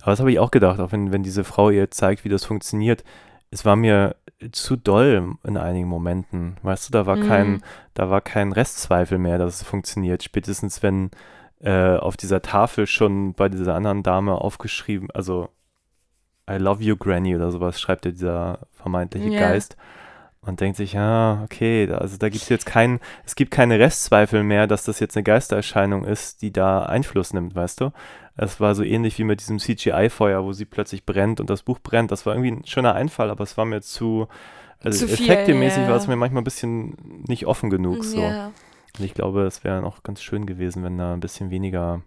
Aber 0.00 0.12
das 0.12 0.20
habe 0.20 0.30
ich 0.30 0.38
auch 0.38 0.52
gedacht, 0.52 0.78
auch 0.78 0.92
wenn, 0.92 1.10
wenn 1.10 1.24
diese 1.24 1.42
Frau 1.42 1.70
ihr 1.70 1.90
zeigt, 1.90 2.24
wie 2.24 2.28
das 2.28 2.44
funktioniert. 2.44 3.02
Es 3.50 3.64
war 3.64 3.74
mir 3.74 4.14
zu 4.52 4.76
doll 4.76 5.34
in 5.44 5.56
einigen 5.56 5.88
Momenten. 5.88 6.56
Weißt 6.62 6.88
du, 6.88 6.92
da 6.92 7.04
war 7.06 7.16
Mhm. 7.16 7.22
kein, 7.22 7.62
da 7.94 8.10
war 8.10 8.20
kein 8.20 8.52
Restzweifel 8.52 9.18
mehr, 9.18 9.38
dass 9.38 9.56
es 9.60 9.66
funktioniert. 9.66 10.22
Spätestens 10.22 10.82
wenn 10.84 11.10
äh, 11.64 11.96
auf 11.96 12.16
dieser 12.16 12.42
Tafel 12.42 12.86
schon 12.86 13.34
bei 13.34 13.48
dieser 13.48 13.74
anderen 13.74 14.02
Dame 14.02 14.34
aufgeschrieben, 14.40 15.10
also 15.12 15.48
I 16.48 16.56
love 16.56 16.82
you, 16.82 16.96
Granny 16.96 17.34
oder 17.34 17.50
sowas, 17.50 17.80
schreibt 17.80 18.04
ja 18.04 18.10
dieser 18.10 18.58
vermeintliche 18.72 19.30
Ja. 19.30 19.40
Geist. 19.40 19.76
Und 20.42 20.60
denkt 20.60 20.76
sich, 20.76 20.92
ja, 20.92 21.40
okay, 21.42 21.86
da- 21.86 21.96
also 21.98 22.18
da 22.18 22.28
gibt 22.28 22.42
es 22.42 22.50
jetzt 22.50 22.66
keinen, 22.66 23.00
es 23.24 23.34
gibt 23.34 23.50
keine 23.50 23.78
Restzweifel 23.78 24.42
mehr, 24.42 24.66
dass 24.66 24.84
das 24.84 25.00
jetzt 25.00 25.16
eine 25.16 25.24
Geistererscheinung 25.24 26.04
ist, 26.04 26.42
die 26.42 26.52
da 26.52 26.82
Einfluss 26.82 27.32
nimmt, 27.32 27.54
weißt 27.54 27.80
du? 27.80 27.92
Es 28.36 28.60
war 28.60 28.74
so 28.74 28.82
ähnlich 28.82 29.18
wie 29.18 29.24
mit 29.24 29.40
diesem 29.40 29.58
CGI-Feuer, 29.58 30.44
wo 30.44 30.52
sie 30.52 30.66
plötzlich 30.66 31.06
brennt 31.06 31.40
und 31.40 31.48
das 31.48 31.62
Buch 31.62 31.78
brennt. 31.78 32.10
Das 32.12 32.26
war 32.26 32.34
irgendwie 32.34 32.50
ein 32.50 32.66
schöner 32.66 32.94
Einfall, 32.94 33.30
aber 33.30 33.42
es 33.42 33.56
war 33.56 33.64
mir 33.64 33.80
zu, 33.80 34.28
also 34.80 35.06
Zu 35.06 35.16
viel, 35.16 35.30
effektemäßig 35.30 35.84
ja. 35.84 35.88
war 35.88 35.96
es 35.96 36.08
mir 36.08 36.16
manchmal 36.16 36.42
ein 36.42 36.44
bisschen 36.44 37.22
nicht 37.26 37.46
offen 37.46 37.70
genug. 37.70 38.04
So. 38.04 38.20
Ja. 38.20 38.50
Und 38.98 39.04
ich 39.04 39.14
glaube, 39.14 39.42
es 39.42 39.64
wäre 39.64 39.84
auch 39.84 40.02
ganz 40.02 40.22
schön 40.22 40.46
gewesen, 40.46 40.84
wenn 40.84 40.98
da 40.98 41.12
ein 41.12 41.20
bisschen 41.20 41.50
weniger. 41.50 42.02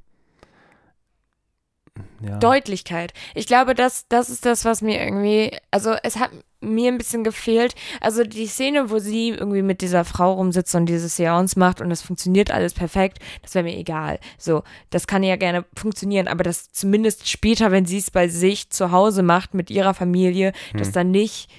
Ja, 2.21 2.38
Deutlichkeit. 2.38 3.13
Ich 3.34 3.47
glaube, 3.47 3.73
das, 3.73 4.08
das 4.08 4.30
ist 4.30 4.45
das, 4.45 4.65
was 4.65 4.82
mir 4.82 5.02
irgendwie, 5.04 5.52
also 5.71 5.95
es 6.04 6.17
hat 6.17 6.30
mir 6.62 6.91
ein 6.91 6.97
bisschen 6.97 7.23
gefehlt. 7.23 7.76
Also 8.02 8.23
die 8.23 8.47
Szene, 8.47 8.89
wo 8.89 9.00
sie 9.00 9.30
irgendwie 9.30 9.62
mit 9.63 9.82
dieser 9.82 10.06
Frau 10.06 10.34
rumsitzt 10.34 10.73
und 10.76 10.86
diese 10.88 11.10
Seance 11.10 11.58
macht 11.58 11.82
und 11.82 11.89
es 11.91 12.02
funktioniert 12.02 12.52
alles 12.52 12.73
perfekt, 12.73 13.19
das 13.41 13.56
wäre 13.56 13.63
mir 13.63 13.78
egal. 13.78 14.19
So, 14.38 14.63
das 14.89 15.08
kann 15.08 15.23
ja 15.23 15.36
gerne 15.36 15.65
funktionieren, 15.76 16.28
aber 16.28 16.43
das 16.43 16.71
zumindest 16.71 17.28
später, 17.28 17.71
wenn 17.71 17.86
sie 17.86 17.97
es 17.97 18.12
bei 18.12 18.28
sich 18.28 18.69
zu 18.69 18.91
Hause 18.91 19.23
macht 19.23 19.54
mit 19.54 19.69
ihrer 19.69 19.93
Familie, 19.93 20.54
dass 20.73 20.88
Hm. 20.88 20.93
dann 20.93 21.12
nicht 21.12 21.50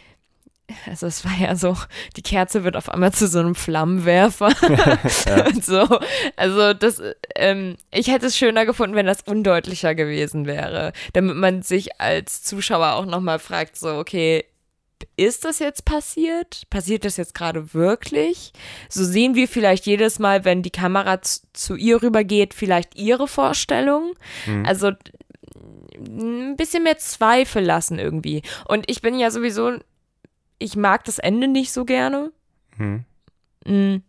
also 0.86 1.06
es 1.06 1.24
war 1.24 1.32
ja 1.38 1.56
so, 1.56 1.76
die 2.16 2.22
Kerze 2.22 2.64
wird 2.64 2.76
auf 2.76 2.90
einmal 2.90 3.12
zu 3.12 3.26
so 3.26 3.38
einem 3.38 3.54
Flammenwerfer 3.54 4.52
und 5.46 5.64
so. 5.64 5.86
Also 6.36 6.74
das, 6.74 7.02
ähm, 7.34 7.76
ich 7.90 8.08
hätte 8.08 8.26
es 8.26 8.36
schöner 8.36 8.66
gefunden, 8.66 8.94
wenn 8.94 9.06
das 9.06 9.22
undeutlicher 9.22 9.94
gewesen 9.94 10.46
wäre, 10.46 10.92
damit 11.12 11.36
man 11.36 11.62
sich 11.62 12.00
als 12.00 12.42
Zuschauer 12.42 12.94
auch 12.94 13.06
nochmal 13.06 13.38
fragt, 13.38 13.76
so, 13.76 13.96
okay, 13.96 14.44
ist 15.16 15.44
das 15.44 15.58
jetzt 15.58 15.84
passiert? 15.84 16.62
Passiert 16.70 17.04
das 17.04 17.16
jetzt 17.16 17.34
gerade 17.34 17.72
wirklich? 17.72 18.52
So 18.88 19.04
sehen 19.04 19.34
wir 19.34 19.48
vielleicht 19.48 19.86
jedes 19.86 20.18
Mal, 20.18 20.44
wenn 20.44 20.62
die 20.62 20.70
Kamera 20.70 21.22
zu, 21.22 21.40
zu 21.52 21.76
ihr 21.76 22.02
rübergeht, 22.02 22.52
vielleicht 22.52 22.96
ihre 22.96 23.28
Vorstellung. 23.28 24.14
Hm. 24.44 24.66
Also 24.66 24.92
ein 25.96 26.56
bisschen 26.56 26.82
mehr 26.82 26.98
Zweifel 26.98 27.64
lassen 27.64 27.98
irgendwie. 27.98 28.42
Und 28.66 28.90
ich 28.90 29.02
bin 29.02 29.18
ja 29.18 29.30
sowieso, 29.30 29.78
ich 30.58 30.76
mag 30.76 31.04
das 31.04 31.18
Ende 31.18 31.48
nicht 31.48 31.72
so 31.72 31.84
gerne. 31.84 32.32
Hm. 32.76 33.04
Mm. 33.66 34.02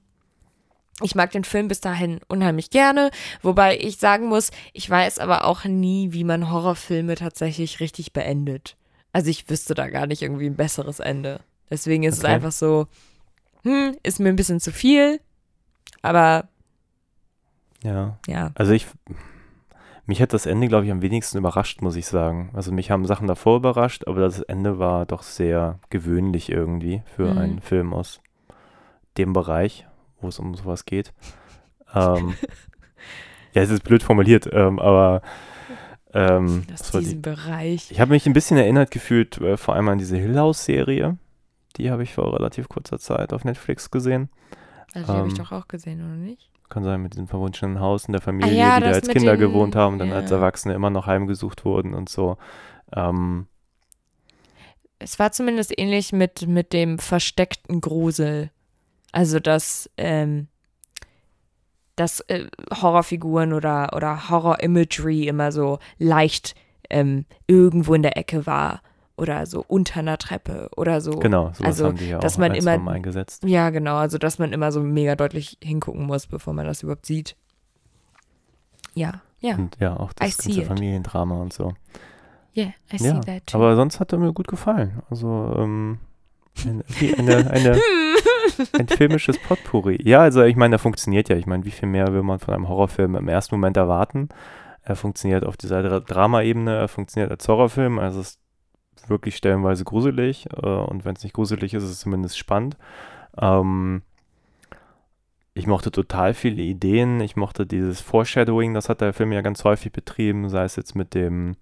Ich 1.02 1.16
mag 1.16 1.32
den 1.32 1.46
Film 1.46 1.70
bis 1.70 1.80
dahin 1.80 2.20
unheimlich 2.28 2.72
gerne, 2.72 3.10
wobei 3.42 3.78
ich 3.78 3.98
sagen 3.98 4.28
muss, 4.28 4.52
ich 4.74 4.90
weiß 4.90 5.20
aber 5.20 5.46
auch 5.46 5.64
nie, 5.64 6.12
wie 6.12 6.26
man 6.26 6.52
Horrorfilme 6.52 7.16
tatsächlich 7.16 7.80
richtig 7.80 8.12
beendet. 8.12 8.76
Also 9.14 9.30
ich 9.30 9.50
wüsste 9.50 9.76
da 9.76 9.90
gar 9.90 10.08
nicht 10.08 10.22
irgendwie 10.22 10.48
ein 10.48 10.58
besseres 10.58 11.00
Ende. 11.00 11.40
Deswegen 11.70 12.04
ist 12.04 12.18
es 12.18 12.24
Okay. 12.26 12.34
einfach 12.34 12.52
so, 12.52 12.88
hm, 13.64 13.96
ist 14.04 14.20
mir 14.20 14.28
ein 14.30 14.36
bisschen 14.36 14.60
zu 14.60 14.74
viel, 14.74 15.22
aber 16.02 16.50
ja. 17.82 18.20
ja. 18.28 18.52
Also 18.56 18.74
ich, 18.74 18.86
mich 20.10 20.22
hat 20.22 20.34
das 20.34 20.46
Ende, 20.46 20.68
glaube 20.68 20.86
ich, 20.86 20.92
am 20.92 21.02
wenigsten 21.02 21.38
überrascht, 21.38 21.82
muss 21.82 21.96
ich 21.96 22.06
sagen. 22.08 22.50
Also 22.54 22.72
mich 22.72 22.92
haben 22.92 23.06
Sachen 23.06 23.28
davor 23.28 23.58
überrascht, 23.58 24.08
aber 24.08 24.20
das 24.22 24.42
Ende 24.42 24.80
war 24.80 25.06
doch 25.06 25.22
sehr 25.24 25.80
gewöhnlich 25.90 26.52
irgendwie 26.52 27.04
für 27.16 27.32
Mhm. 27.32 27.38
einen 27.38 27.62
Film 27.62 27.94
aus 27.94 28.20
dem 29.18 29.34
Bereich, 29.34 29.88
wo 30.20 30.28
es 30.28 30.40
um 30.40 30.54
sowas 30.56 30.86
geht. 30.86 31.14
Ähm, 31.94 32.36
ja, 33.54 33.62
es 33.62 33.70
ist 33.70 33.84
blöd 33.84 34.04
formuliert, 34.04 34.50
ähm, 34.52 34.80
aber 34.80 35.22
ähm, 36.14 36.66
Aus 36.74 36.92
war 36.94 37.02
die- 37.02 37.06
diesem 37.06 37.22
Bereich. 37.22 37.92
ich 37.92 38.00
habe 38.00 38.12
mich 38.12 38.26
ein 38.26 38.34
bisschen 38.34 38.58
erinnert 38.58 38.92
gefühlt, 38.92 39.38
äh, 39.40 39.58
vor 39.58 39.76
allem 39.76 39.90
an 39.90 40.00
diese 40.00 40.18
Hill 40.18 40.38
House-Serie. 40.38 41.18
Die 41.78 41.92
habe 41.92 42.02
ich 42.04 42.14
vor 42.16 42.34
relativ 42.34 42.68
kurzer 42.68 42.98
Zeit 43.00 43.32
auf 43.32 43.46
Netflix 43.46 43.92
gesehen. 43.92 44.30
Also 44.96 45.14
die 45.14 45.18
habe 45.20 45.28
ich 45.28 45.34
ähm, 45.38 45.46
doch 45.46 45.52
auch 45.52 45.68
gesehen, 45.68 46.00
oder 46.00 46.16
nicht? 46.16 46.50
Kann 46.70 46.84
sein, 46.84 47.02
mit 47.02 47.14
diesem 47.14 47.28
verwunschenen 47.28 47.80
Haus 47.80 48.06
in 48.06 48.12
der 48.12 48.22
Familie, 48.22 48.54
ja, 48.54 48.78
die 48.80 48.84
da 48.86 48.92
als 48.92 49.08
Kinder 49.08 49.36
den- 49.36 49.40
gewohnt 49.40 49.76
haben 49.76 49.94
und 49.94 50.00
dann 50.00 50.12
als 50.14 50.30
ja. 50.30 50.38
Erwachsene 50.38 50.76
immer 50.76 50.90
noch 50.92 51.08
heimgesucht 51.08 51.66
wurden 51.66 51.94
und 51.96 52.10
so. 52.10 52.38
Ähm, 52.96 53.48
Es 55.00 55.18
war 55.18 55.32
zumindest 55.32 55.74
ähnlich 55.78 56.12
mit, 56.14 56.48
mit 56.48 56.74
dem 56.74 57.00
versteckten 57.00 57.82
Grusel. 57.82 58.52
Also, 59.12 59.40
dass, 59.40 59.90
ähm, 59.98 60.48
dass 61.96 62.20
äh, 62.22 62.46
Horrorfiguren 62.72 63.54
oder, 63.54 63.92
oder 63.96 64.30
Horror-Imagery 64.30 65.28
immer 65.28 65.52
so 65.52 65.80
leicht 65.98 66.54
ähm, 66.90 67.26
irgendwo 67.48 67.94
in 67.96 68.04
der 68.04 68.18
Ecke 68.18 68.46
war. 68.46 68.82
Oder 69.20 69.46
so 69.46 69.64
unter 69.68 70.00
einer 70.00 70.18
Treppe 70.18 70.70
oder 70.78 71.02
so. 71.02 71.12
genau, 71.20 71.48
sowas 71.54 71.60
also, 71.66 71.88
haben 71.88 71.98
die 71.98 72.10
ja 72.10 72.20
dass 72.20 72.36
auch 72.36 72.40
man 72.40 72.52
ein, 72.54 72.58
immer- 72.58 72.92
eingesetzt. 72.92 73.44
Ja, 73.46 73.70
genau. 73.70 73.98
Also, 73.98 74.18
dass 74.18 74.40
man 74.40 74.54
immer 74.54 74.72
so 74.72 74.82
mega 74.82 75.16
deutlich 75.16 75.58
hingucken 75.64 76.06
muss, 76.06 76.26
bevor 76.28 76.54
man 76.54 76.66
das 76.66 76.84
überhaupt 76.84 77.06
sieht. 77.06 77.36
Ja, 78.96 79.22
ja. 79.40 79.56
Und 79.56 79.78
ja, 79.80 79.96
auch 79.98 80.12
I 80.12 80.16
das 80.20 80.38
see 80.38 80.50
ganze 80.50 80.62
it. 80.62 80.68
Familiendrama 80.68 81.36
und 81.42 81.54
so. 81.54 81.74
Yeah, 82.56 82.74
I 82.92 82.98
see 82.98 83.08
Ja, 83.08 83.20
that 83.22 83.48
too. 83.48 83.58
aber 83.58 83.76
sonst 83.76 84.00
hat 84.00 84.12
er 84.12 84.20
mir 84.20 84.34
gut 84.34 84.48
gefallen. 84.48 85.02
Also, 85.10 85.54
ähm, 85.58 86.00
wie 87.00 87.14
eine, 87.16 87.50
eine, 87.52 87.80
ein 88.74 88.88
filmisches 88.98 89.38
Potpourri. 89.38 90.00
Ja, 90.04 90.22
also 90.22 90.44
ich 90.44 90.56
meine, 90.56 90.72
der 90.74 90.80
funktioniert 90.80 91.30
ja. 91.30 91.38
Ich 91.38 91.46
meine, 91.46 91.64
wie 91.66 91.72
viel 91.72 91.88
mehr 91.88 92.12
will 92.12 92.24
man 92.24 92.40
von 92.40 92.54
einem 92.54 92.68
Horrorfilm 92.68 93.16
im 93.16 93.28
ersten 93.28 93.56
Moment 93.56 93.78
erwarten? 93.78 94.30
Er 94.82 94.96
funktioniert 94.96 95.46
auf 95.46 95.56
dieser 95.58 95.84
Dra 95.84 96.00
Drama-Ebene, 96.00 96.76
er 96.76 96.88
funktioniert 96.88 97.32
als 97.32 97.48
Horrorfilm, 97.48 98.00
also 98.00 98.20
es 98.20 98.30
ist 98.32 98.40
wirklich 99.10 99.36
stellenweise 99.36 99.84
gruselig 99.84 100.48
äh, 100.62 100.66
und 100.66 101.06
wenn 101.06 101.16
es 101.16 101.24
nicht 101.24 101.34
gruselig 101.34 101.74
ist, 101.74 101.84
ist 101.84 101.92
es 101.92 102.00
zumindest 102.00 102.38
spannend. 102.38 102.78
Ähm, 103.40 104.02
ich 105.54 105.68
mochte 105.68 105.92
total 105.92 106.34
viele 106.34 106.62
Ideen. 106.62 107.20
Ich 107.20 107.36
mochte 107.36 107.66
dieses 107.66 108.00
Foreshadowing, 108.00 108.74
das 108.74 108.88
hat 108.88 109.02
der 109.02 109.14
Film 109.14 109.32
ja 109.32 109.42
ganz 109.42 109.64
häufig 109.64 109.92
betrieben, 109.92 110.50
sei 110.50 110.64
es 110.64 110.76
jetzt 110.76 110.96
mit 110.96 111.14
dem 111.14 111.58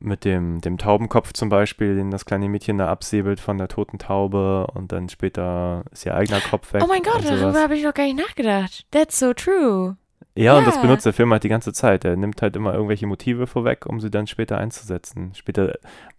mit 0.00 0.24
dem, 0.24 0.60
dem 0.60 0.76
Taubenkopf 0.76 1.32
zum 1.32 1.48
Beispiel, 1.48 1.94
den 1.94 2.10
das 2.10 2.24
kleine 2.24 2.48
Mädchen 2.48 2.78
da 2.78 2.88
absäbelt 2.88 3.38
von 3.38 3.58
der 3.58 3.68
toten 3.68 3.98
Taube 3.98 4.66
und 4.74 4.92
dann 4.92 5.08
später 5.08 5.84
ist 5.92 6.04
ihr 6.04 6.14
eigener 6.14 6.40
Kopf 6.40 6.72
weg. 6.72 6.82
Oh 6.84 6.88
mein 6.88 7.02
Gott, 7.02 7.24
darüber 7.24 7.62
habe 7.62 7.76
ich 7.76 7.84
noch 7.84 7.94
gar 7.94 8.04
nicht 8.04 8.18
nachgedacht. 8.18 8.86
That's 8.90 9.18
so 9.18 9.32
true. 9.32 9.96
Ja, 10.36 10.58
und 10.58 10.66
das 10.66 10.74
Ja. 10.76 10.80
benutzt 10.82 11.06
der 11.06 11.12
Film 11.12 11.30
halt 11.32 11.44
die 11.44 11.48
ganze 11.48 11.72
Zeit. 11.72 12.04
Er 12.04 12.16
nimmt 12.16 12.42
halt 12.42 12.56
immer 12.56 12.74
irgendwelche 12.74 13.06
Motive 13.06 13.46
vorweg, 13.46 13.86
um 13.86 14.00
sie 14.00 14.10
dann 14.10 14.26
später 14.26 14.58
einzusetzen. 14.58 15.32
Später, 15.34 15.74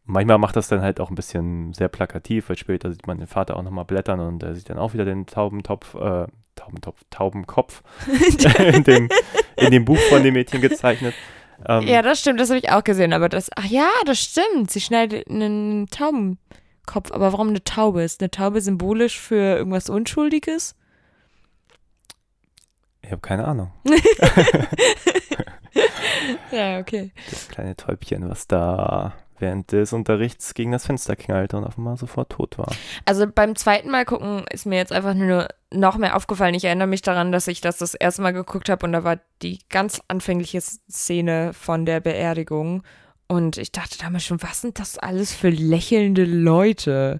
manchmal 0.06 0.38
macht 0.38 0.56
das 0.56 0.70
dann 0.70 0.82
halt 0.82 1.02
auch 1.02 1.10
ein 1.10 1.16
bisschen 1.16 1.74
sehr 1.74 1.90
plakativ, 1.90 2.48
weil 2.50 2.58
später 2.58 2.92
sieht 2.92 3.08
man 3.08 3.18
den 3.18 3.28
Vater 3.28 3.58
auch 3.58 3.64
nochmal 3.64 3.84
blättern 3.86 4.22
und 4.22 4.42
er 4.42 4.56
sieht 4.56 4.70
dann 4.70 4.78
auch 4.78 4.94
wieder 4.94 5.04
den 5.04 5.26
Taubentopf, 5.26 5.96
äh, 5.96 6.28
Taubentopf, 6.56 7.02
Taubenkopf 7.10 7.84
in, 8.60 8.84
dem, 8.86 9.10
in 9.58 9.72
dem 9.72 9.84
Buch 9.84 10.00
von 10.10 10.24
dem 10.24 10.34
Mädchen 10.36 10.62
gezeichnet. 10.62 11.14
Ähm, 11.68 11.82
Ja, 11.86 12.02
das 12.02 12.22
stimmt, 12.22 12.40
das 12.40 12.50
habe 12.50 12.60
ich 12.60 12.70
auch 12.72 12.86
gesehen. 12.86 13.12
Aber 13.12 13.28
das, 13.28 13.50
ach 13.58 13.66
ja, 13.66 13.90
das 14.06 14.20
stimmt. 14.20 14.72
Sie 14.72 14.80
schneidet 14.80 15.30
einen 15.30 15.88
Taubenkopf. 15.88 17.12
Aber 17.12 17.34
warum 17.34 17.50
eine 17.50 17.64
Taube? 17.66 18.04
Ist 18.04 18.22
eine 18.22 18.32
Taube 18.32 18.62
symbolisch 18.62 19.20
für 19.20 19.58
irgendwas 19.58 19.90
Unschuldiges? 19.90 20.76
Ich 23.06 23.12
habe 23.12 23.22
keine 23.22 23.46
Ahnung. 23.46 23.72
Ja, 26.52 26.80
okay. 26.80 27.12
Das 27.30 27.50
kleine 27.50 27.76
Täubchen, 27.76 28.30
was 28.30 28.48
da 28.48 29.14
während 29.38 29.74
des 29.74 29.92
Unterrichts 29.92 30.54
gegen 30.54 30.72
das 30.72 30.86
Fenster 30.86 31.16
knallte 31.16 31.58
und 31.58 31.66
auf 31.66 31.78
einmal 31.78 31.98
sofort 31.98 32.32
tot 32.32 32.58
war. 32.58 32.72
Also 33.04 33.28
beim 33.28 33.56
zweiten 33.56 33.92
Mal 33.92 34.06
gucken 34.06 34.46
ist 34.50 34.66
mir 34.66 34.78
jetzt 34.78 34.94
einfach 34.94 35.14
nur 35.14 35.50
noch 35.72 35.98
mehr 35.98 36.16
aufgefallen. 36.16 36.56
Ich 36.56 36.64
erinnere 36.64 36.88
mich 36.88 37.02
daran, 37.02 37.34
dass 37.34 37.48
ich 37.48 37.60
das 37.60 37.78
das 37.78 37.94
erste 37.96 38.22
Mal 38.22 38.32
geguckt 38.32 38.70
habe 38.70 38.86
und 38.86 38.94
da 38.94 39.04
war 39.04 39.20
die 39.42 39.60
ganz 39.70 40.02
anfängliche 40.08 40.62
Szene 40.62 41.52
von 41.54 41.86
der 41.86 42.00
Beerdigung. 42.00 42.84
Und 43.28 43.58
ich 43.58 43.74
dachte 43.74 43.98
damals 43.98 44.24
schon, 44.24 44.42
was 44.42 44.62
sind 44.62 44.80
das 44.80 44.98
alles 44.98 45.34
für 45.34 45.50
lächelnde 45.50 46.24
Leute? 46.24 47.20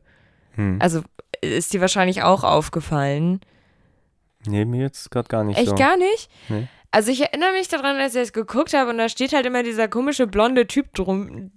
Hm. 0.52 0.78
Also 0.80 1.02
ist 1.42 1.74
dir 1.74 1.82
wahrscheinlich 1.82 2.24
auch 2.24 2.46
aufgefallen. 2.46 3.42
Nee, 4.48 4.66
mir 4.66 4.82
jetzt 4.82 5.12
gerade 5.12 5.28
gar 5.28 5.44
nicht 5.44 5.58
Echt 5.58 5.70
so. 5.70 5.76
gar 5.76 5.98
nicht? 5.98 6.30
Nee. 6.50 6.68
Also 6.92 7.12
ich 7.12 7.22
erinnere 7.22 7.52
mich 7.52 7.68
daran, 7.68 7.98
als 7.98 8.16
ich 8.16 8.22
es 8.22 8.34
geguckt 8.34 8.74
habe 8.74 8.90
und 8.92 8.98
da 8.98 9.10
steht 9.10 9.34
halt 9.34 9.46
immer 9.46 9.64
dieser 9.64 9.90
komische 9.90 10.28
blonde 10.28 10.66
Typ 10.66 10.94
drum 10.94 11.52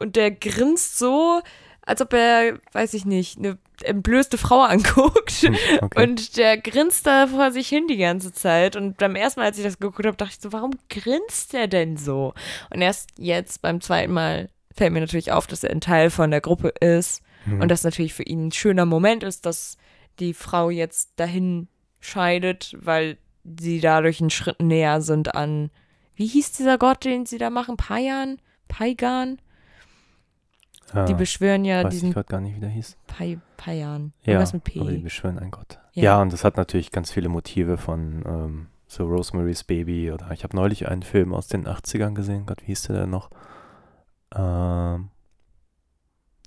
und 0.00 0.16
der 0.16 0.30
grinst 0.30 0.98
so, 0.98 1.42
als 1.82 2.00
ob 2.00 2.12
er, 2.14 2.58
weiß 2.72 2.94
ich 2.94 3.04
nicht, 3.04 3.38
eine 3.38 3.58
entblößte 3.82 4.38
Frau 4.38 4.62
anguckt. 4.62 5.30
Hm, 5.30 5.56
okay. 5.80 6.02
Und 6.02 6.36
der 6.36 6.58
grinst 6.58 7.06
da 7.06 7.26
vor 7.26 7.50
sich 7.50 7.68
hin 7.68 7.86
die 7.86 7.96
ganze 7.96 8.32
Zeit. 8.32 8.76
Und 8.76 8.98
beim 8.98 9.16
ersten 9.16 9.40
Mal, 9.40 9.46
als 9.46 9.58
ich 9.58 9.64
das 9.64 9.78
geguckt 9.78 10.06
habe, 10.06 10.16
dachte 10.16 10.32
ich 10.36 10.40
so, 10.40 10.52
warum 10.52 10.72
grinst 10.88 11.52
der 11.52 11.66
denn 11.66 11.96
so? 11.96 12.34
Und 12.70 12.80
erst 12.80 13.10
jetzt 13.18 13.62
beim 13.62 13.80
zweiten 13.80 14.12
Mal 14.12 14.48
fällt 14.74 14.92
mir 14.92 15.00
natürlich 15.00 15.32
auf, 15.32 15.46
dass 15.46 15.64
er 15.64 15.70
ein 15.70 15.80
Teil 15.80 16.10
von 16.10 16.30
der 16.30 16.40
Gruppe 16.40 16.68
ist. 16.80 17.22
Hm. 17.44 17.60
Und 17.60 17.68
das 17.70 17.84
natürlich 17.84 18.14
für 18.14 18.22
ihn 18.22 18.48
ein 18.48 18.52
schöner 18.52 18.86
Moment 18.86 19.22
ist, 19.22 19.46
dass 19.46 19.76
die 20.18 20.34
Frau 20.34 20.70
jetzt 20.70 21.12
dahin 21.16 21.68
scheidet, 22.00 22.76
weil 22.80 23.18
sie 23.60 23.80
dadurch 23.80 24.20
einen 24.20 24.30
Schritt 24.30 24.60
näher 24.62 25.00
sind 25.00 25.34
an, 25.34 25.70
wie 26.14 26.26
hieß 26.26 26.52
dieser 26.52 26.78
Gott, 26.78 27.04
den 27.04 27.26
sie 27.26 27.38
da 27.38 27.48
machen? 27.50 27.76
Payan? 27.76 28.38
Paigan? 28.68 29.38
Ah, 30.92 31.04
Die 31.04 31.14
beschwören 31.14 31.64
ja 31.64 31.84
weiß 31.84 31.94
ich 31.94 32.00
diesen 32.00 32.12
gerade 32.12 32.28
gar 32.28 32.40
nicht, 32.40 32.56
wie 32.56 32.60
der 32.60 32.70
hieß. 32.70 32.96
Pai, 33.06 33.38
Payan. 33.56 34.12
Ja, 34.24 34.38
mit 34.40 34.48
aber 34.48 34.58
die 34.60 34.80
P. 34.96 34.98
beschwören 34.98 35.38
einen 35.38 35.50
Gott. 35.50 35.78
Ja. 35.92 36.02
Ja. 36.02 36.22
und 36.22 36.32
das 36.32 36.44
hat 36.44 36.56
natürlich 36.56 36.90
ganz 36.90 37.10
viele 37.12 37.28
Motive 37.28 37.76
von 37.76 38.22
ähm, 38.26 38.66
so 38.86 39.04
Rosemary's 39.06 39.64
Baby 39.64 40.10
oder 40.12 40.30
ich 40.32 40.44
habe 40.44 40.56
neulich 40.56 40.88
einen 40.88 41.02
Film 41.02 41.34
aus 41.34 41.46
den 41.46 41.66
80ern 41.66 42.14
gesehen. 42.14 42.46
Gott, 42.46 42.62
wie 42.62 42.66
hieß 42.66 42.82
der 42.82 43.00
denn 43.02 43.10
noch? 43.10 43.30
Ähm, 44.34 45.10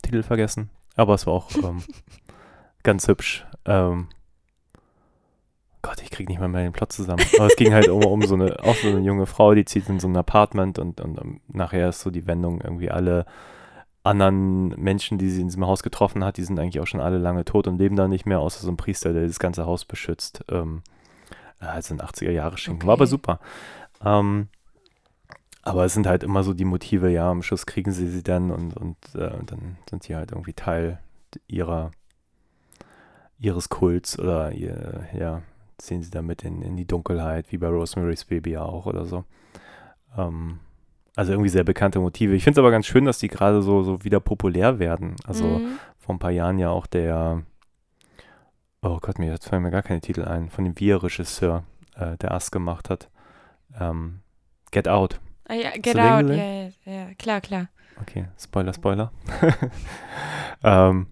Titel 0.01 0.23
vergessen. 0.23 0.69
Aber 0.95 1.13
es 1.13 1.25
war 1.27 1.33
auch 1.33 1.51
ähm, 1.63 1.83
ganz 2.83 3.07
hübsch. 3.07 3.45
Ähm, 3.65 4.07
Gott, 5.82 6.01
ich 6.03 6.11
krieg 6.11 6.29
nicht 6.29 6.39
mal 6.39 6.47
mehr 6.47 6.63
den 6.63 6.73
Plot 6.73 6.91
zusammen. 6.91 7.23
Aber 7.38 7.47
es 7.47 7.55
ging 7.55 7.73
halt 7.73 7.89
um, 7.89 8.03
um 8.03 8.21
so 8.23 8.36
eine, 8.36 8.63
auch 8.63 8.75
so 8.75 8.88
eine 8.89 8.99
junge 8.99 9.25
Frau, 9.25 9.53
die 9.55 9.65
zieht 9.65 9.89
in 9.89 9.99
so 9.99 10.07
ein 10.07 10.15
Apartment 10.15 10.77
und, 10.79 11.01
und, 11.01 11.19
ähm, 11.19 11.41
nachher 11.47 11.89
ist 11.89 12.01
so 12.01 12.11
die 12.11 12.27
Wendung 12.27 12.61
irgendwie 12.61 12.91
alle 12.91 13.25
anderen 14.03 14.69
Menschen, 14.82 15.17
die 15.17 15.29
sie 15.29 15.41
in 15.41 15.47
diesem 15.47 15.65
Haus 15.65 15.84
getroffen 15.84 16.23
hat, 16.23 16.38
die 16.38 16.43
sind 16.43 16.59
eigentlich 16.59 16.79
auch 16.79 16.88
schon 16.88 17.01
alle 17.01 17.17
lange 17.17 17.45
tot 17.45 17.67
und 17.67 17.77
leben 17.77 17.95
da 17.95 18.07
nicht 18.07 18.25
mehr, 18.25 18.39
außer 18.39 18.61
so 18.61 18.71
ein 18.71 18.77
Priester, 18.77 19.13
der 19.13 19.27
das 19.27 19.39
ganze 19.39 19.65
Haus 19.65 19.86
beschützt. 19.86 20.43
Ähm, 20.49 20.82
also 21.59 21.93
in 21.93 22.01
80er 22.01 22.32
Jahre 22.32 22.57
Schinken. 22.57 22.88
War 22.88 22.93
aber 22.93 23.03
Okay. 23.03 23.09
super. 23.11 23.39
Ähm, 24.03 24.47
aber 25.63 25.86
es 25.86 25.93
sind 25.93 26.07
halt 26.07 26.23
immer 26.23 26.43
so 26.43 26.53
die 26.55 26.65
Motive, 26.65 27.09
ja, 27.11 27.29
am 27.29 27.43
Schluss 27.43 27.67
kriegen 27.67 27.91
sie 27.91 28.07
sie 28.07 28.23
dann 28.23 28.49
und, 28.49 28.75
und 28.75 28.97
äh, 29.13 29.29
dann 29.45 29.77
sind 29.88 30.01
sie 30.03 30.15
halt 30.15 30.32
irgendwie 30.32 30.53
Teil 30.53 30.99
ihrer 31.47 31.91
ihres 33.38 33.69
Kults 33.69 34.19
oder 34.19 34.51
ihr, 34.51 35.07
ja, 35.17 35.41
ziehen 35.82 36.01
sie 36.03 36.11
damit 36.11 36.43
in, 36.43 36.61
in 36.61 36.75
die 36.77 36.86
Dunkelheit, 36.86 37.51
wie 37.51 37.57
bei 37.57 37.67
Rosemary's 37.67 38.25
Baby 38.25 38.51
ja 38.51 38.63
auch 38.63 38.86
oder 38.86 39.05
so. 39.05 39.25
Ähm, 40.17 40.59
also 41.15 41.34
irgendwie 41.34 41.49
sehr 41.49 41.63
bekannte 41.63 41.99
Motive. 41.99 42.34
Ich 42.36 42.43
finde 42.43 42.59
es 42.59 42.63
aber 42.63 42.71
ganz 42.71 42.86
schön, 42.86 43.05
dass 43.05 43.19
die 43.19 43.27
gerade 43.27 43.61
so, 43.61 43.84
so 43.84 44.03
wieder 44.03 44.19
populär 44.19 44.79
werden. 44.79 45.15
Also 45.25 45.45
Mhm. 45.45 45.79
vor 45.97 46.15
ein 46.15 46.19
paar 46.19 46.32
Jahren 46.32 46.57
ja 46.57 46.69
auch 46.69 46.88
der, 46.88 47.43
oh 48.82 48.97
Gott, 49.01 49.19
mir 49.19 49.32
jetzt 49.32 49.47
fallen 49.49 49.63
mir 49.63 49.71
gar 49.71 49.84
keine 49.84 50.01
Titel 50.01 50.23
ein, 50.23 50.49
von 50.49 50.63
dem 50.63 50.79
Wir-Regisseur, 50.79 51.63
äh, 51.95 52.17
der 52.17 52.32
Ass 52.32 52.51
gemacht 52.51 52.89
hat. 52.89 53.09
Ähm, 53.79 54.21
Get 54.71 54.88
Out. 54.88 55.19
Ah, 55.47 55.53
ja, 55.55 55.71
get 55.71 55.95
den 55.95 55.99
out. 55.99 56.29
Ja, 56.29 56.36
ja, 56.36 56.69
ja, 56.86 57.13
klar, 57.15 57.41
klar. 57.41 57.67
Okay, 57.99 58.25
Spoiler, 58.39 58.73
Spoiler. 58.73 59.11
ähm, 60.63 61.07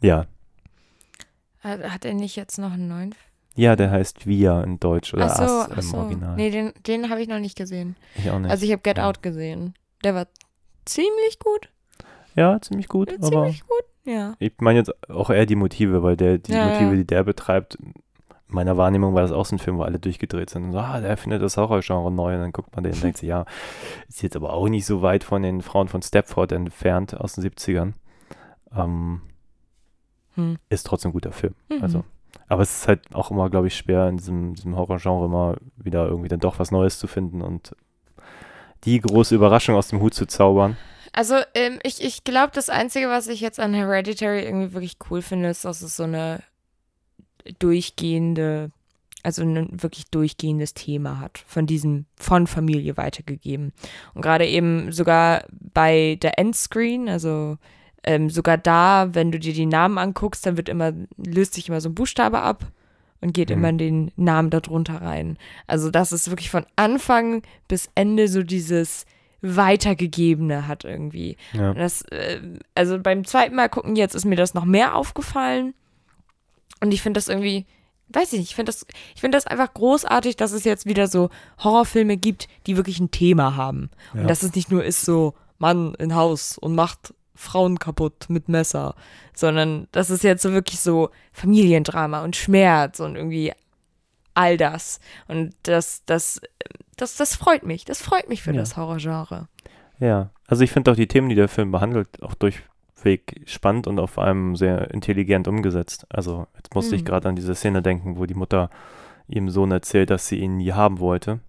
ja. 0.00 0.26
Hat, 1.60 2.04
er 2.04 2.14
nicht 2.14 2.36
jetzt 2.36 2.58
noch 2.58 2.72
einen 2.72 2.88
neuen? 2.88 3.14
Ja, 3.56 3.76
der 3.76 3.90
heißt 3.90 4.26
Wir 4.26 4.62
in 4.64 4.80
Deutsch 4.80 5.14
oder 5.14 5.26
Ach 5.26 5.36
so, 5.36 5.72
ach 5.72 5.76
im 5.76 5.82
so. 5.82 5.96
Original. 5.98 6.36
Nee, 6.36 6.50
den, 6.50 6.72
den 6.86 7.08
habe 7.10 7.22
ich 7.22 7.28
noch 7.28 7.38
nicht 7.38 7.56
gesehen. 7.56 7.94
ich 8.16 8.28
auch 8.30 8.38
nicht. 8.38 8.50
Also 8.50 8.64
ich 8.66 8.72
habe 8.72 8.82
Get 8.82 8.98
Ja. 8.98 9.08
Out 9.08 9.22
gesehen. 9.22 9.74
Der 10.02 10.14
war 10.14 10.26
ziemlich 10.84 11.38
gut. 11.38 11.70
ja, 12.34 12.60
ziemlich 12.60 12.88
gut, 12.88 13.10
Äh, 13.12 13.16
aber 13.16 13.28
ziemlich 13.30 13.62
gut. 13.62 13.84
Ja. 14.06 14.34
ich 14.38 14.52
meine 14.60 14.80
jetzt 14.80 14.92
auch 15.08 15.30
eher 15.30 15.46
die 15.46 15.54
Motive, 15.54 16.02
weil 16.02 16.16
der, 16.16 16.38
die 16.38 16.52
Ja, 16.52 16.66
Motive, 16.66 16.90
ja. 16.90 16.96
die 16.96 17.06
der 17.06 17.22
betreibt, 17.24 17.76
in 17.76 17.94
meiner 18.48 18.76
Wahrnehmung 18.76 19.14
war 19.14 19.22
das 19.22 19.32
auch 19.32 19.46
so 19.46 19.56
ein 19.56 19.58
Film, 19.58 19.78
wo 19.78 19.82
alle 19.82 19.98
durchgedreht 19.98 20.50
sind 20.50 20.64
und 20.64 20.72
so, 20.72 20.78
ah, 20.78 21.00
der 21.00 21.16
findet 21.16 21.40
das 21.42 21.56
Horrorgenre 21.56 22.12
neu 22.12 22.34
und 22.34 22.40
dann 22.40 22.52
guckt 22.52 22.74
man 22.74 22.84
den 22.84 22.92
und 22.92 23.02
denkt 23.02 23.18
sich, 23.18 23.28
ja, 23.28 23.46
ist 24.08 24.22
jetzt 24.22 24.36
aber 24.36 24.52
auch 24.52 24.68
nicht 24.68 24.84
so 24.84 25.00
weit 25.00 25.24
von 25.24 25.42
den 25.42 25.62
Frauen 25.62 25.88
von 25.88 26.02
Stepford 26.02 26.52
entfernt 26.52 27.18
aus 27.18 27.34
den 27.34 27.44
70ern. 27.44 27.92
Ähm, 28.76 29.22
Hm. 30.34 30.58
ist 30.68 30.84
trotzdem 30.86 31.10
ein 31.10 31.14
guter 31.14 31.30
Film. 31.32 31.54
Mhm. 31.70 31.78
Also, 31.82 32.04
aber 32.54 32.62
es 32.62 32.78
ist 32.78 32.88
halt 32.88 33.14
auch 33.14 33.30
immer, 33.30 33.50
glaube 33.50 33.66
ich, 33.66 33.76
schwer 33.76 34.08
in 34.08 34.16
diesem, 34.16 34.54
diesem 34.54 34.76
Horrorgenre 34.76 35.26
immer 35.26 35.56
wieder 35.76 36.06
irgendwie 36.06 36.28
dann 36.28 36.40
doch 36.40 36.58
was 36.58 36.70
Neues 36.70 36.98
zu 36.98 37.06
finden 37.06 37.42
und 37.42 37.74
die 38.84 39.00
große 39.00 39.34
Überraschung 39.34 39.74
aus 39.74 39.88
dem 39.88 40.00
Hut 40.00 40.14
zu 40.14 40.26
zaubern. 40.26 40.76
Also 41.12 41.34
ähm, 41.54 41.80
ich, 41.82 42.02
ich 42.02 42.24
glaube, 42.24 42.52
das 42.54 42.70
Einzige, 42.70 43.08
was 43.08 43.26
ich 43.26 43.40
jetzt 43.40 43.58
an 43.58 43.74
Hereditary 43.74 44.44
irgendwie 44.44 44.72
wirklich 44.72 44.96
cool 45.10 45.20
finde, 45.20 45.48
ist, 45.48 45.64
dass 45.64 45.82
es 45.82 45.96
so 45.96 46.04
eine 46.04 46.42
durchgehende, 47.58 48.70
also 49.22 49.42
ein 49.42 49.82
wirklich 49.82 50.04
durchgehendes 50.06 50.74
Thema 50.74 51.18
hat, 51.18 51.42
von 51.46 51.66
diesem, 51.66 52.06
von 52.16 52.46
Familie 52.46 52.96
weitergegeben. 52.96 53.72
Und 54.14 54.22
gerade 54.22 54.46
eben 54.46 54.92
sogar 54.92 55.44
bei 55.50 56.18
der 56.22 56.38
Endscreen, 56.38 57.08
also 57.08 57.58
ähm, 58.04 58.30
sogar 58.30 58.58
da, 58.58 59.08
wenn 59.14 59.32
du 59.32 59.38
dir 59.38 59.52
die 59.52 59.66
Namen 59.66 59.98
anguckst, 59.98 60.44
dann 60.46 60.56
wird 60.56 60.68
immer, 60.68 60.92
löst 61.16 61.54
sich 61.54 61.68
immer 61.68 61.80
so 61.80 61.88
ein 61.88 61.94
Buchstabe 61.94 62.40
ab 62.40 62.66
und 63.20 63.32
geht 63.32 63.48
Mhm. 63.50 63.56
immer 63.56 63.68
in 63.70 63.78
den 63.78 64.12
Namen 64.16 64.50
darunter 64.50 65.00
rein. 65.02 65.38
Also 65.66 65.90
das 65.90 66.12
ist 66.12 66.28
wirklich 66.30 66.50
von 66.50 66.66
Anfang 66.76 67.42
bis 67.68 67.88
Ende 67.94 68.28
so 68.28 68.42
dieses 68.42 69.06
Weitergegebene 69.68 70.66
hat 70.68 70.84
irgendwie. 70.84 71.36
Ja. 71.52 71.74
Das, 71.74 72.02
äh, 72.10 72.40
also 72.74 72.98
beim 72.98 73.24
zweiten 73.24 73.54
Mal 73.54 73.68
gucken 73.68 73.96
jetzt 73.96 74.14
ist 74.14 74.24
mir 74.24 74.36
das 74.36 74.54
noch 74.54 74.64
mehr 74.64 74.94
aufgefallen. 74.94 75.74
Und 76.80 76.92
ich 76.92 77.02
finde 77.02 77.18
das 77.18 77.28
irgendwie, 77.28 77.66
weiß 78.08 78.32
ich 78.32 78.40
nicht, 78.40 78.50
ich 78.50 78.54
finde 78.54 78.70
das, 78.72 78.86
ich 79.14 79.20
finde 79.20 79.36
das 79.36 79.46
einfach 79.46 79.72
großartig, 79.72 80.36
dass 80.36 80.52
es 80.52 80.64
jetzt 80.64 80.86
wieder 80.86 81.08
so 81.08 81.30
Horrorfilme 81.62 82.16
gibt, 82.16 82.48
die 82.66 82.76
wirklich 82.76 83.00
ein 83.00 83.10
Thema 83.10 83.56
haben. 83.56 83.90
Ja. 84.14 84.22
Und 84.22 84.28
dass 84.28 84.42
es 84.42 84.54
nicht 84.54 84.70
nur 84.70 84.84
ist 84.84 85.02
so, 85.04 85.34
Mann 85.58 85.94
in 85.94 86.14
Haus 86.14 86.58
und 86.58 86.74
macht 86.74 87.14
Frauen 87.34 87.78
kaputt 87.78 88.26
mit 88.28 88.48
Messer, 88.48 88.94
sondern 89.34 89.88
das 89.92 90.10
ist 90.10 90.22
jetzt 90.24 90.42
so 90.42 90.52
wirklich 90.52 90.80
so 90.80 91.10
Familiendrama 91.32 92.22
und 92.22 92.36
Schmerz 92.36 93.00
und 93.00 93.16
irgendwie 93.16 93.52
all 94.34 94.56
das. 94.56 95.00
Und 95.28 95.54
das, 95.64 96.02
das, 96.06 96.40
das, 96.96 97.16
das 97.16 97.34
freut 97.36 97.64
mich. 97.64 97.84
Das 97.84 98.00
freut 98.02 98.28
mich 98.28 98.42
für 98.42 98.52
Ja. 98.52 98.58
das 98.60 98.76
Horrorgenre. 98.76 99.48
Ja, 100.00 100.30
also 100.46 100.62
ich 100.64 100.70
finde 100.72 100.90
auch 100.90 100.96
die 100.96 101.06
Themen, 101.08 101.28
die 101.28 101.34
der 101.34 101.48
Film 101.48 101.70
behandelt, 101.72 102.22
auch 102.22 102.34
durchweg 102.34 103.42
spannend 103.46 103.86
und 103.86 103.98
auf 103.98 104.18
einem 104.18 104.56
sehr 104.56 104.90
intelligent 104.92 105.46
umgesetzt. 105.48 106.06
Also 106.10 106.46
jetzt 106.56 106.74
musste 106.74 106.94
ich 106.96 107.02
Mhm. 107.02 107.06
gerade 107.06 107.28
an 107.28 107.36
diese 107.36 107.54
Szene 107.54 107.82
denken, 107.82 108.16
wo 108.18 108.26
die 108.26 108.34
Mutter 108.34 108.70
ihrem 109.28 109.50
Sohn 109.50 109.70
erzählt, 109.72 110.10
dass 110.10 110.26
sie 110.28 110.38
ihn 110.38 110.56
nie 110.58 110.72
haben 110.72 110.98
wollte 111.00 111.40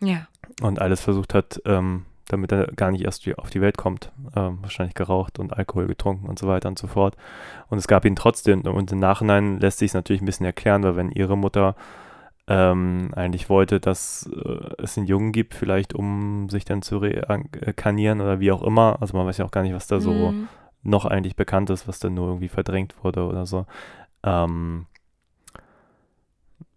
Ja. 0.00 0.26
und 0.62 0.80
alles 0.80 1.00
versucht 1.00 1.34
hat, 1.34 1.60
ähm, 1.66 2.06
damit 2.28 2.52
er 2.52 2.66
gar 2.68 2.90
nicht 2.90 3.04
erst 3.04 3.26
auf 3.38 3.50
die 3.50 3.60
Welt 3.60 3.76
kommt. 3.76 4.12
Ähm, 4.36 4.58
wahrscheinlich 4.62 4.94
geraucht 4.94 5.38
und 5.38 5.52
Alkohol 5.52 5.86
getrunken 5.86 6.26
und 6.26 6.38
so 6.38 6.46
weiter 6.46 6.68
und 6.68 6.78
so 6.78 6.86
fort. 6.86 7.16
Und 7.68 7.78
es 7.78 7.88
gab 7.88 8.04
ihn 8.04 8.16
trotzdem. 8.16 8.62
Und 8.62 8.92
im 8.92 8.98
Nachhinein 8.98 9.58
lässt 9.60 9.78
sich 9.78 9.90
es 9.90 9.94
natürlich 9.94 10.22
ein 10.22 10.26
bisschen 10.26 10.46
erklären, 10.46 10.82
weil 10.82 10.96
wenn 10.96 11.10
ihre 11.10 11.36
Mutter 11.36 11.76
ähm, 12.46 13.10
eigentlich 13.16 13.48
wollte, 13.48 13.80
dass 13.80 14.28
äh, 14.30 14.82
es 14.82 14.98
einen 14.98 15.06
Jungen 15.06 15.32
gibt, 15.32 15.54
vielleicht 15.54 15.94
um 15.94 16.48
sich 16.50 16.64
dann 16.64 16.82
zu 16.82 16.98
reinkarnieren 16.98 18.20
oder 18.20 18.40
wie 18.40 18.52
auch 18.52 18.62
immer. 18.62 18.98
Also 19.00 19.16
man 19.16 19.26
weiß 19.26 19.38
ja 19.38 19.44
auch 19.46 19.50
gar 19.50 19.62
nicht, 19.62 19.74
was 19.74 19.86
da 19.86 20.00
so 20.00 20.32
Mhm. 20.32 20.48
noch 20.82 21.06
eigentlich 21.06 21.36
bekannt 21.36 21.70
ist, 21.70 21.88
was 21.88 21.98
dann 22.00 22.14
nur 22.14 22.28
irgendwie 22.28 22.48
verdrängt 22.48 22.94
wurde 23.02 23.24
oder 23.24 23.46
so. 23.46 23.64
Ähm, 24.22 24.86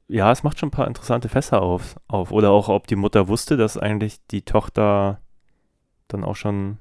ja, 0.07 0.31
es 0.31 0.43
macht 0.43 0.59
schon 0.59 0.67
ein 0.69 0.71
paar 0.71 0.87
interessante 0.87 1.27
Fässer 1.29 1.61
auf, 1.61 1.97
auf. 2.07 2.31
Oder 2.31 2.51
auch, 2.51 2.69
ob 2.69 2.87
die 2.87 2.95
Mutter 2.95 3.27
wusste, 3.27 3.57
dass 3.57 3.77
eigentlich 3.77 4.25
die 4.27 4.43
Tochter 4.43 5.19
dann 6.07 6.23
auch 6.23 6.35
schon 6.35 6.77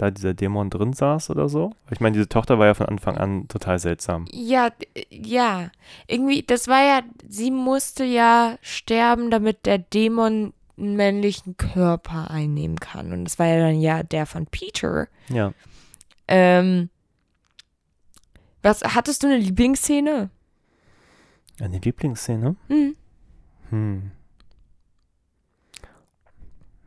da 0.00 0.10
dieser 0.10 0.32
Dämon 0.32 0.70
drin 0.70 0.94
saß 0.94 1.30
oder 1.30 1.48
so. 1.48 1.72
Ich 1.90 2.00
meine, 2.00 2.14
diese 2.14 2.28
Tochter 2.28 2.58
war 2.58 2.66
ja 2.66 2.74
von 2.74 2.86
Anfang 2.86 3.18
an 3.18 3.48
total 3.48 3.78
seltsam. 3.78 4.24
Ja, 4.32 4.70
ja. 5.10 5.70
Irgendwie, 6.06 6.42
das 6.42 6.68
war 6.68 6.82
ja, 6.82 7.02
sie 7.28 7.50
musste 7.50 8.04
ja 8.04 8.56
sterben, 8.62 9.30
damit 9.30 9.66
der 9.66 9.78
Dämon 9.78 10.54
einen 10.78 10.96
männlichen 10.96 11.56
Körper 11.58 12.30
einnehmen 12.30 12.80
kann. 12.80 13.12
Und 13.12 13.24
das 13.24 13.38
war 13.38 13.46
ja 13.46 13.58
dann 13.58 13.80
ja 13.80 14.02
der 14.02 14.24
von 14.24 14.46
Peter. 14.46 15.08
Ja. 15.28 15.52
Ähm, 16.28 16.88
was, 18.62 18.82
hattest 18.82 19.22
du 19.22 19.26
eine 19.26 19.36
Lieblingsszene? 19.36 20.30
Eine 21.60 21.78
Lieblingsszene? 21.78 22.56
Hm. 22.68 22.96
Hm. 23.68 24.10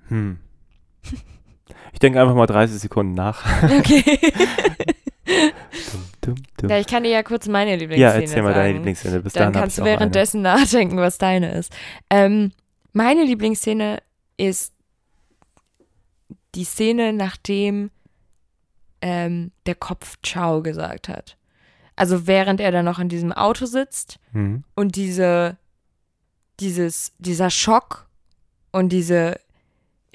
Hm. 0.08 0.40
Ich 1.94 2.00
denke 2.00 2.20
einfach 2.22 2.36
mal 2.36 2.46
30 2.48 2.80
Sekunden 2.80 3.14
nach. 3.14 3.44
Okay. 3.64 4.04
Dum, 6.22 6.36
dum, 6.36 6.36
dum. 6.58 6.70
ja, 6.70 6.80
ich 6.80 6.88
kann 6.88 7.04
dir 7.04 7.10
ja 7.12 7.24
kurz 7.24 7.48
meine 7.48 7.72
Ja, 7.72 7.78
Lieblingsszene 7.78 8.22
erzähl 8.24 8.42
mal 8.42 8.50
sagen. 8.50 8.60
deine 8.64 8.74
Lieblingsszene. 8.78 9.20
Bis 9.22 9.34
Dann 9.34 9.54
kannst 9.54 9.78
du 9.78 9.82
auch 9.82 9.86
eine. 9.88 9.96
währenddessen 10.00 10.42
nachdenken, 10.42 10.98
was 10.98 11.18
deine 11.18 11.52
ist. 11.54 11.72
Ähm, 12.10 12.52
meine 12.94 13.24
Lieblingsszene 13.24 14.02
ist 14.38 14.74
die 16.56 16.64
Szene, 16.66 17.14
nachdem 17.14 17.90
ähm, 19.02 19.52
der 19.66 19.76
Kopf 19.76 20.18
Ciao 20.24 20.62
gesagt 20.62 21.10
hat. 21.10 21.38
Also 21.96 22.26
während 22.28 22.60
er 22.60 22.72
dann 22.72 22.86
noch 22.86 23.00
in 23.00 23.10
diesem 23.10 23.32
Auto 23.32 23.66
sitzt 23.66 24.20
Mhm. 24.34 24.64
und 24.76 24.96
diese, 24.96 25.58
dieses, 26.60 27.14
dieser 27.18 27.50
Schock 27.50 28.08
und 28.72 28.90
diese 28.90 29.40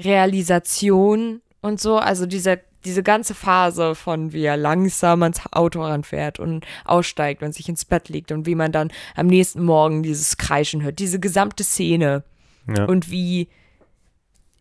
Realisation 0.01 1.41
und 1.61 1.81
so, 1.81 1.97
also 1.99 2.27
diese, 2.27 2.61
diese 2.85 3.03
ganze 3.03 3.35
Phase 3.35 3.95
von 3.95 4.33
wie 4.33 4.45
er 4.45 4.57
langsam 4.57 5.23
ans 5.23 5.41
Auto 5.51 5.83
ranfährt 5.83 6.39
und 6.39 6.65
aussteigt 6.85 7.43
und 7.43 7.55
sich 7.55 7.69
ins 7.69 7.85
Bett 7.85 8.09
legt 8.09 8.33
und 8.33 8.47
wie 8.47 8.55
man 8.55 8.73
dann 8.73 8.91
am 9.17 9.27
nächsten 9.27 9.65
Morgen 9.65 10.03
dieses 10.03 10.37
Kreischen 10.37 10.83
hört, 10.83 10.99
diese 10.99 11.21
gesamte 11.21 11.65
Szene. 11.65 12.25
Ja. 12.71 12.85
und 12.85 13.11
wie 13.11 13.49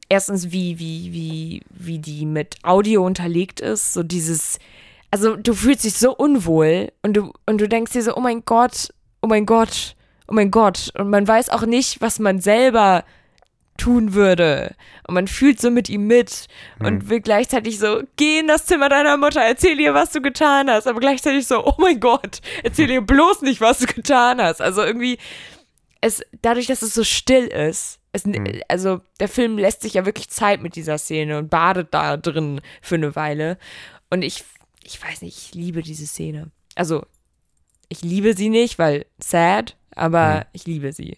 erstens 0.07 0.51
wie 0.51 0.79
wie 0.79 1.11
wie 1.11 1.61
wie 1.69 1.99
die 1.99 2.25
mit 2.25 2.55
Audio 2.63 3.05
unterlegt 3.05 3.59
ist, 3.59 3.93
so 3.93 4.01
dieses 4.01 4.59
also 5.11 5.35
du 5.35 5.53
fühlst 5.53 5.83
dich 5.83 5.95
so 5.95 6.15
unwohl 6.15 6.91
und 7.01 7.13
du 7.17 7.33
und 7.45 7.59
du 7.59 7.67
denkst 7.67 7.93
dir 7.93 8.03
so 8.03 8.15
oh 8.15 8.21
mein 8.21 8.43
Gott, 8.45 8.93
oh 9.21 9.27
mein 9.27 9.45
Gott, 9.45 9.95
oh 10.27 10.33
mein 10.33 10.51
Gott. 10.51 10.91
Und 10.97 11.09
man 11.09 11.27
weiß 11.27 11.49
auch 11.49 11.65
nicht, 11.65 12.01
was 12.01 12.19
man 12.19 12.39
selber 12.39 13.03
tun 13.77 14.13
würde 14.13 14.75
und 15.07 15.13
man 15.13 15.27
fühlt 15.27 15.59
so 15.61 15.71
mit 15.71 15.89
ihm 15.89 16.07
mit 16.07 16.47
und 16.79 17.09
will 17.09 17.21
gleichzeitig 17.21 17.79
so 17.79 18.01
geh 18.15 18.39
in 18.39 18.47
das 18.47 18.65
Zimmer 18.65 18.89
deiner 18.89 19.17
Mutter, 19.17 19.41
erzähl 19.41 19.79
ihr, 19.79 19.93
was 19.93 20.11
du 20.11 20.21
getan 20.21 20.69
hast, 20.69 20.87
aber 20.87 20.99
gleichzeitig 20.99 21.47
so 21.47 21.65
oh 21.65 21.75
mein 21.77 21.99
Gott, 21.99 22.41
erzähl 22.63 22.89
ihr 22.89 23.01
bloß 23.01 23.41
nicht, 23.43 23.61
was 23.61 23.79
du 23.79 23.85
getan 23.85 24.41
hast. 24.41 24.61
Also 24.61 24.83
irgendwie 24.83 25.17
es 26.01 26.21
dadurch, 26.41 26.67
dass 26.67 26.81
es 26.81 26.93
so 26.93 27.03
still 27.03 27.45
ist, 27.47 27.99
es, 28.11 28.23
also 28.67 29.01
der 29.19 29.27
Film 29.27 29.57
lässt 29.57 29.81
sich 29.81 29.95
ja 29.95 30.05
wirklich 30.05 30.29
Zeit 30.29 30.61
mit 30.61 30.75
dieser 30.75 30.97
Szene 30.97 31.37
und 31.37 31.49
badet 31.49 31.93
da 31.93 32.17
drin 32.17 32.61
für 32.81 32.95
eine 32.95 33.15
Weile. 33.15 33.57
Und 34.09 34.21
ich, 34.21 34.43
ich 34.83 35.01
weiß 35.03 35.21
nicht, 35.21 35.37
ich 35.37 35.53
liebe 35.55 35.81
diese 35.81 36.07
Szene. 36.07 36.51
Also, 36.75 37.05
ich 37.89 38.01
liebe 38.01 38.33
sie 38.35 38.49
nicht, 38.49 38.79
weil 38.79 39.05
sad, 39.19 39.75
aber 39.95 40.35
Mhm. 40.35 40.43
ich 40.53 40.65
liebe 40.65 40.93
sie, 40.93 41.17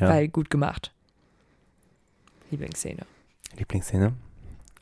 ja. 0.00 0.08
weil 0.08 0.28
gut 0.28 0.50
gemacht. 0.50 0.92
Lieblingsszene. 2.52 3.02
Lieblingsszene? 3.58 4.12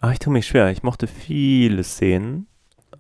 Ah, 0.01 0.13
ich 0.13 0.19
tue 0.19 0.33
mich 0.33 0.47
schwer. 0.47 0.71
Ich 0.71 0.83
mochte 0.83 1.07
viele 1.07 1.83
Szenen. 1.85 2.47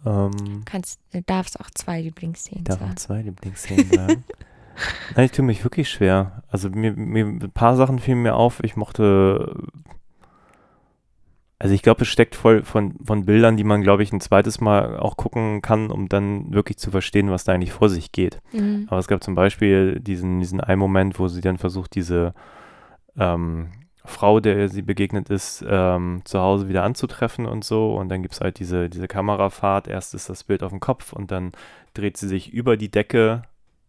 Ähm, 0.07 0.63
Kannst, 0.65 1.01
du 1.13 1.23
darfst 1.23 1.61
auch 1.61 1.71
zwei 1.75 2.01
Lieblingsszenen 2.01 2.63
ich 2.63 2.69
darf 2.69 2.81
auch 2.81 2.87
sagen. 2.87 2.97
zwei 2.97 3.23
Lieblingsszenen 3.23 3.91
sagen. 3.91 4.25
Nein, 5.17 5.25
ich 5.27 5.33
tue 5.33 5.45
mich 5.45 5.63
wirklich 5.65 5.91
schwer. 5.91 6.43
Also 6.49 6.71
mir, 6.71 6.93
mir 6.93 7.27
ein 7.27 7.51
paar 7.53 7.77
Sachen 7.77 7.99
fielen 7.99 8.23
mir 8.23 8.35
auf. 8.35 8.63
Ich 8.63 8.77
mochte. 8.77 9.55
Also 11.59 11.75
ich 11.75 11.83
glaube, 11.83 12.03
es 12.03 12.09
steckt 12.09 12.35
voll 12.37 12.63
von, 12.63 12.95
von 13.05 13.27
Bildern, 13.27 13.59
die 13.59 13.65
man, 13.65 13.83
glaube 13.83 14.03
ich, 14.03 14.13
ein 14.13 14.21
zweites 14.23 14.63
Mal 14.63 14.99
auch 14.99 15.19
gucken 15.19 15.61
kann, 15.61 15.91
um 15.91 16.09
dann 16.09 16.55
wirklich 16.55 16.79
zu 16.79 16.91
verstehen, 16.91 17.31
was 17.31 17.45
da 17.45 17.53
eigentlich 17.53 17.73
vor 17.73 17.91
sich 17.91 18.13
geht. 18.13 18.41
Mhm. 18.53 18.87
Aber 18.89 18.99
es 18.99 19.09
gab 19.09 19.23
zum 19.23 19.35
Beispiel 19.35 20.01
diesen, 20.01 20.39
diesen 20.41 20.63
einen 20.63 20.79
Moment, 20.79 21.19
wo 21.19 21.29
sie 21.29 21.43
dann 21.43 21.59
versucht, 21.59 21.95
diese 21.95 22.33
ähm, 23.19 23.69
Frau, 24.05 24.41
der 24.41 24.69
sie 24.69 24.83
begegnet 24.83 25.31
ist, 25.31 25.65
ähm, 25.69 26.23
zu 26.25 26.41
Hause 26.41 26.69
wieder 26.69 26.85
anzutreffen 26.85 27.47
und 27.47 27.65
so. 27.65 27.95
Und 27.95 28.09
dann 28.09 28.23
gibt 28.23 28.35
es 28.35 28.41
halt 28.41 28.59
diese, 28.59 28.89
diese 28.89 29.09
Kamerafahrt. 29.09 29.89
Erst 29.89 30.15
ist 30.15 30.29
das 30.29 30.45
Bild 30.45 30.63
auf 30.63 30.71
dem 30.71 30.81
Kopf 30.81 31.13
und 31.13 31.31
dann 31.31 31.53
dreht 31.95 32.17
sie 32.17 32.29
sich 32.29 32.53
über 32.53 32.77
die 32.77 32.91
Decke 32.91 33.43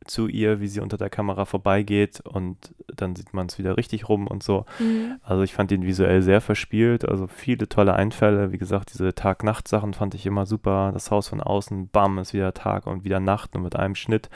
zu 0.05 0.28
ihr, 0.28 0.59
wie 0.59 0.68
sie 0.68 0.80
unter 0.80 0.97
der 0.97 1.09
Kamera 1.09 1.45
vorbeigeht 1.45 2.22
und 2.22 2.74
dann 2.88 3.16
sieht 3.16 3.34
man 3.34 3.47
es 3.47 3.59
wieder 3.59 3.78
richtig 3.78 4.09
rum 4.09 4.28
und 4.28 4.41
so. 4.41 4.66
Mhm. 4.80 5.18
Also 5.22 5.43
ich 5.43 5.53
fand 5.53 5.70
den 5.70 5.84
visuell 5.84 6.22
sehr 6.22 6.41
verspielt, 6.41 7.07
also 7.07 7.28
viele 7.28 7.70
tolle 7.70 7.93
Einfälle. 7.93 8.51
Wie 8.51 8.57
gesagt, 8.57 8.93
diese 8.93 9.14
Tag-Nacht-Sachen 9.14 9.93
fand 9.93 10.16
ich 10.16 10.26
immer 10.26 10.45
super. 10.45 10.91
Das 10.91 11.12
Haus 11.12 11.28
von 11.28 11.39
außen, 11.39 11.89
bam, 11.89 12.18
ist 12.18 12.34
wieder 12.34 12.53
Tag 12.53 12.88
und 12.88 13.03
wieder 13.03 13.20
Nacht 13.20 13.55
und 13.55 13.62
mit 13.62 13.76
einem 13.76 13.95
Schnitt. 13.95 14.30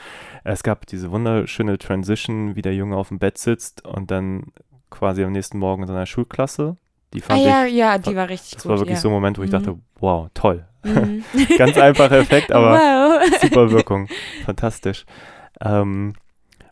Es 0.44 0.62
gab 0.62 0.86
diese 0.86 1.10
wunderschöne 1.10 1.78
Transition, 1.78 2.54
wie 2.54 2.62
der 2.62 2.74
Junge 2.74 2.96
auf 2.96 3.08
dem 3.08 3.18
Bett 3.18 3.38
sitzt 3.38 3.84
und 3.84 4.10
dann 4.10 4.52
quasi 4.90 5.24
am 5.24 5.32
nächsten 5.32 5.58
Morgen 5.58 5.82
in 5.82 5.88
seiner 5.88 6.06
Schulklasse. 6.06 6.76
Die 7.12 7.22
Ah 7.22 7.26
fand 7.26 7.44
ja, 7.44 7.64
ich, 7.66 7.74
ja, 7.74 7.98
die 7.98 8.16
war 8.16 8.28
richtig 8.28 8.52
das 8.54 8.62
gut. 8.64 8.70
war 8.70 8.78
wirklich 8.78 8.96
ja. 8.96 9.00
so 9.00 9.08
ein 9.08 9.12
Moment, 9.14 9.38
wo 9.38 9.42
ich 9.42 9.48
Mhm. 9.50 9.52
dachte, 9.52 9.78
wow, 10.00 10.28
toll. 10.34 10.66
Mhm. 10.84 11.24
Ganz 11.58 11.76
einfacher 11.76 12.18
Effekt, 12.18 12.52
aber 12.52 12.72
wow. 12.72 13.40
super 13.40 13.70
Wirkung. 13.70 14.08
Fantastisch. 14.44 15.04
Ähm, 15.60 16.14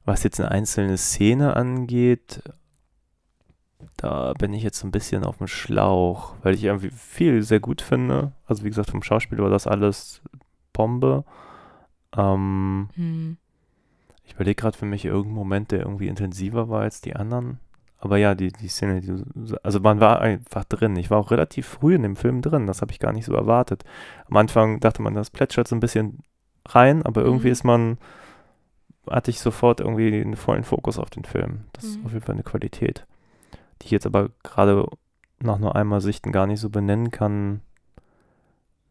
was 0.05 0.23
jetzt 0.23 0.39
eine 0.41 0.51
einzelne 0.51 0.97
Szene 0.99 1.57
angeht, 1.57 2.43
da 3.97 4.33
bin 4.35 4.53
ich 4.53 4.63
jetzt 4.63 4.79
so 4.81 4.87
ein 4.87 4.91
bisschen 4.91 5.25
auf 5.25 5.39
dem 5.39 5.47
Schlauch, 5.47 6.35
weil 6.43 6.55
ich 6.55 6.65
irgendwie 6.65 6.91
viel 6.91 7.43
sehr 7.43 7.61
gut 7.61 7.81
finde. 7.81 8.33
Also 8.47 8.65
wie 8.65 8.69
gesagt, 8.69 8.91
vom 8.91 9.03
Schauspiel 9.03 9.39
war 9.39 9.51
das 9.51 9.67
alles 9.67 10.21
Bombe. 10.73 11.25
Ähm, 12.17 12.89
Hm. 12.95 13.37
ich 14.25 14.35
überlege 14.35 14.57
gerade 14.61 14.77
für 14.77 14.87
mich 14.87 15.05
irgendeinen 15.05 15.35
Moment, 15.37 15.71
der 15.71 15.81
irgendwie 15.81 16.09
intensiver 16.09 16.69
war 16.69 16.83
als 16.83 17.01
die 17.01 17.17
anderen. 17.17 17.59
Aber 18.05 18.19
ja, 18.19 18.35
die, 18.35 18.53
die 18.53 18.69
Szene, 18.69 19.01
die, 19.01 19.07
du- 19.09 19.57
also 19.63 19.81
man 19.81 19.99
war 19.99 20.21
einfach 20.21 20.65
drin. 20.65 20.95
Ich 20.97 21.11
war 21.11 21.19
auch 21.19 21.31
relativ 21.31 21.67
früh 21.67 21.95
in 21.95 22.03
dem 22.03 22.17
Film 22.17 22.43
drin, 22.43 22.67
das 22.67 22.83
habe 22.83 22.93
ich 22.93 22.99
gar 23.01 23.13
nicht 23.13 23.25
so 23.25 23.35
erwartet. 23.35 23.83
Am 24.31 24.37
Anfang 24.37 24.79
dachte 24.79 25.03
man, 25.03 25.15
das 25.15 25.31
plätschert 25.31 25.67
so 25.67 25.75
ein 25.75 25.81
bisschen 25.81 26.19
rein, 26.69 27.03
aber 27.03 27.23
irgendwie 27.23 27.47
Mhm. 27.49 27.53
ist 27.53 27.65
man, 27.65 27.99
hatte 29.11 29.31
ich 29.31 29.41
sofort 29.41 29.81
irgendwie 29.81 30.21
einen 30.21 30.37
vollen 30.37 30.65
Fokus 30.65 30.99
auf 30.99 31.11
den 31.11 31.25
Film. 31.25 31.65
Das 31.73 31.85
ist 31.85 31.99
Mhm. 32.01 32.07
auf 32.07 32.13
jeden 32.13 32.25
Fall 32.25 32.35
eine 32.35 32.43
Qualität, 32.45 33.07
die 33.81 33.87
ich 33.87 33.91
jetzt 33.91 34.07
aber 34.07 34.31
gerade 34.43 34.87
nach 35.41 35.59
nur 35.59 35.75
einmal 35.77 36.01
Sichten 36.01 36.31
gar 36.33 36.47
nicht 36.47 36.61
so 36.61 36.71
benennen 36.71 37.11
kann, 37.11 37.61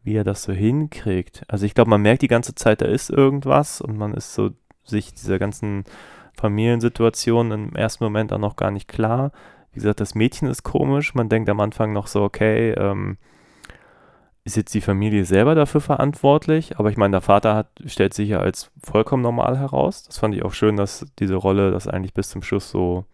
wie 0.02 0.14
er 0.16 0.24
das 0.24 0.42
so 0.42 0.52
hinkriegt. 0.52 1.44
Also 1.48 1.66
ich 1.66 1.74
glaube, 1.74 1.90
man 1.90 2.02
merkt 2.02 2.22
die 2.22 2.28
ganze 2.28 2.54
Zeit, 2.54 2.80
da 2.80 2.86
ist 2.86 3.10
irgendwas 3.10 3.80
und 3.80 3.96
man 3.96 4.12
ist 4.14 4.34
so 4.34 4.50
sich 4.84 5.14
dieser 5.14 5.38
ganzen 5.38 5.84
Familiensituation 6.36 7.50
im 7.52 7.74
ersten 7.76 8.04
Moment 8.04 8.32
auch 8.32 8.38
noch 8.38 8.56
gar 8.56 8.70
nicht 8.70 8.88
klar. 8.88 9.32
Wie 9.72 9.80
gesagt, 9.80 10.00
das 10.00 10.14
Mädchen 10.14 10.48
ist 10.48 10.62
komisch. 10.62 11.14
Man 11.14 11.28
denkt 11.28 11.48
am 11.48 11.60
Anfang 11.60 11.92
noch 11.92 12.06
so, 12.06 12.22
okay, 12.22 12.70
ähm, 12.72 13.16
ist 14.44 14.56
jetzt 14.56 14.74
die 14.74 14.80
Familie 14.82 15.24
selber 15.24 15.54
dafür 15.54 15.80
verantwortlich? 15.80 16.78
Aber 16.78 16.90
ich 16.90 16.96
meine, 16.96 17.12
der 17.12 17.20
Vater 17.22 17.54
hat, 17.54 17.68
stellt 17.86 18.12
sich 18.14 18.28
ja 18.28 18.40
als 18.40 18.70
vollkommen 18.82 19.22
normal 19.22 19.58
heraus. 19.58 20.04
Das 20.04 20.18
fand 20.18 20.34
ich 20.34 20.44
auch 20.44 20.52
schön, 20.52 20.76
dass 20.76 21.06
diese 21.18 21.34
Rolle 21.34 21.70
das 21.70 21.88
eigentlich 21.88 22.12
bis 22.14 22.28
zum 22.28 22.42
Schluss 22.42 22.70
so 22.70 23.04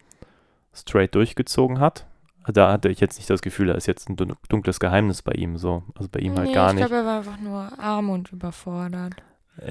straight 0.73 1.15
durchgezogen 1.15 1.79
hat. 1.79 2.05
Da 2.47 2.71
hatte 2.71 2.89
ich 2.89 2.99
jetzt 2.99 3.17
nicht 3.17 3.29
das 3.29 3.41
Gefühl, 3.41 3.67
da 3.67 3.73
ist 3.75 3.85
jetzt 3.87 4.09
ein 4.09 4.15
dun- 4.17 4.35
dunkles 4.49 4.79
Geheimnis 4.79 5.21
bei 5.21 5.33
ihm 5.33 5.57
so. 5.57 5.83
Also 5.95 6.09
bei 6.11 6.19
ihm 6.19 6.35
halt 6.37 6.47
nee, 6.49 6.53
gar 6.53 6.69
ich 6.69 6.75
nicht. 6.75 6.87
glaube, 6.87 6.95
er 7.01 7.05
war 7.05 7.17
einfach 7.19 7.39
nur 7.39 7.79
arm 7.79 8.09
und 8.09 8.31
überfordert. 8.31 9.13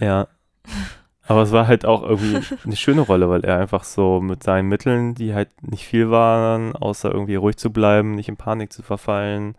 Ja. 0.01 0.29
Aber 1.31 1.43
es 1.43 1.53
war 1.53 1.69
halt 1.69 1.87
auch 1.87 2.03
irgendwie 2.03 2.41
eine 2.65 2.75
schöne 2.75 3.03
Rolle, 3.03 3.29
weil 3.29 3.45
er 3.45 3.57
einfach 3.57 3.85
so 3.85 4.21
mit 4.21 4.43
seinen 4.43 4.69
Mitteln, 4.69 5.15
die 5.15 5.33
halt 5.33 5.63
nicht 5.63 5.87
viel 5.87 6.11
waren, 6.11 6.75
außer 6.75 7.09
irgendwie 7.09 7.37
ruhig 7.37 7.57
zu 7.57 7.73
bleiben, 7.73 8.17
nicht 8.17 8.29
in 8.29 8.37
Panik 8.37 8.73
zu 8.73 8.83
verfallen, 8.83 9.55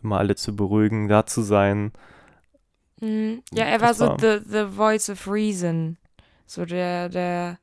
immer 0.00 0.18
alle 0.18 0.36
zu 0.36 0.54
beruhigen, 0.54 1.08
da 1.08 1.26
zu 1.26 1.42
sein. 1.42 1.90
Mhm. 3.00 3.42
Ja, 3.50 3.64
er 3.64 3.80
war 3.80 3.94
so 3.94 4.16
the, 4.16 4.38
the 4.48 4.66
voice 4.66 5.10
of 5.10 5.26
reason. 5.26 5.96
So 6.46 6.64
der, 6.64 7.08
der, 7.08 7.58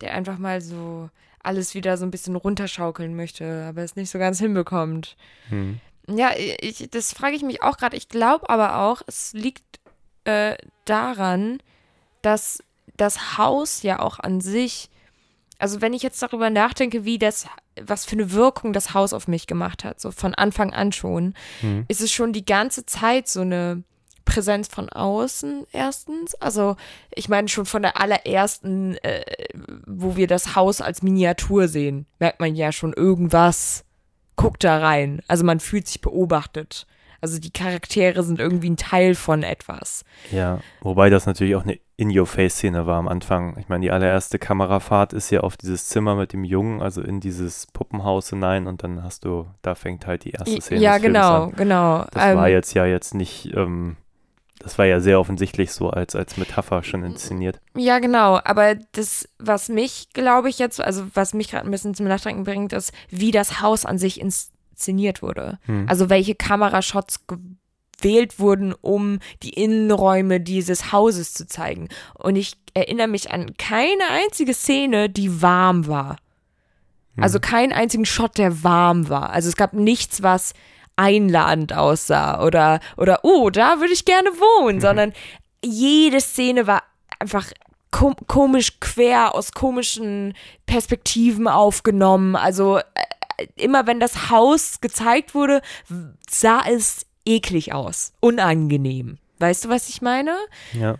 der 0.00 0.14
einfach 0.14 0.38
mal 0.38 0.62
so 0.62 1.10
alles 1.42 1.74
wieder 1.74 1.98
so 1.98 2.06
ein 2.06 2.10
bisschen 2.10 2.34
runterschaukeln 2.34 3.14
möchte, 3.14 3.66
aber 3.68 3.82
es 3.82 3.94
nicht 3.94 4.08
so 4.08 4.18
ganz 4.18 4.38
hinbekommt. 4.38 5.18
Hm. 5.50 5.80
Ja, 6.08 6.30
ich, 6.34 6.88
das 6.90 7.12
frage 7.12 7.36
ich 7.36 7.42
mich 7.42 7.62
auch 7.62 7.76
gerade. 7.76 7.98
Ich 7.98 8.08
glaube 8.08 8.48
aber 8.48 8.78
auch, 8.78 9.02
es 9.06 9.34
liegt 9.34 9.80
äh, 10.24 10.56
daran, 10.86 11.58
dass 12.22 12.62
das 12.96 13.38
Haus 13.38 13.82
ja 13.82 14.00
auch 14.00 14.18
an 14.18 14.40
sich, 14.40 14.90
also 15.58 15.80
wenn 15.80 15.92
ich 15.92 16.02
jetzt 16.02 16.22
darüber 16.22 16.50
nachdenke, 16.50 17.04
wie 17.04 17.18
das, 17.18 17.46
was 17.80 18.04
für 18.04 18.12
eine 18.16 18.32
Wirkung 18.32 18.72
das 18.72 18.94
Haus 18.94 19.12
auf 19.12 19.28
mich 19.28 19.46
gemacht 19.46 19.84
hat, 19.84 20.00
so 20.00 20.10
von 20.10 20.34
Anfang 20.34 20.72
an 20.72 20.92
schon, 20.92 21.34
Hm. 21.60 21.84
ist 21.88 22.00
es 22.00 22.12
schon 22.12 22.32
die 22.32 22.44
ganze 22.44 22.84
Zeit 22.86 23.28
so 23.28 23.40
eine 23.40 23.82
Präsenz 24.24 24.68
von 24.68 24.88
außen 24.90 25.66
erstens. 25.72 26.34
Also 26.36 26.76
ich 27.14 27.28
meine 27.28 27.48
schon 27.48 27.66
von 27.66 27.82
der 27.82 28.00
allerersten, 28.00 28.96
äh, 28.98 29.24
wo 29.86 30.16
wir 30.16 30.26
das 30.26 30.54
Haus 30.54 30.80
als 30.80 31.02
Miniatur 31.02 31.68
sehen, 31.68 32.06
merkt 32.18 32.38
man 32.40 32.54
ja 32.54 32.70
schon 32.70 32.92
irgendwas. 32.92 33.84
Guckt 34.36 34.62
da 34.62 34.78
rein. 34.78 35.20
Also 35.26 35.44
man 35.44 35.58
fühlt 35.58 35.88
sich 35.88 36.00
beobachtet. 36.00 36.86
Also 37.20 37.38
die 37.38 37.52
Charaktere 37.52 38.22
sind 38.22 38.40
irgendwie 38.40 38.70
ein 38.70 38.76
Teil 38.76 39.14
von 39.14 39.42
etwas. 39.42 40.04
Ja, 40.30 40.60
wobei 40.80 41.10
das 41.10 41.26
natürlich 41.26 41.54
auch 41.54 41.64
eine 41.64 41.78
In-Your-Face-Szene 41.96 42.86
war 42.86 42.98
am 42.98 43.08
Anfang. 43.08 43.58
Ich 43.58 43.68
meine, 43.68 43.82
die 43.82 43.90
allererste 43.90 44.38
Kamerafahrt 44.38 45.12
ist 45.12 45.30
ja 45.30 45.40
auf 45.40 45.56
dieses 45.56 45.86
Zimmer 45.86 46.14
mit 46.14 46.32
dem 46.32 46.44
Jungen, 46.44 46.80
also 46.80 47.02
in 47.02 47.20
dieses 47.20 47.66
Puppenhaus 47.66 48.30
hinein 48.30 48.66
und 48.66 48.82
dann 48.82 49.02
hast 49.02 49.24
du, 49.26 49.46
da 49.60 49.74
fängt 49.74 50.06
halt 50.06 50.24
die 50.24 50.30
erste 50.30 50.60
Szene 50.62 50.80
ja, 50.80 50.92
des 50.94 51.02
Films 51.02 51.14
genau, 51.14 51.42
an. 51.44 51.52
genau. 51.56 52.06
Das 52.12 52.24
Ähm, 52.24 52.36
war 52.38 52.48
jetzt 52.48 52.72
ja 52.74 52.86
jetzt 52.86 53.14
nicht, 53.14 53.54
ähm, 53.54 53.96
das 54.60 54.78
war 54.78 54.86
ja 54.86 55.00
sehr 55.00 55.20
offensichtlich 55.20 55.72
so 55.72 55.90
als, 55.90 56.14
als 56.14 56.36
Metapher 56.36 56.82
schon 56.82 57.02
inszeniert. 57.04 57.60
Ja, 57.76 57.98
genau. 57.98 58.40
Aber 58.44 58.74
das, 58.92 59.28
was 59.38 59.68
mich, 59.68 60.08
glaube 60.14 60.48
ich, 60.48 60.58
jetzt, 60.58 60.80
also 60.80 61.04
was 61.14 61.34
mich 61.34 61.50
gerade 61.50 61.66
ein 61.66 61.70
bisschen 61.70 61.94
zum 61.94 62.06
Nachdenken 62.06 62.44
bringt, 62.44 62.72
ist, 62.72 62.92
wie 63.08 63.30
das 63.30 63.60
Haus 63.60 63.84
an 63.84 63.98
sich 63.98 64.20
inszeniert 64.80 65.22
wurde. 65.22 65.58
Hm. 65.66 65.86
Also 65.88 66.08
welche 66.08 66.34
Kamerashots 66.34 67.26
gewählt 67.26 68.38
wurden, 68.38 68.72
um 68.72 69.18
die 69.42 69.50
Innenräume 69.50 70.40
dieses 70.40 70.92
Hauses 70.92 71.34
zu 71.34 71.46
zeigen. 71.46 71.88
Und 72.14 72.36
ich 72.36 72.54
erinnere 72.72 73.08
mich 73.08 73.30
an 73.30 73.56
keine 73.58 74.04
einzige 74.10 74.54
Szene, 74.54 75.10
die 75.10 75.42
warm 75.42 75.86
war. 75.86 76.16
Also 77.16 77.38
keinen 77.38 77.72
einzigen 77.72 78.06
Shot, 78.06 78.38
der 78.38 78.64
warm 78.64 79.10
war. 79.10 79.30
Also 79.30 79.50
es 79.50 79.56
gab 79.56 79.74
nichts, 79.74 80.22
was 80.22 80.54
einladend 80.96 81.74
aussah 81.74 82.42
oder, 82.42 82.80
oder 82.96 83.20
oh, 83.24 83.50
da 83.50 83.80
würde 83.80 83.92
ich 83.92 84.06
gerne 84.06 84.30
wohnen, 84.30 84.80
sondern 84.80 85.12
jede 85.62 86.20
Szene 86.20 86.66
war 86.66 86.82
einfach 87.18 87.46
kom 87.90 88.14
komisch 88.26 88.80
quer 88.80 89.34
aus 89.34 89.52
komischen 89.52 90.34
Perspektiven 90.66 91.48
aufgenommen. 91.48 92.36
Also 92.36 92.78
äh, 92.78 92.82
immer 93.56 93.86
wenn 93.86 94.00
das 94.00 94.30
Haus 94.30 94.80
gezeigt 94.80 95.34
wurde, 95.34 95.62
sah 96.28 96.62
es 96.68 97.06
eklig 97.24 97.72
aus, 97.72 98.12
unangenehm. 98.20 99.18
Weißt 99.38 99.64
du, 99.64 99.68
was 99.68 99.88
ich 99.88 100.02
meine? 100.02 100.36
Ja. 100.72 100.96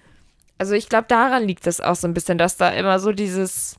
Also 0.58 0.74
ich 0.74 0.88
glaube, 0.88 1.06
daran 1.08 1.44
liegt 1.44 1.66
es 1.66 1.80
auch 1.80 1.94
so 1.94 2.06
ein 2.06 2.14
bisschen, 2.14 2.38
dass 2.38 2.56
da 2.56 2.70
immer 2.70 2.98
so 2.98 3.12
dieses, 3.12 3.76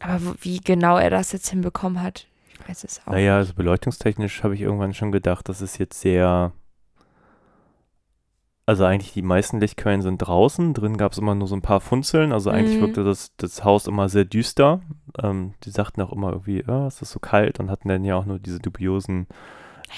aber 0.00 0.20
wie 0.40 0.58
genau 0.58 0.98
er 0.98 1.10
das 1.10 1.32
jetzt 1.32 1.50
hinbekommen 1.50 2.02
hat, 2.02 2.26
ich 2.48 2.68
weiß 2.68 2.84
es 2.84 3.00
auch. 3.06 3.12
Naja, 3.12 3.36
also 3.36 3.54
beleuchtungstechnisch 3.54 4.42
habe 4.42 4.54
ich 4.54 4.60
irgendwann 4.60 4.94
schon 4.94 5.12
gedacht, 5.12 5.48
das 5.48 5.60
ist 5.60 5.78
jetzt 5.78 6.00
sehr. 6.00 6.52
Also 8.66 8.84
eigentlich 8.84 9.12
die 9.12 9.22
meisten 9.22 9.60
Lichtquellen 9.60 10.00
sind 10.00 10.18
draußen, 10.18 10.72
drin 10.72 10.96
gab 10.96 11.12
es 11.12 11.18
immer 11.18 11.34
nur 11.34 11.46
so 11.46 11.54
ein 11.54 11.60
paar 11.60 11.80
Funzeln, 11.80 12.32
also 12.32 12.48
eigentlich 12.48 12.78
Mhm. 12.78 12.82
wirkte 12.82 13.04
das, 13.04 13.32
das 13.36 13.62
Haus 13.62 13.86
immer 13.86 14.08
sehr 14.08 14.24
düster. 14.24 14.80
Ähm, 15.22 15.52
die 15.64 15.70
sagten 15.70 16.00
auch 16.00 16.12
immer 16.12 16.30
irgendwie, 16.32 16.64
ja, 16.66 16.86
es 16.86 17.02
ist 17.02 17.10
so 17.10 17.18
kalt 17.18 17.60
und 17.60 17.70
hatten 17.70 17.88
dann 17.88 18.04
ja 18.04 18.16
auch 18.16 18.24
nur 18.24 18.38
diese 18.38 18.60
dubiosen 18.60 19.26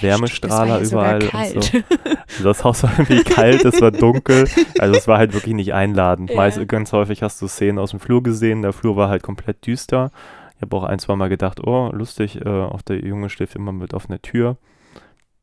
Wärmestrahler 0.00 0.80
ja 0.80 0.84
überall. 0.84 1.22
Und 1.22 1.62
so. 1.62 1.78
Also 1.78 1.84
das 2.42 2.64
Haus 2.64 2.82
war 2.82 2.90
irgendwie 2.98 3.22
kalt, 3.22 3.64
es 3.64 3.80
war 3.80 3.92
dunkel, 3.92 4.48
also 4.80 4.96
es 4.96 5.06
war 5.06 5.18
halt 5.18 5.32
wirklich 5.32 5.54
nicht 5.54 5.72
einladend. 5.72 6.30
Ja. 6.30 6.36
Meist, 6.36 6.66
ganz 6.68 6.92
häufig 6.92 7.22
hast 7.22 7.40
du 7.40 7.46
Szenen 7.46 7.78
aus 7.78 7.90
dem 7.92 8.00
Flur 8.00 8.22
gesehen, 8.22 8.62
der 8.62 8.72
Flur 8.72 8.96
war 8.96 9.08
halt 9.08 9.22
komplett 9.22 9.64
düster. 9.66 10.10
Ich 10.56 10.62
habe 10.62 10.76
auch 10.76 10.84
ein, 10.84 10.98
zwei 10.98 11.14
Mal 11.14 11.28
gedacht, 11.28 11.60
oh, 11.64 11.90
lustig, 11.92 12.44
äh, 12.44 12.48
auch 12.48 12.82
der 12.82 13.04
Junge 13.04 13.30
schläft 13.30 13.54
immer 13.54 13.70
mit 13.72 13.94
offener 13.94 14.20
Tür. 14.20 14.56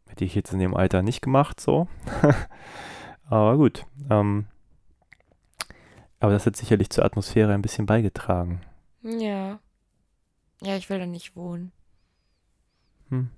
Hätte 0.10 0.26
ich 0.26 0.36
jetzt 0.36 0.52
in 0.52 0.60
dem 0.60 0.76
Alter 0.76 1.04
nicht 1.04 1.22
gemacht, 1.22 1.62
so. 1.62 1.88
Aber 3.34 3.58
gut. 3.58 3.84
Ähm, 4.12 4.46
aber 6.20 6.32
das 6.34 6.46
hat 6.46 6.56
sicherlich 6.56 6.90
zur 6.90 7.04
Atmosphäre 7.04 7.54
ein 7.54 7.62
bisschen 7.62 7.86
beigetragen. 7.86 8.62
ja. 9.02 9.60
Ja, 10.62 10.78
ich 10.78 10.90
will 10.90 10.98
da 10.98 11.06
nicht 11.06 11.36
wohnen. 11.36 11.74
Hm. 13.10 13.30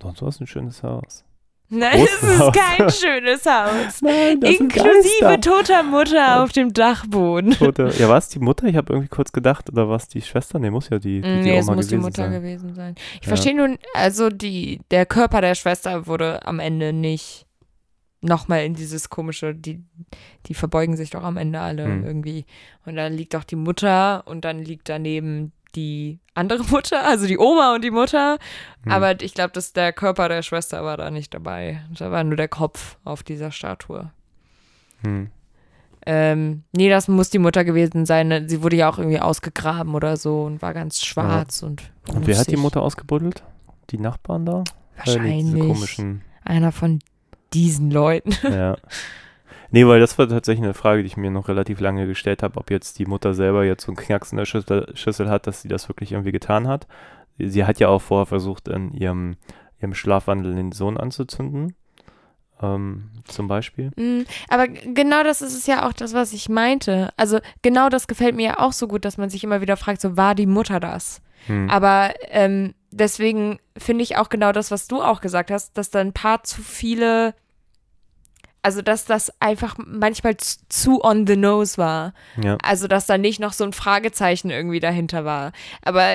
Sonst 0.00 0.22
war 0.22 0.28
es 0.30 0.40
ein 0.40 0.46
schönes 0.46 0.82
Haus. 0.82 1.22
Nein, 1.68 1.98
Großes 1.98 2.22
es 2.22 2.30
ist 2.30 2.40
Haus. 2.40 2.54
kein 2.54 2.90
schönes 2.90 3.44
Haus. 3.44 4.00
Nein, 4.02 4.40
Inklusive 4.40 5.40
toter 5.42 5.82
Mutter 5.82 6.42
auf 6.42 6.52
dem 6.52 6.72
Dachboden. 6.72 7.50
Tote. 7.58 7.90
Ja, 7.98 8.08
war 8.08 8.16
es 8.16 8.28
die 8.30 8.38
Mutter? 8.38 8.66
Ich 8.66 8.76
habe 8.76 8.94
irgendwie 8.94 9.08
kurz 9.10 9.32
gedacht, 9.32 9.68
oder 9.68 9.86
war 9.90 9.96
es 9.96 10.08
die 10.08 10.22
Schwester? 10.22 10.58
Nee, 10.58 10.70
muss 10.70 10.88
ja 10.88 10.98
die, 10.98 11.20
die, 11.20 11.28
die 11.28 11.40
Nee, 11.42 11.58
es 11.58 11.66
Oma 11.66 11.74
muss 11.76 11.88
die 11.88 11.98
Mutter 11.98 12.22
sein. 12.22 12.32
gewesen 12.32 12.74
sein. 12.74 12.94
Ich 13.16 13.22
Ja. 13.26 13.28
verstehe 13.28 13.54
nun, 13.54 13.76
also 13.92 14.30
die, 14.30 14.80
der 14.90 15.04
Körper 15.04 15.42
der 15.42 15.54
Schwester 15.54 16.06
wurde 16.06 16.46
am 16.46 16.60
Ende 16.60 16.94
nicht 16.94 17.44
nochmal 18.24 18.64
in 18.64 18.74
dieses 18.74 19.10
komische, 19.10 19.54
die, 19.54 19.82
die 20.46 20.54
verbeugen 20.54 20.96
sich 20.96 21.10
doch 21.10 21.22
am 21.22 21.36
Ende 21.36 21.60
alle 21.60 21.84
Hm. 21.84 22.04
irgendwie. 22.04 22.44
Und 22.84 22.96
dann 22.96 23.12
liegt 23.12 23.34
doch 23.34 23.44
die 23.44 23.56
Mutter 23.56 24.26
und 24.26 24.44
dann 24.44 24.58
liegt 24.58 24.88
daneben 24.88 25.52
die 25.74 26.18
andere 26.34 26.64
Mutter, 26.70 27.04
also 27.06 27.26
die 27.26 27.38
Oma 27.38 27.74
und 27.74 27.84
die 27.84 27.90
Mutter. 27.90 28.38
Hm. 28.84 28.92
Aber 28.92 29.20
ich 29.20 29.34
glaube, 29.34 29.52
dass 29.52 29.72
der 29.72 29.92
Körper 29.92 30.28
der 30.28 30.42
Schwester 30.42 30.84
war 30.84 30.96
da 30.96 31.10
nicht 31.10 31.34
dabei. 31.34 31.80
Da 31.98 32.10
war 32.10 32.24
nur 32.24 32.36
der 32.36 32.48
Kopf 32.48 32.96
auf 33.04 33.22
dieser 33.22 33.50
Statue. 33.50 34.10
Hm. 35.02 35.30
Ähm, 36.06 36.64
nee, 36.72 36.90
das 36.90 37.08
muss 37.08 37.30
die 37.30 37.38
Mutter 37.38 37.64
gewesen 37.64 38.04
sein. 38.04 38.46
Sie 38.48 38.62
wurde 38.62 38.76
ja 38.76 38.90
auch 38.90 38.98
irgendwie 38.98 39.20
ausgegraben 39.20 39.94
oder 39.94 40.16
so 40.18 40.42
und 40.42 40.60
war 40.60 40.74
ganz 40.74 41.02
schwarz 41.02 41.62
und. 41.62 41.90
Und 42.12 42.26
wer 42.26 42.38
hat 42.38 42.50
die. 42.50 42.56
Mutter 42.56 42.82
ausgebuddelt? 42.82 43.42
Die 43.90 43.98
Nachbarn 43.98 44.44
da? 44.44 44.64
Äh, 44.96 44.98
Wahrscheinlich 44.98 45.66
komischen. 45.66 46.22
einer 46.44 46.72
von 46.72 46.98
diesen 47.54 47.90
Leuten. 47.90 48.32
ja. 48.42 48.76
Nee, 49.70 49.86
weil 49.86 49.98
das 49.98 50.18
war 50.18 50.28
tatsächlich 50.28 50.64
eine 50.64 50.74
Frage, 50.74 51.02
die 51.02 51.08
ich 51.08 51.16
mir 51.16 51.30
noch 51.30 51.48
relativ 51.48 51.80
lange 51.80 52.06
gestellt 52.06 52.42
habe, 52.42 52.58
ob 52.58 52.70
jetzt 52.70 52.98
die 52.98 53.06
Mutter 53.06 53.34
selber 53.34 53.64
jetzt 53.64 53.84
so 53.84 53.90
einen 53.90 53.96
Knacks 53.96 54.30
in 54.30 54.38
der 54.38 54.44
Schüssel, 54.44 54.92
Schüssel 54.94 55.28
hat, 55.28 55.46
dass 55.46 55.62
sie 55.62 55.68
das 55.68 55.88
wirklich 55.88 56.12
irgendwie 56.12 56.32
getan 56.32 56.68
hat. 56.68 56.86
Sie, 57.38 57.64
hat 57.64 57.80
ja 57.80 57.88
auch 57.88 58.00
vorher 58.00 58.26
versucht, 58.26 58.68
in 58.68 58.92
ihrem, 58.92 59.36
ihrem 59.80 59.94
Schlafwandel 59.94 60.54
den 60.54 60.70
Sohn 60.70 60.96
anzuzünden. 60.96 61.74
Ähm, 62.62 63.10
zum 63.24 63.48
Beispiel. 63.48 63.90
Mm, 63.96 64.26
Aber 64.48 64.68
genau 64.68 65.24
das 65.24 65.42
ist 65.42 65.56
es 65.56 65.66
ja 65.66 65.88
auch 65.88 65.92
das, 65.92 66.14
was 66.14 66.32
ich 66.32 66.48
meinte. 66.48 67.12
Also 67.16 67.40
genau 67.62 67.88
das 67.88 68.06
gefällt 68.06 68.36
mir 68.36 68.46
ja 68.46 68.60
auch 68.60 68.72
so 68.72 68.86
gut, 68.86 69.04
dass 69.04 69.18
man 69.18 69.28
sich 69.28 69.42
immer 69.42 69.60
wieder 69.60 69.76
fragt, 69.76 70.00
so 70.00 70.16
war 70.16 70.36
die 70.36 70.46
Mutter 70.46 70.78
das? 70.78 71.20
Hm. 71.46 71.68
Aber 71.68 72.14
ähm, 72.30 72.74
deswegen 72.90 73.58
finde 73.76 74.04
ich 74.04 74.16
auch 74.16 74.28
genau 74.28 74.52
das, 74.52 74.70
was 74.70 74.86
du 74.86 75.02
auch 75.02 75.20
gesagt 75.20 75.50
hast, 75.50 75.76
dass 75.76 75.90
da 75.90 76.00
ein 76.00 76.12
paar 76.12 76.44
zu 76.44 76.62
viele, 76.62 77.34
also 78.64 78.82
dass 78.82 79.04
das 79.04 79.30
einfach 79.40 79.76
manchmal 79.78 80.36
zu, 80.38 81.02
on 81.04 81.26
the 81.26 81.36
nose 81.36 81.78
war. 81.78 82.14
ja. 82.42 82.56
Also 82.62 82.88
dass 82.88 83.06
da 83.06 83.18
nicht 83.18 83.38
noch 83.40 83.52
so 83.52 83.64
ein 83.64 83.72
Fragezeichen 83.72 84.50
irgendwie 84.50 84.80
dahinter 84.80 85.24
war. 85.24 85.52
Aber 85.82 86.14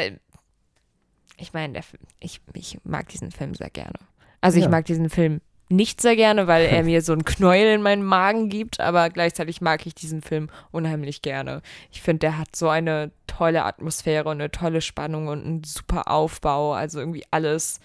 ich 1.38 1.54
meine, 1.54 1.80
ich, 2.20 2.42
ich 2.54 2.80
mag 2.84 3.08
diesen 3.10 3.32
Film 3.32 3.54
sehr 3.54 3.70
gerne. 3.70 3.94
Also 4.42 4.58
ich 4.58 4.66
Ja. 4.66 4.70
mag 4.70 4.86
diesen 4.86 5.10
Film 5.10 5.42
nicht 5.72 6.02
sehr 6.02 6.16
gerne, 6.16 6.48
weil 6.48 6.66
er 6.66 6.84
mir 6.84 7.02
so 7.02 7.14
einen 7.14 7.24
Knäuel 7.24 7.76
in 7.76 7.82
meinen 7.82 8.04
Magen 8.04 8.50
gibt, 8.50 8.80
aber 8.80 9.10
gleichzeitig 9.10 9.62
mag 9.62 9.86
ich 9.86 9.94
diesen 9.94 10.22
Film 10.22 10.50
unheimlich 10.72 11.22
gerne. 11.22 11.62
Ich 11.92 12.02
finde, 12.02 12.20
der 12.20 12.38
hat 12.40 12.56
so 12.56 12.68
eine 12.70 13.12
tolle 13.28 13.64
Atmosphäre 13.64 14.28
und 14.28 14.42
eine 14.42 14.50
tolle 14.52 14.82
Spannung 14.82 15.28
und 15.28 15.46
einen 15.46 15.64
super 15.64 16.10
Aufbau. 16.10 16.74
Also 16.74 17.00
irgendwie 17.00 17.24
alles, 17.32 17.80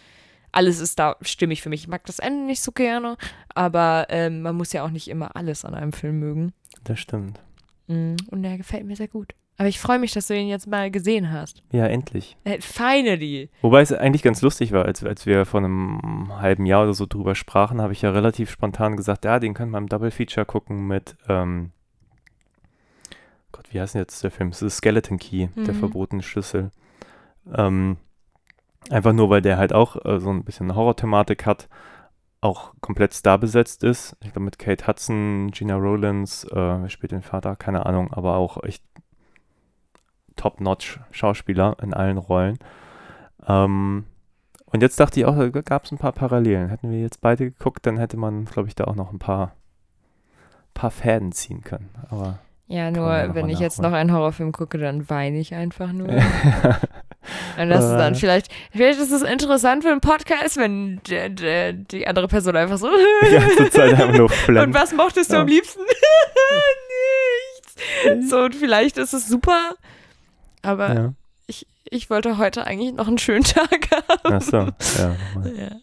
alles 0.54 0.80
ist 0.80 0.98
da 0.98 1.16
stimmig 1.22 1.62
für 1.62 1.68
mich. 1.68 1.82
Ich 1.82 1.88
mag 1.88 2.04
das 2.06 2.18
Ende 2.18 2.44
nicht 2.44 2.62
so 2.62 2.72
gerne, 2.72 3.16
aber 3.54 4.06
ähm, 4.10 4.42
man 4.42 4.56
muss 4.56 4.72
ja 4.72 4.84
auch 4.84 4.90
nicht 4.90 5.08
immer 5.08 5.36
alles 5.36 5.64
an 5.64 5.74
einem 5.74 5.92
Film 5.92 6.18
mögen. 6.18 6.52
Das 6.84 6.98
stimmt. 7.00 7.40
Mm, 7.86 8.16
Und 8.30 8.42
der 8.42 8.56
gefällt 8.56 8.84
mir 8.86 8.96
sehr 8.96 9.08
gut. 9.08 9.34
Aber 9.56 9.68
ich 9.68 9.78
freue 9.78 10.00
mich, 10.00 10.10
dass 10.12 10.26
du 10.26 10.36
ihn 10.36 10.48
jetzt 10.48 10.66
mal 10.66 10.90
gesehen 10.90 11.30
hast. 11.30 11.62
Ja, 11.70 11.86
endlich. 11.86 12.36
Äh, 12.42 12.60
Finally. 12.60 13.50
Wobei 13.62 13.82
es 13.82 13.92
eigentlich 13.92 14.22
ganz 14.24 14.42
lustig 14.42 14.72
war, 14.72 14.84
als, 14.84 15.04
als 15.04 15.26
wir 15.26 15.46
vor 15.46 15.60
einem 15.60 16.32
halben 16.40 16.66
Jahr 16.66 16.82
oder 16.82 16.94
so 16.94 17.06
drüber 17.06 17.36
sprachen, 17.36 17.80
habe 17.80 17.92
ich 17.92 18.02
ja 18.02 18.10
relativ 18.10 18.50
spontan 18.50 18.96
gesagt, 18.96 19.24
ja, 19.24 19.38
den 19.38 19.54
können 19.54 19.70
wir 19.70 19.78
im 19.78 19.88
Double 19.88 20.10
Feature 20.10 20.44
gucken 20.44 20.88
mit, 20.88 21.16
ähm, 21.28 21.70
wie 23.70 23.80
heißt 23.80 23.94
denn 23.94 24.02
jetzt 24.02 24.22
der 24.22 24.30
Film? 24.30 24.50
Es 24.50 24.62
ist 24.62 24.76
Skeleton 24.76 25.18
Key, 25.18 25.48
der 25.56 25.74
Mhm. 25.74 25.78
verbotene 25.78 26.22
Schlüssel. 26.22 26.70
Ähm, 27.56 27.96
einfach 28.90 29.12
nur, 29.12 29.30
weil 29.30 29.42
der 29.42 29.58
halt 29.58 29.72
auch 29.72 30.04
äh, 30.04 30.20
so 30.20 30.30
ein 30.30 30.44
bisschen 30.44 30.74
Horror-Thematik 30.74 31.46
hat, 31.46 31.68
auch 32.40 32.72
komplett 32.80 33.14
starbesetzt 33.14 33.82
ist. 33.84 34.16
Ich 34.22 34.32
glaube 34.32 34.44
mit 34.44 34.58
Kate 34.58 34.86
Hudson, 34.86 35.50
Gina 35.50 35.76
Rowlands, 35.76 36.44
äh, 36.44 36.54
wer 36.54 36.88
spielt 36.90 37.12
den 37.12 37.22
Vater? 37.22 37.56
Keine 37.56 37.86
Ahnung, 37.86 38.12
aber 38.12 38.36
auch 38.36 38.62
echt 38.62 38.84
top-notch 40.36 41.00
Schauspieler 41.10 41.76
in 41.82 41.94
allen 41.94 42.18
Rollen. 42.18 42.58
Ähm, 43.46 44.04
und 44.66 44.82
jetzt 44.82 44.98
dachte 44.98 45.20
ich 45.20 45.26
auch, 45.26 45.36
da 45.36 45.48
gab 45.48 45.84
es 45.84 45.92
ein 45.92 45.98
paar 45.98 46.12
Parallelen. 46.12 46.68
Hätten 46.68 46.90
wir 46.90 47.00
jetzt 47.00 47.20
beide 47.20 47.50
geguckt, 47.50 47.86
dann 47.86 47.96
hätte 47.96 48.16
man, 48.16 48.44
glaube 48.44 48.68
ich, 48.68 48.74
da 48.74 48.84
auch 48.84 48.96
noch 48.96 49.12
ein 49.12 49.18
paar, 49.18 49.52
paar 50.74 50.90
Fäden 50.90 51.32
ziehen 51.32 51.62
können. 51.62 51.90
Aber 52.10 52.40
Ja, 52.66 52.90
nur 52.90 53.34
wenn 53.34 53.48
ich 53.48 53.60
jetzt 53.60 53.80
noch 53.80 53.92
einen 53.92 54.12
Horrorfilm 54.12 54.52
gucke, 54.52 54.78
dann 54.78 55.08
weine 55.08 55.38
ich 55.38 55.54
einfach 55.54 55.92
nur. 55.92 56.08
Und 57.58 57.68
das 57.70 57.84
ist 57.84 57.92
dann 57.92 58.12
Äh. 58.14 58.16
vielleicht, 58.16 58.48
vielleicht 58.72 58.98
ist 59.00 59.10
es 59.12 59.22
interessant 59.22 59.82
für 59.84 59.90
einen 59.90 60.00
Podcast, 60.00 60.56
wenn 60.56 61.00
der, 61.08 61.28
der, 61.30 61.72
die 61.72 62.06
andere 62.06 62.28
Person 62.28 62.56
einfach 62.56 62.78
so. 62.78 62.88
die 63.26 63.32
ganze 63.34 63.70
Zeit 63.70 63.92
einfach 63.94 64.12
nur 64.12 64.30
und 64.62 64.74
was 64.74 64.92
mochtest 64.92 65.30
du 65.30 65.36
Ja. 65.36 65.40
am 65.42 65.46
liebsten? 65.48 65.80
Nichts. 68.14 68.30
So, 68.30 68.40
und 68.44 68.54
vielleicht 68.54 68.98
ist 68.98 69.12
es 69.12 69.28
super, 69.28 69.74
aber 70.62 70.94
Ja. 70.94 71.12
ich, 71.46 71.66
ich 71.90 72.10
wollte 72.10 72.38
heute 72.38 72.66
eigentlich 72.66 72.92
noch 72.94 73.08
einen 73.08 73.18
schönen 73.18 73.44
Tag 73.44 73.88
haben. 73.90 74.34
Ach 74.36 74.42
so, 74.42 74.56
ja. 74.56 75.16
Ja. 75.56 75.76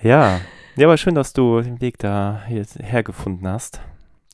Ja. 0.00 0.40
Ja, 0.78 0.86
aber 0.86 0.98
schön, 0.98 1.14
dass 1.14 1.32
du 1.32 1.62
den 1.62 1.80
Weg 1.80 1.98
da 1.98 2.42
jetzt 2.50 2.78
hergefunden 2.78 3.48
hast. 3.48 3.80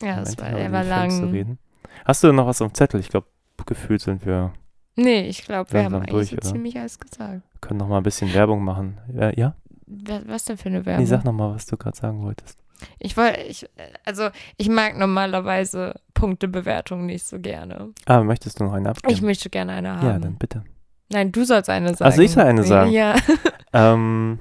Ja, 0.03 0.19
das 0.19 0.35
endlich 0.35 0.65
war, 0.65 0.73
war 0.73 0.85
lang. 0.85 1.59
Hast 2.05 2.25
du 2.25 2.33
noch 2.33 2.49
was 2.49 2.61
auf 2.61 2.73
dem 2.73 2.75
Zettel? 2.75 2.99
Ich 2.99 3.11
glaube, 3.11 3.29
gefühlt 3.65 4.01
sind 4.01 4.27
wir, 4.27 4.53
Nee, 4.97 5.23
ich 5.29 5.45
glaube, 5.45 5.73
wir 5.73 5.85
haben 5.85 5.95
eigentlich 5.95 6.11
durch, 6.11 6.29
so 6.31 6.37
oder? 6.37 6.43
ziemlich 6.53 6.79
alles 6.79 6.99
gesagt. 6.99 7.43
können 7.61 7.79
noch 7.79 7.89
mal 7.89 7.99
ein 7.99 8.03
bisschen 8.03 8.33
Werbung 8.35 8.63
machen. 8.65 8.99
Ja? 9.15 9.31
ja? 9.35 9.55
Was, 9.87 10.23
was 10.29 10.45
denn 10.45 10.57
für 10.59 10.69
eine 10.69 10.81
Nee, 10.81 10.87
Werbung? 10.87 11.07
sag 11.07 11.25
noch 11.25 11.33
mal, 11.33 11.55
was 11.55 11.67
du 11.67 11.77
gerade 11.77 11.97
sagen 11.97 12.23
wolltest. 12.23 12.59
Ich 12.99 13.17
wollte, 13.17 13.41
ich, 13.43 13.69
also 14.05 14.29
ich 14.57 14.69
mag 14.69 14.99
normalerweise 14.99 15.95
Punktebewertungen 16.15 17.07
nicht 17.07 17.25
so 17.25 17.39
gerne. 17.39 17.91
Ah, 18.07 18.23
möchtest 18.23 18.59
du 18.61 18.65
noch 18.65 18.73
eine 18.73 18.91
abgeben? 18.91 19.13
Ich 19.13 19.23
möchte 19.23 19.49
gerne 19.51 19.73
eine 19.73 19.93
haben. 19.97 20.07
ja, 20.07 20.19
dann 20.19 20.37
bitte. 20.37 20.65
Nein, 21.11 21.31
du 21.31 21.45
sollst 21.45 21.71
eine 21.71 21.89
sagen. 21.95 22.05
Also 22.05 22.23
ich 22.23 22.33
soll 22.33 22.45
eine 22.45 22.63
sagen? 22.65 22.91
Ja. 22.91 23.15
Ähm, 23.75 24.39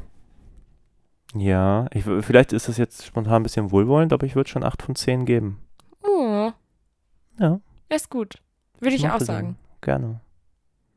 ja, 1.34 1.88
ich, 1.94 2.04
vielleicht 2.04 2.52
ist 2.52 2.68
das 2.68 2.76
jetzt 2.76 3.06
spontan 3.06 3.36
ein 3.36 3.44
bisschen 3.44 3.72
wohlwollend, 3.72 4.12
aber 4.12 4.26
ich 4.26 4.36
würde 4.36 4.50
schon 4.50 4.66
8 4.66 4.82
von 4.82 4.96
10 4.96 5.26
geben. 5.26 5.58
Oh, 6.04 6.52
Ja, 7.40 7.62
ist 7.88 8.10
gut. 8.10 8.42
Würde 8.82 8.96
ich 8.98 9.04
mochte 9.04 9.16
auch 9.16 9.22
sagen. 9.22 9.56
Gerne. 9.80 10.20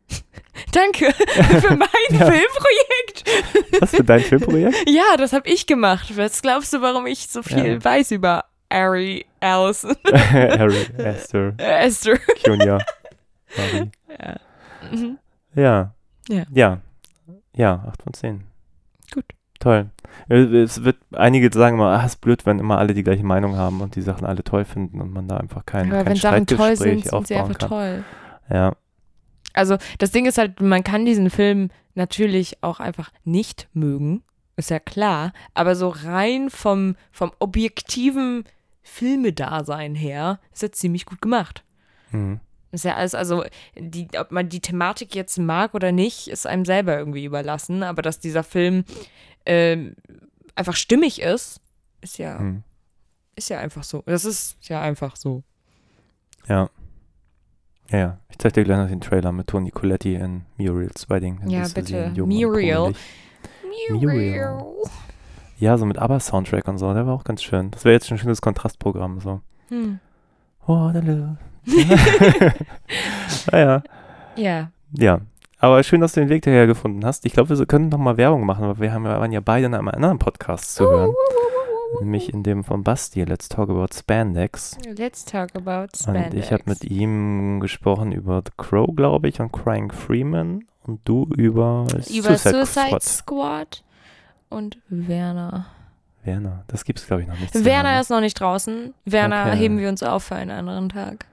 Danke 0.72 1.12
für 1.12 1.76
mein 1.76 1.88
Ja. 2.10 2.30
Filmprojekt. 2.30 3.24
Was 3.80 3.90
für 3.90 4.04
dein 4.04 4.20
Filmprojekt? 4.20 4.88
Ja, 4.88 5.16
das 5.16 5.32
habe 5.32 5.48
ich 5.48 5.66
gemacht. 5.66 6.16
Was 6.16 6.42
glaubst 6.42 6.72
du, 6.72 6.80
warum 6.80 7.06
ich 7.06 7.26
so 7.28 7.42
viel 7.42 7.74
Ja. 7.74 7.84
weiß 7.84 8.12
über 8.12 8.44
Ari 8.68 9.24
Allison? 9.40 9.94
Harry, 10.12 10.86
Esther, 10.98 11.54
Äh, 11.58 11.86
Esther. 11.86 12.18
Junior. 12.46 12.80
Ja. 13.56 14.36
Mhm. 14.90 15.18
Ja. 15.54 15.94
Ja. 16.28 16.44
Ja. 16.52 16.80
Ja, 17.56 17.84
8 17.88 18.02
von 18.02 18.12
10. 18.14 18.44
Gut. 19.12 19.24
Toll. 19.60 19.90
Äh, 20.28 20.62
Es 20.62 20.82
wird, 20.84 20.96
einige 21.12 21.52
sagen 21.52 21.76
immer, 21.76 21.98
ah, 21.98 22.04
ist 22.04 22.20
blöd, 22.20 22.44
wenn 22.46 22.58
immer 22.58 22.78
alle 22.78 22.94
die 22.94 23.04
gleiche 23.04 23.24
Meinung 23.24 23.56
haben 23.56 23.80
und 23.80 23.94
die 23.96 24.02
Sachen 24.02 24.26
alle 24.26 24.42
toll 24.42 24.64
finden 24.64 25.00
und 25.00 25.12
man 25.12 25.28
da 25.28 25.36
einfach 25.36 25.64
kein, 25.66 25.86
Aber 25.92 25.98
kein 26.04 26.06
wenn 26.06 26.16
Sachen 26.16 26.46
toll 26.46 26.76
sind, 26.76 27.04
sind 27.06 27.26
sie 27.28 27.34
einfach 27.36 27.58
kann. 27.58 27.68
toll. 27.68 28.04
Ja. 28.50 28.72
Also 29.54 29.78
das 29.98 30.10
Ding 30.10 30.26
ist 30.26 30.36
halt, 30.38 30.60
man 30.60 30.84
kann 30.84 31.04
diesen 31.06 31.30
Film 31.30 31.70
natürlich 31.94 32.62
auch 32.62 32.80
einfach 32.80 33.10
nicht 33.24 33.68
mögen, 33.72 34.22
ist 34.56 34.70
ja 34.70 34.78
klar, 34.80 35.32
aber 35.54 35.74
so 35.76 35.88
rein 35.88 36.50
vom, 36.50 36.96
vom 37.12 37.32
objektiven 37.38 38.44
Filmedasein 38.82 39.94
her 39.94 40.38
ist 40.52 40.62
er 40.62 40.72
ziemlich 40.72 41.06
gut 41.06 41.20
gemacht. 41.22 41.64
Mhm. 42.10 42.40
Ist 42.72 42.84
ja 42.84 42.96
alles, 42.96 43.14
also 43.14 43.44
die, 43.76 44.08
ob 44.18 44.32
man 44.32 44.48
die 44.48 44.60
Thematik 44.60 45.14
jetzt 45.14 45.38
mag 45.38 45.74
oder 45.74 45.92
nicht, 45.92 46.28
ist 46.28 46.46
einem 46.46 46.64
selber 46.64 46.98
irgendwie 46.98 47.24
überlassen, 47.24 47.82
aber 47.84 48.02
dass 48.02 48.18
dieser 48.18 48.42
Film 48.42 48.84
ähm, 49.46 49.94
einfach 50.56 50.74
stimmig 50.74 51.20
ist, 51.22 51.60
ist 52.00 52.18
ja, 52.18 52.38
Mhm. 52.38 52.62
ist 53.36 53.50
ja 53.50 53.58
einfach 53.60 53.84
so. 53.84 54.02
Das 54.06 54.24
ist 54.24 54.56
ja 54.68 54.80
einfach 54.80 55.14
so. 55.16 55.42
Ja. 56.48 56.68
Ja, 57.90 57.98
ja. 57.98 58.18
Ich 58.30 58.38
zeig 58.38 58.52
dir 58.54 58.64
gleich 58.64 58.78
noch 58.78 58.88
den 58.88 59.00
Trailer 59.00 59.30
mit 59.32 59.46
Toni 59.46 59.70
Coletti 59.70 60.14
in 60.14 60.42
Muriel's 60.58 61.08
Wedding. 61.10 61.40
Ja, 61.46 61.64
bitte. 61.74 62.12
Muriel. 62.16 62.94
Muriel. 63.90 64.62
Ja, 65.58 65.78
so 65.78 65.86
mit 65.86 65.98
ABBA-Soundtrack 65.98 66.66
und 66.68 66.78
so. 66.78 66.92
Der 66.94 67.06
war 67.06 67.14
auch 67.14 67.24
ganz 67.24 67.42
schön. 67.42 67.70
Das 67.70 67.84
wäre 67.84 67.92
jetzt 67.94 68.08
schon 68.08 68.16
ein 68.16 68.20
schönes 68.20 68.40
Kontrastprogramm. 68.40 69.20
So. 69.20 69.40
Hm. 69.68 70.00
Waterloo. 70.66 71.36
naja. 73.52 73.82
Ja. 74.36 74.70
Ja. 74.98 75.20
Aber 75.60 75.80
schön, 75.84 76.00
dass 76.00 76.12
du 76.12 76.20
den 76.20 76.28
Weg 76.28 76.42
daher 76.42 76.66
gefunden 76.66 77.04
hast. 77.06 77.24
Ich 77.24 77.32
glaube, 77.34 77.56
wir 77.56 77.66
können 77.66 77.88
noch 77.88 77.98
mal 77.98 78.16
Werbung 78.16 78.44
machen, 78.44 78.66
weil 78.66 78.80
wir 78.80 78.92
haben, 78.92 79.04
ja- 79.04 79.20
waren 79.20 79.30
ja 79.30 79.38
beide 79.40 79.66
in 79.66 79.74
einem 79.74 79.86
anderen 79.88 80.18
Podcast 80.18 80.74
zu 80.74 80.84
hören. 80.90 81.14
Nämlich 82.00 82.32
in 82.32 82.42
dem 82.42 82.64
von 82.64 82.82
Basti, 82.82 83.22
Let's 83.24 83.48
Talk 83.48 83.70
About 83.70 83.94
Spandex. 83.94 84.76
Let's 84.96 85.24
talk 85.24 85.54
about 85.54 85.88
Spandex. 85.96 86.34
Und 86.34 86.38
ich 86.40 86.52
habe 86.52 86.64
mit 86.66 86.84
ihm 86.84 87.60
gesprochen 87.60 88.12
über 88.12 88.42
The 88.44 88.52
Crow, 88.56 88.88
glaube 88.94 89.28
ich, 89.28 89.40
und 89.40 89.52
Crying 89.52 89.90
Freeman. 89.92 90.64
Und 90.86 91.00
du 91.04 91.28
über, 91.36 91.86
über 92.10 92.36
Suicide, 92.36 92.66
Squad. 92.66 93.02
Squad. 93.02 93.84
und 94.50 94.78
Werner. 94.88 95.66
Werner, 96.24 96.64
das 96.68 96.84
gibt's, 96.84 97.06
glaube 97.06 97.22
ich, 97.22 97.28
noch 97.28 97.38
nicht. 97.38 97.64
Werner 97.64 98.00
ist 98.00 98.10
noch 98.10 98.20
nicht 98.20 98.38
draußen. 98.38 98.94
Werner 99.04 99.46
Okay. 99.46 99.56
heben 99.56 99.78
wir 99.78 99.88
uns 99.88 100.02
auf 100.02 100.24
für 100.24 100.36
einen 100.36 100.50
anderen 100.50 100.88
Tag. 100.88 101.26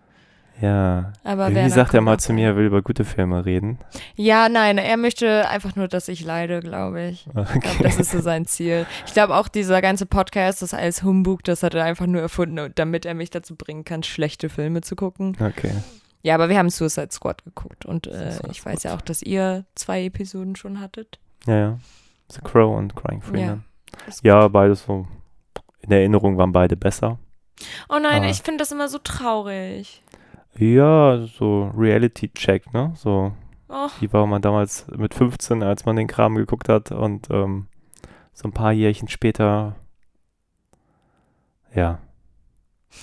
Ja. 0.61 1.13
Aber 1.23 1.49
Irgendwie 1.49 1.69
sagt 1.69 1.93
er 1.93 2.01
mal 2.01 2.19
zu 2.19 2.33
mir, 2.33 2.49
er 2.49 2.55
will 2.55 2.65
über 2.65 2.81
gute 2.81 3.03
Filme 3.03 3.45
reden. 3.45 3.79
Ja, 4.15 4.47
nein, 4.49 4.77
er 4.77 4.97
möchte 4.97 5.47
einfach 5.49 5.75
nur, 5.75 5.87
dass 5.87 6.07
ich 6.07 6.23
leide, 6.23 6.59
glaube 6.59 7.01
ich. 7.07 7.25
Ich 7.27 7.61
glaube, 7.61 7.83
das 7.83 7.97
ist 7.99 8.11
so 8.11 8.19
sein 8.21 8.45
Ziel. 8.45 8.85
Ich 9.05 9.13
glaube 9.13 9.35
auch, 9.35 9.47
dieser 9.47 9.81
ganze 9.81 10.05
Podcast, 10.05 10.61
das 10.61 10.73
alles 10.73 11.03
Humbug, 11.03 11.43
das 11.43 11.63
hat 11.63 11.73
er 11.73 11.83
einfach 11.83 12.05
nur 12.05 12.21
erfunden, 12.21 12.71
damit 12.75 13.05
er 13.05 13.13
mich 13.15 13.29
dazu 13.31 13.55
bringen 13.55 13.83
kann, 13.85 14.03
schlechte 14.03 14.49
Filme 14.49 14.81
zu 14.81 14.95
gucken. 14.95 15.35
Okay. 15.39 15.71
Ja, 16.21 16.35
aber 16.35 16.49
wir 16.49 16.57
haben 16.59 16.69
Suicide 16.69 17.09
Squad 17.11 17.43
geguckt 17.43 17.85
und 17.85 18.05
äh, 18.05 18.37
ich 18.51 18.63
weiß 18.63 18.83
ja 18.83 18.95
auch, 18.95 19.01
dass 19.01 19.23
ihr 19.23 19.65
zwei 19.73 20.03
Episoden 20.05 20.55
schon 20.55 20.79
hattet. 20.79 21.19
Ja, 21.47 21.55
ja. 21.57 21.79
The 22.31 22.41
Crow 22.41 22.77
und 22.77 22.95
Crying 22.95 23.21
Freeman. 23.21 23.63
Ist 24.07 24.23
Ja, 24.23 24.47
beides 24.47 24.83
so. 24.85 25.07
In 25.79 25.91
Erinnerung 25.91 26.37
waren 26.37 26.51
beide 26.51 26.77
besser. 26.77 27.17
Oh 27.89 27.97
nein, 27.99 28.21
Aber- 28.21 28.29
ich 28.29 28.41
finde 28.41 28.59
das 28.59 28.71
immer 28.71 28.87
so 28.87 28.99
traurig. 28.99 30.03
Ja, 30.57 31.17
so 31.25 31.71
Reality-Check, 31.75 32.73
ne? 32.73 32.93
So, 32.95 33.31
Oh, 33.69 33.87
wie 34.01 34.11
war 34.11 34.27
man 34.27 34.41
damals 34.41 34.85
mit 34.95 35.13
15, 35.13 35.63
als 35.63 35.85
man 35.85 35.95
den 35.95 36.07
Kram 36.07 36.35
geguckt 36.35 36.67
hat 36.67 36.91
und 36.91 37.29
ähm, 37.31 37.67
so 38.33 38.49
ein 38.49 38.51
paar 38.51 38.73
Jährchen 38.73 39.07
später, 39.07 39.75
ja. 41.73 41.99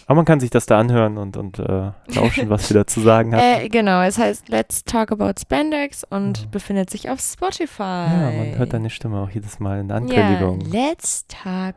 Aber 0.06 0.16
man 0.16 0.24
kann 0.26 0.40
sich 0.40 0.50
das 0.50 0.66
da 0.66 0.78
anhören 0.78 1.16
und, 1.16 1.38
und 1.38 1.58
äh, 1.58 1.92
lauschen, 2.08 2.50
was 2.50 2.68
wir 2.68 2.74
dazu 2.74 3.00
sagen 3.00 3.32
haben. 3.34 3.40
äh, 3.42 3.68
genau, 3.70 4.02
es 4.02 4.18
heißt 4.18 4.50
Let's 4.50 4.84
Talk 4.84 5.10
About 5.10 5.40
Spandex 5.40 6.04
und 6.04 6.40
Ja. 6.42 6.46
befindet 6.50 6.90
sich 6.90 7.08
auf 7.08 7.18
Spotify. 7.20 7.82
ja, 7.82 8.30
man 8.30 8.58
hört 8.58 8.74
deine 8.74 8.90
Stimme 8.90 9.18
auch 9.22 9.30
jedes 9.30 9.58
Mal 9.60 9.80
in 9.80 9.88
der 9.88 9.96
Ja, 9.96 10.02
Ankündigung. 10.02 10.60
Let's 10.70 11.26
Talk. 11.28 11.76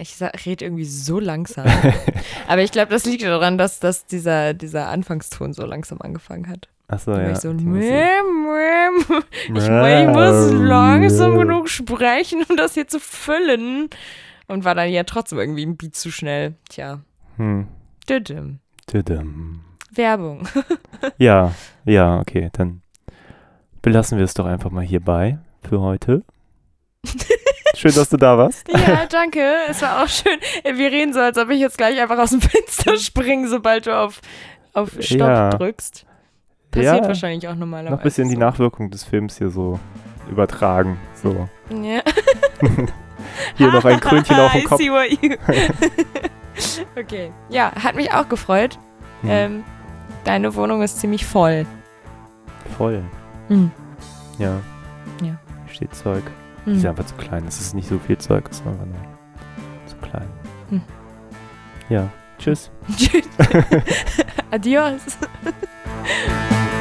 Ich 0.00 0.16
rede 0.46 0.64
irgendwie 0.64 0.86
so 0.86 1.20
langsam. 1.20 1.66
Aber 2.48 2.62
ich 2.62 2.72
glaube, 2.72 2.90
das 2.90 3.04
liegt 3.04 3.22
daran, 3.22 3.58
dass, 3.58 3.80
dass 3.80 4.06
dieser, 4.06 4.54
dieser 4.54 4.88
Anfangston 4.88 5.52
so 5.52 5.66
langsam 5.66 6.00
angefangen 6.00 6.48
hat. 6.48 6.68
Achso, 6.88 7.12
ja. 7.12 7.30
ich 7.30 7.38
so, 7.38 7.52
Musik. 7.52 7.66
mäm. 7.66 9.04
Ich, 9.44 9.50
ich 9.50 10.08
muss 10.08 10.52
langsam 10.52 11.38
genug 11.38 11.68
sprechen, 11.68 12.42
um 12.48 12.56
das 12.56 12.74
hier 12.74 12.88
zu 12.88 12.98
füllen. 12.98 13.90
Und 14.48 14.64
war 14.64 14.74
dann 14.74 14.88
ja 14.88 15.04
trotzdem 15.04 15.38
irgendwie 15.38 15.66
ein 15.66 15.76
Beat 15.76 15.94
zu 15.94 16.10
schnell. 16.10 16.54
Tja. 16.70 17.00
Hm. 17.36 17.68
Düdüm. 18.08 18.58
Tüdüm. 18.86 19.60
Werbung. 19.92 20.48
Ja, 21.16 21.54
ja, 21.86 22.20
okay, 22.20 22.50
dann 22.52 22.82
belassen 23.80 24.18
wir 24.18 24.24
es 24.26 24.34
doch 24.34 24.44
einfach 24.44 24.70
mal 24.70 24.84
hierbei 24.84 25.38
für 25.62 25.80
heute. 25.80 26.24
Schön, 27.80 27.94
dass 27.94 28.08
du 28.10 28.16
da 28.18 28.36
warst. 28.36 28.68
Ja, 28.68 29.06
danke. 29.06 29.40
Es 29.68 29.80
war 29.80 30.02
auch 30.02 30.08
schön. 30.08 30.38
Wir 30.64 30.90
reden 30.92 31.14
so, 31.14 31.20
als 31.20 31.38
ob 31.38 31.48
ich 31.50 31.60
jetzt 31.60 31.78
gleich 31.78 31.98
einfach 32.00 32.18
aus 32.18 32.30
dem 32.30 32.40
Fenster 32.42 32.96
springe, 32.98 33.48
sobald 33.48 33.86
du 33.86 33.96
auf, 33.96 34.20
auf 34.74 34.90
Stopp 35.00 35.18
Ja. 35.20 35.48
drückst. 35.50 36.04
Passiert 36.70 37.02
Ja, 37.02 37.08
wahrscheinlich 37.08 37.48
auch 37.48 37.54
normalerweise. 37.54 37.92
noch 37.92 38.00
ein 38.00 38.04
bisschen 38.04 38.28
die 38.28 38.34
so. 38.34 38.40
Nachwirkung 38.40 38.90
des 38.90 39.04
Films 39.04 39.38
hier 39.38 39.48
so 39.50 39.80
übertragen. 40.30 40.98
So, 41.14 41.48
Ja. 41.70 42.02
hier 43.56 43.72
noch 43.72 43.84
ein 43.84 43.98
Krönchen 44.00 44.36
auf 44.38 44.52
dem 44.52 44.64
Kopf. 44.64 44.80
okay. 46.96 47.32
Ja, 47.48 47.72
hat 47.82 47.94
mich 47.96 48.12
auch 48.12 48.28
gefreut. 48.28 48.78
Hm. 49.22 49.30
Ähm, 49.30 49.64
Deine 50.24 50.54
Wohnung 50.54 50.82
ist 50.82 51.00
ziemlich 51.00 51.24
voll. 51.24 51.64
Voll. 52.76 53.02
Hm. 53.48 53.70
Ja. 54.38 54.56
Ja. 55.22 55.38
Hier 55.64 55.74
steht 55.74 55.94
Zeug. 55.94 56.22
Hm. 56.64 56.74
Ist 56.74 56.82
ja 56.82 56.90
einfach 56.90 57.06
zu 57.06 57.14
klein. 57.14 57.44
Es 57.46 57.60
ist 57.60 57.74
nicht 57.74 57.88
so 57.88 57.98
viel 57.98 58.18
Zeug, 58.18 58.48
es 58.50 58.58
ist 58.58 58.66
einfach 58.66 58.86
nur 58.86 58.96
zu 59.86 59.96
klein. 59.96 60.28
Hm. 60.68 60.82
Ja. 61.88 62.08
Tschüss. 62.38 62.70
Tschüss. 62.96 63.28
Adios. 64.50 65.02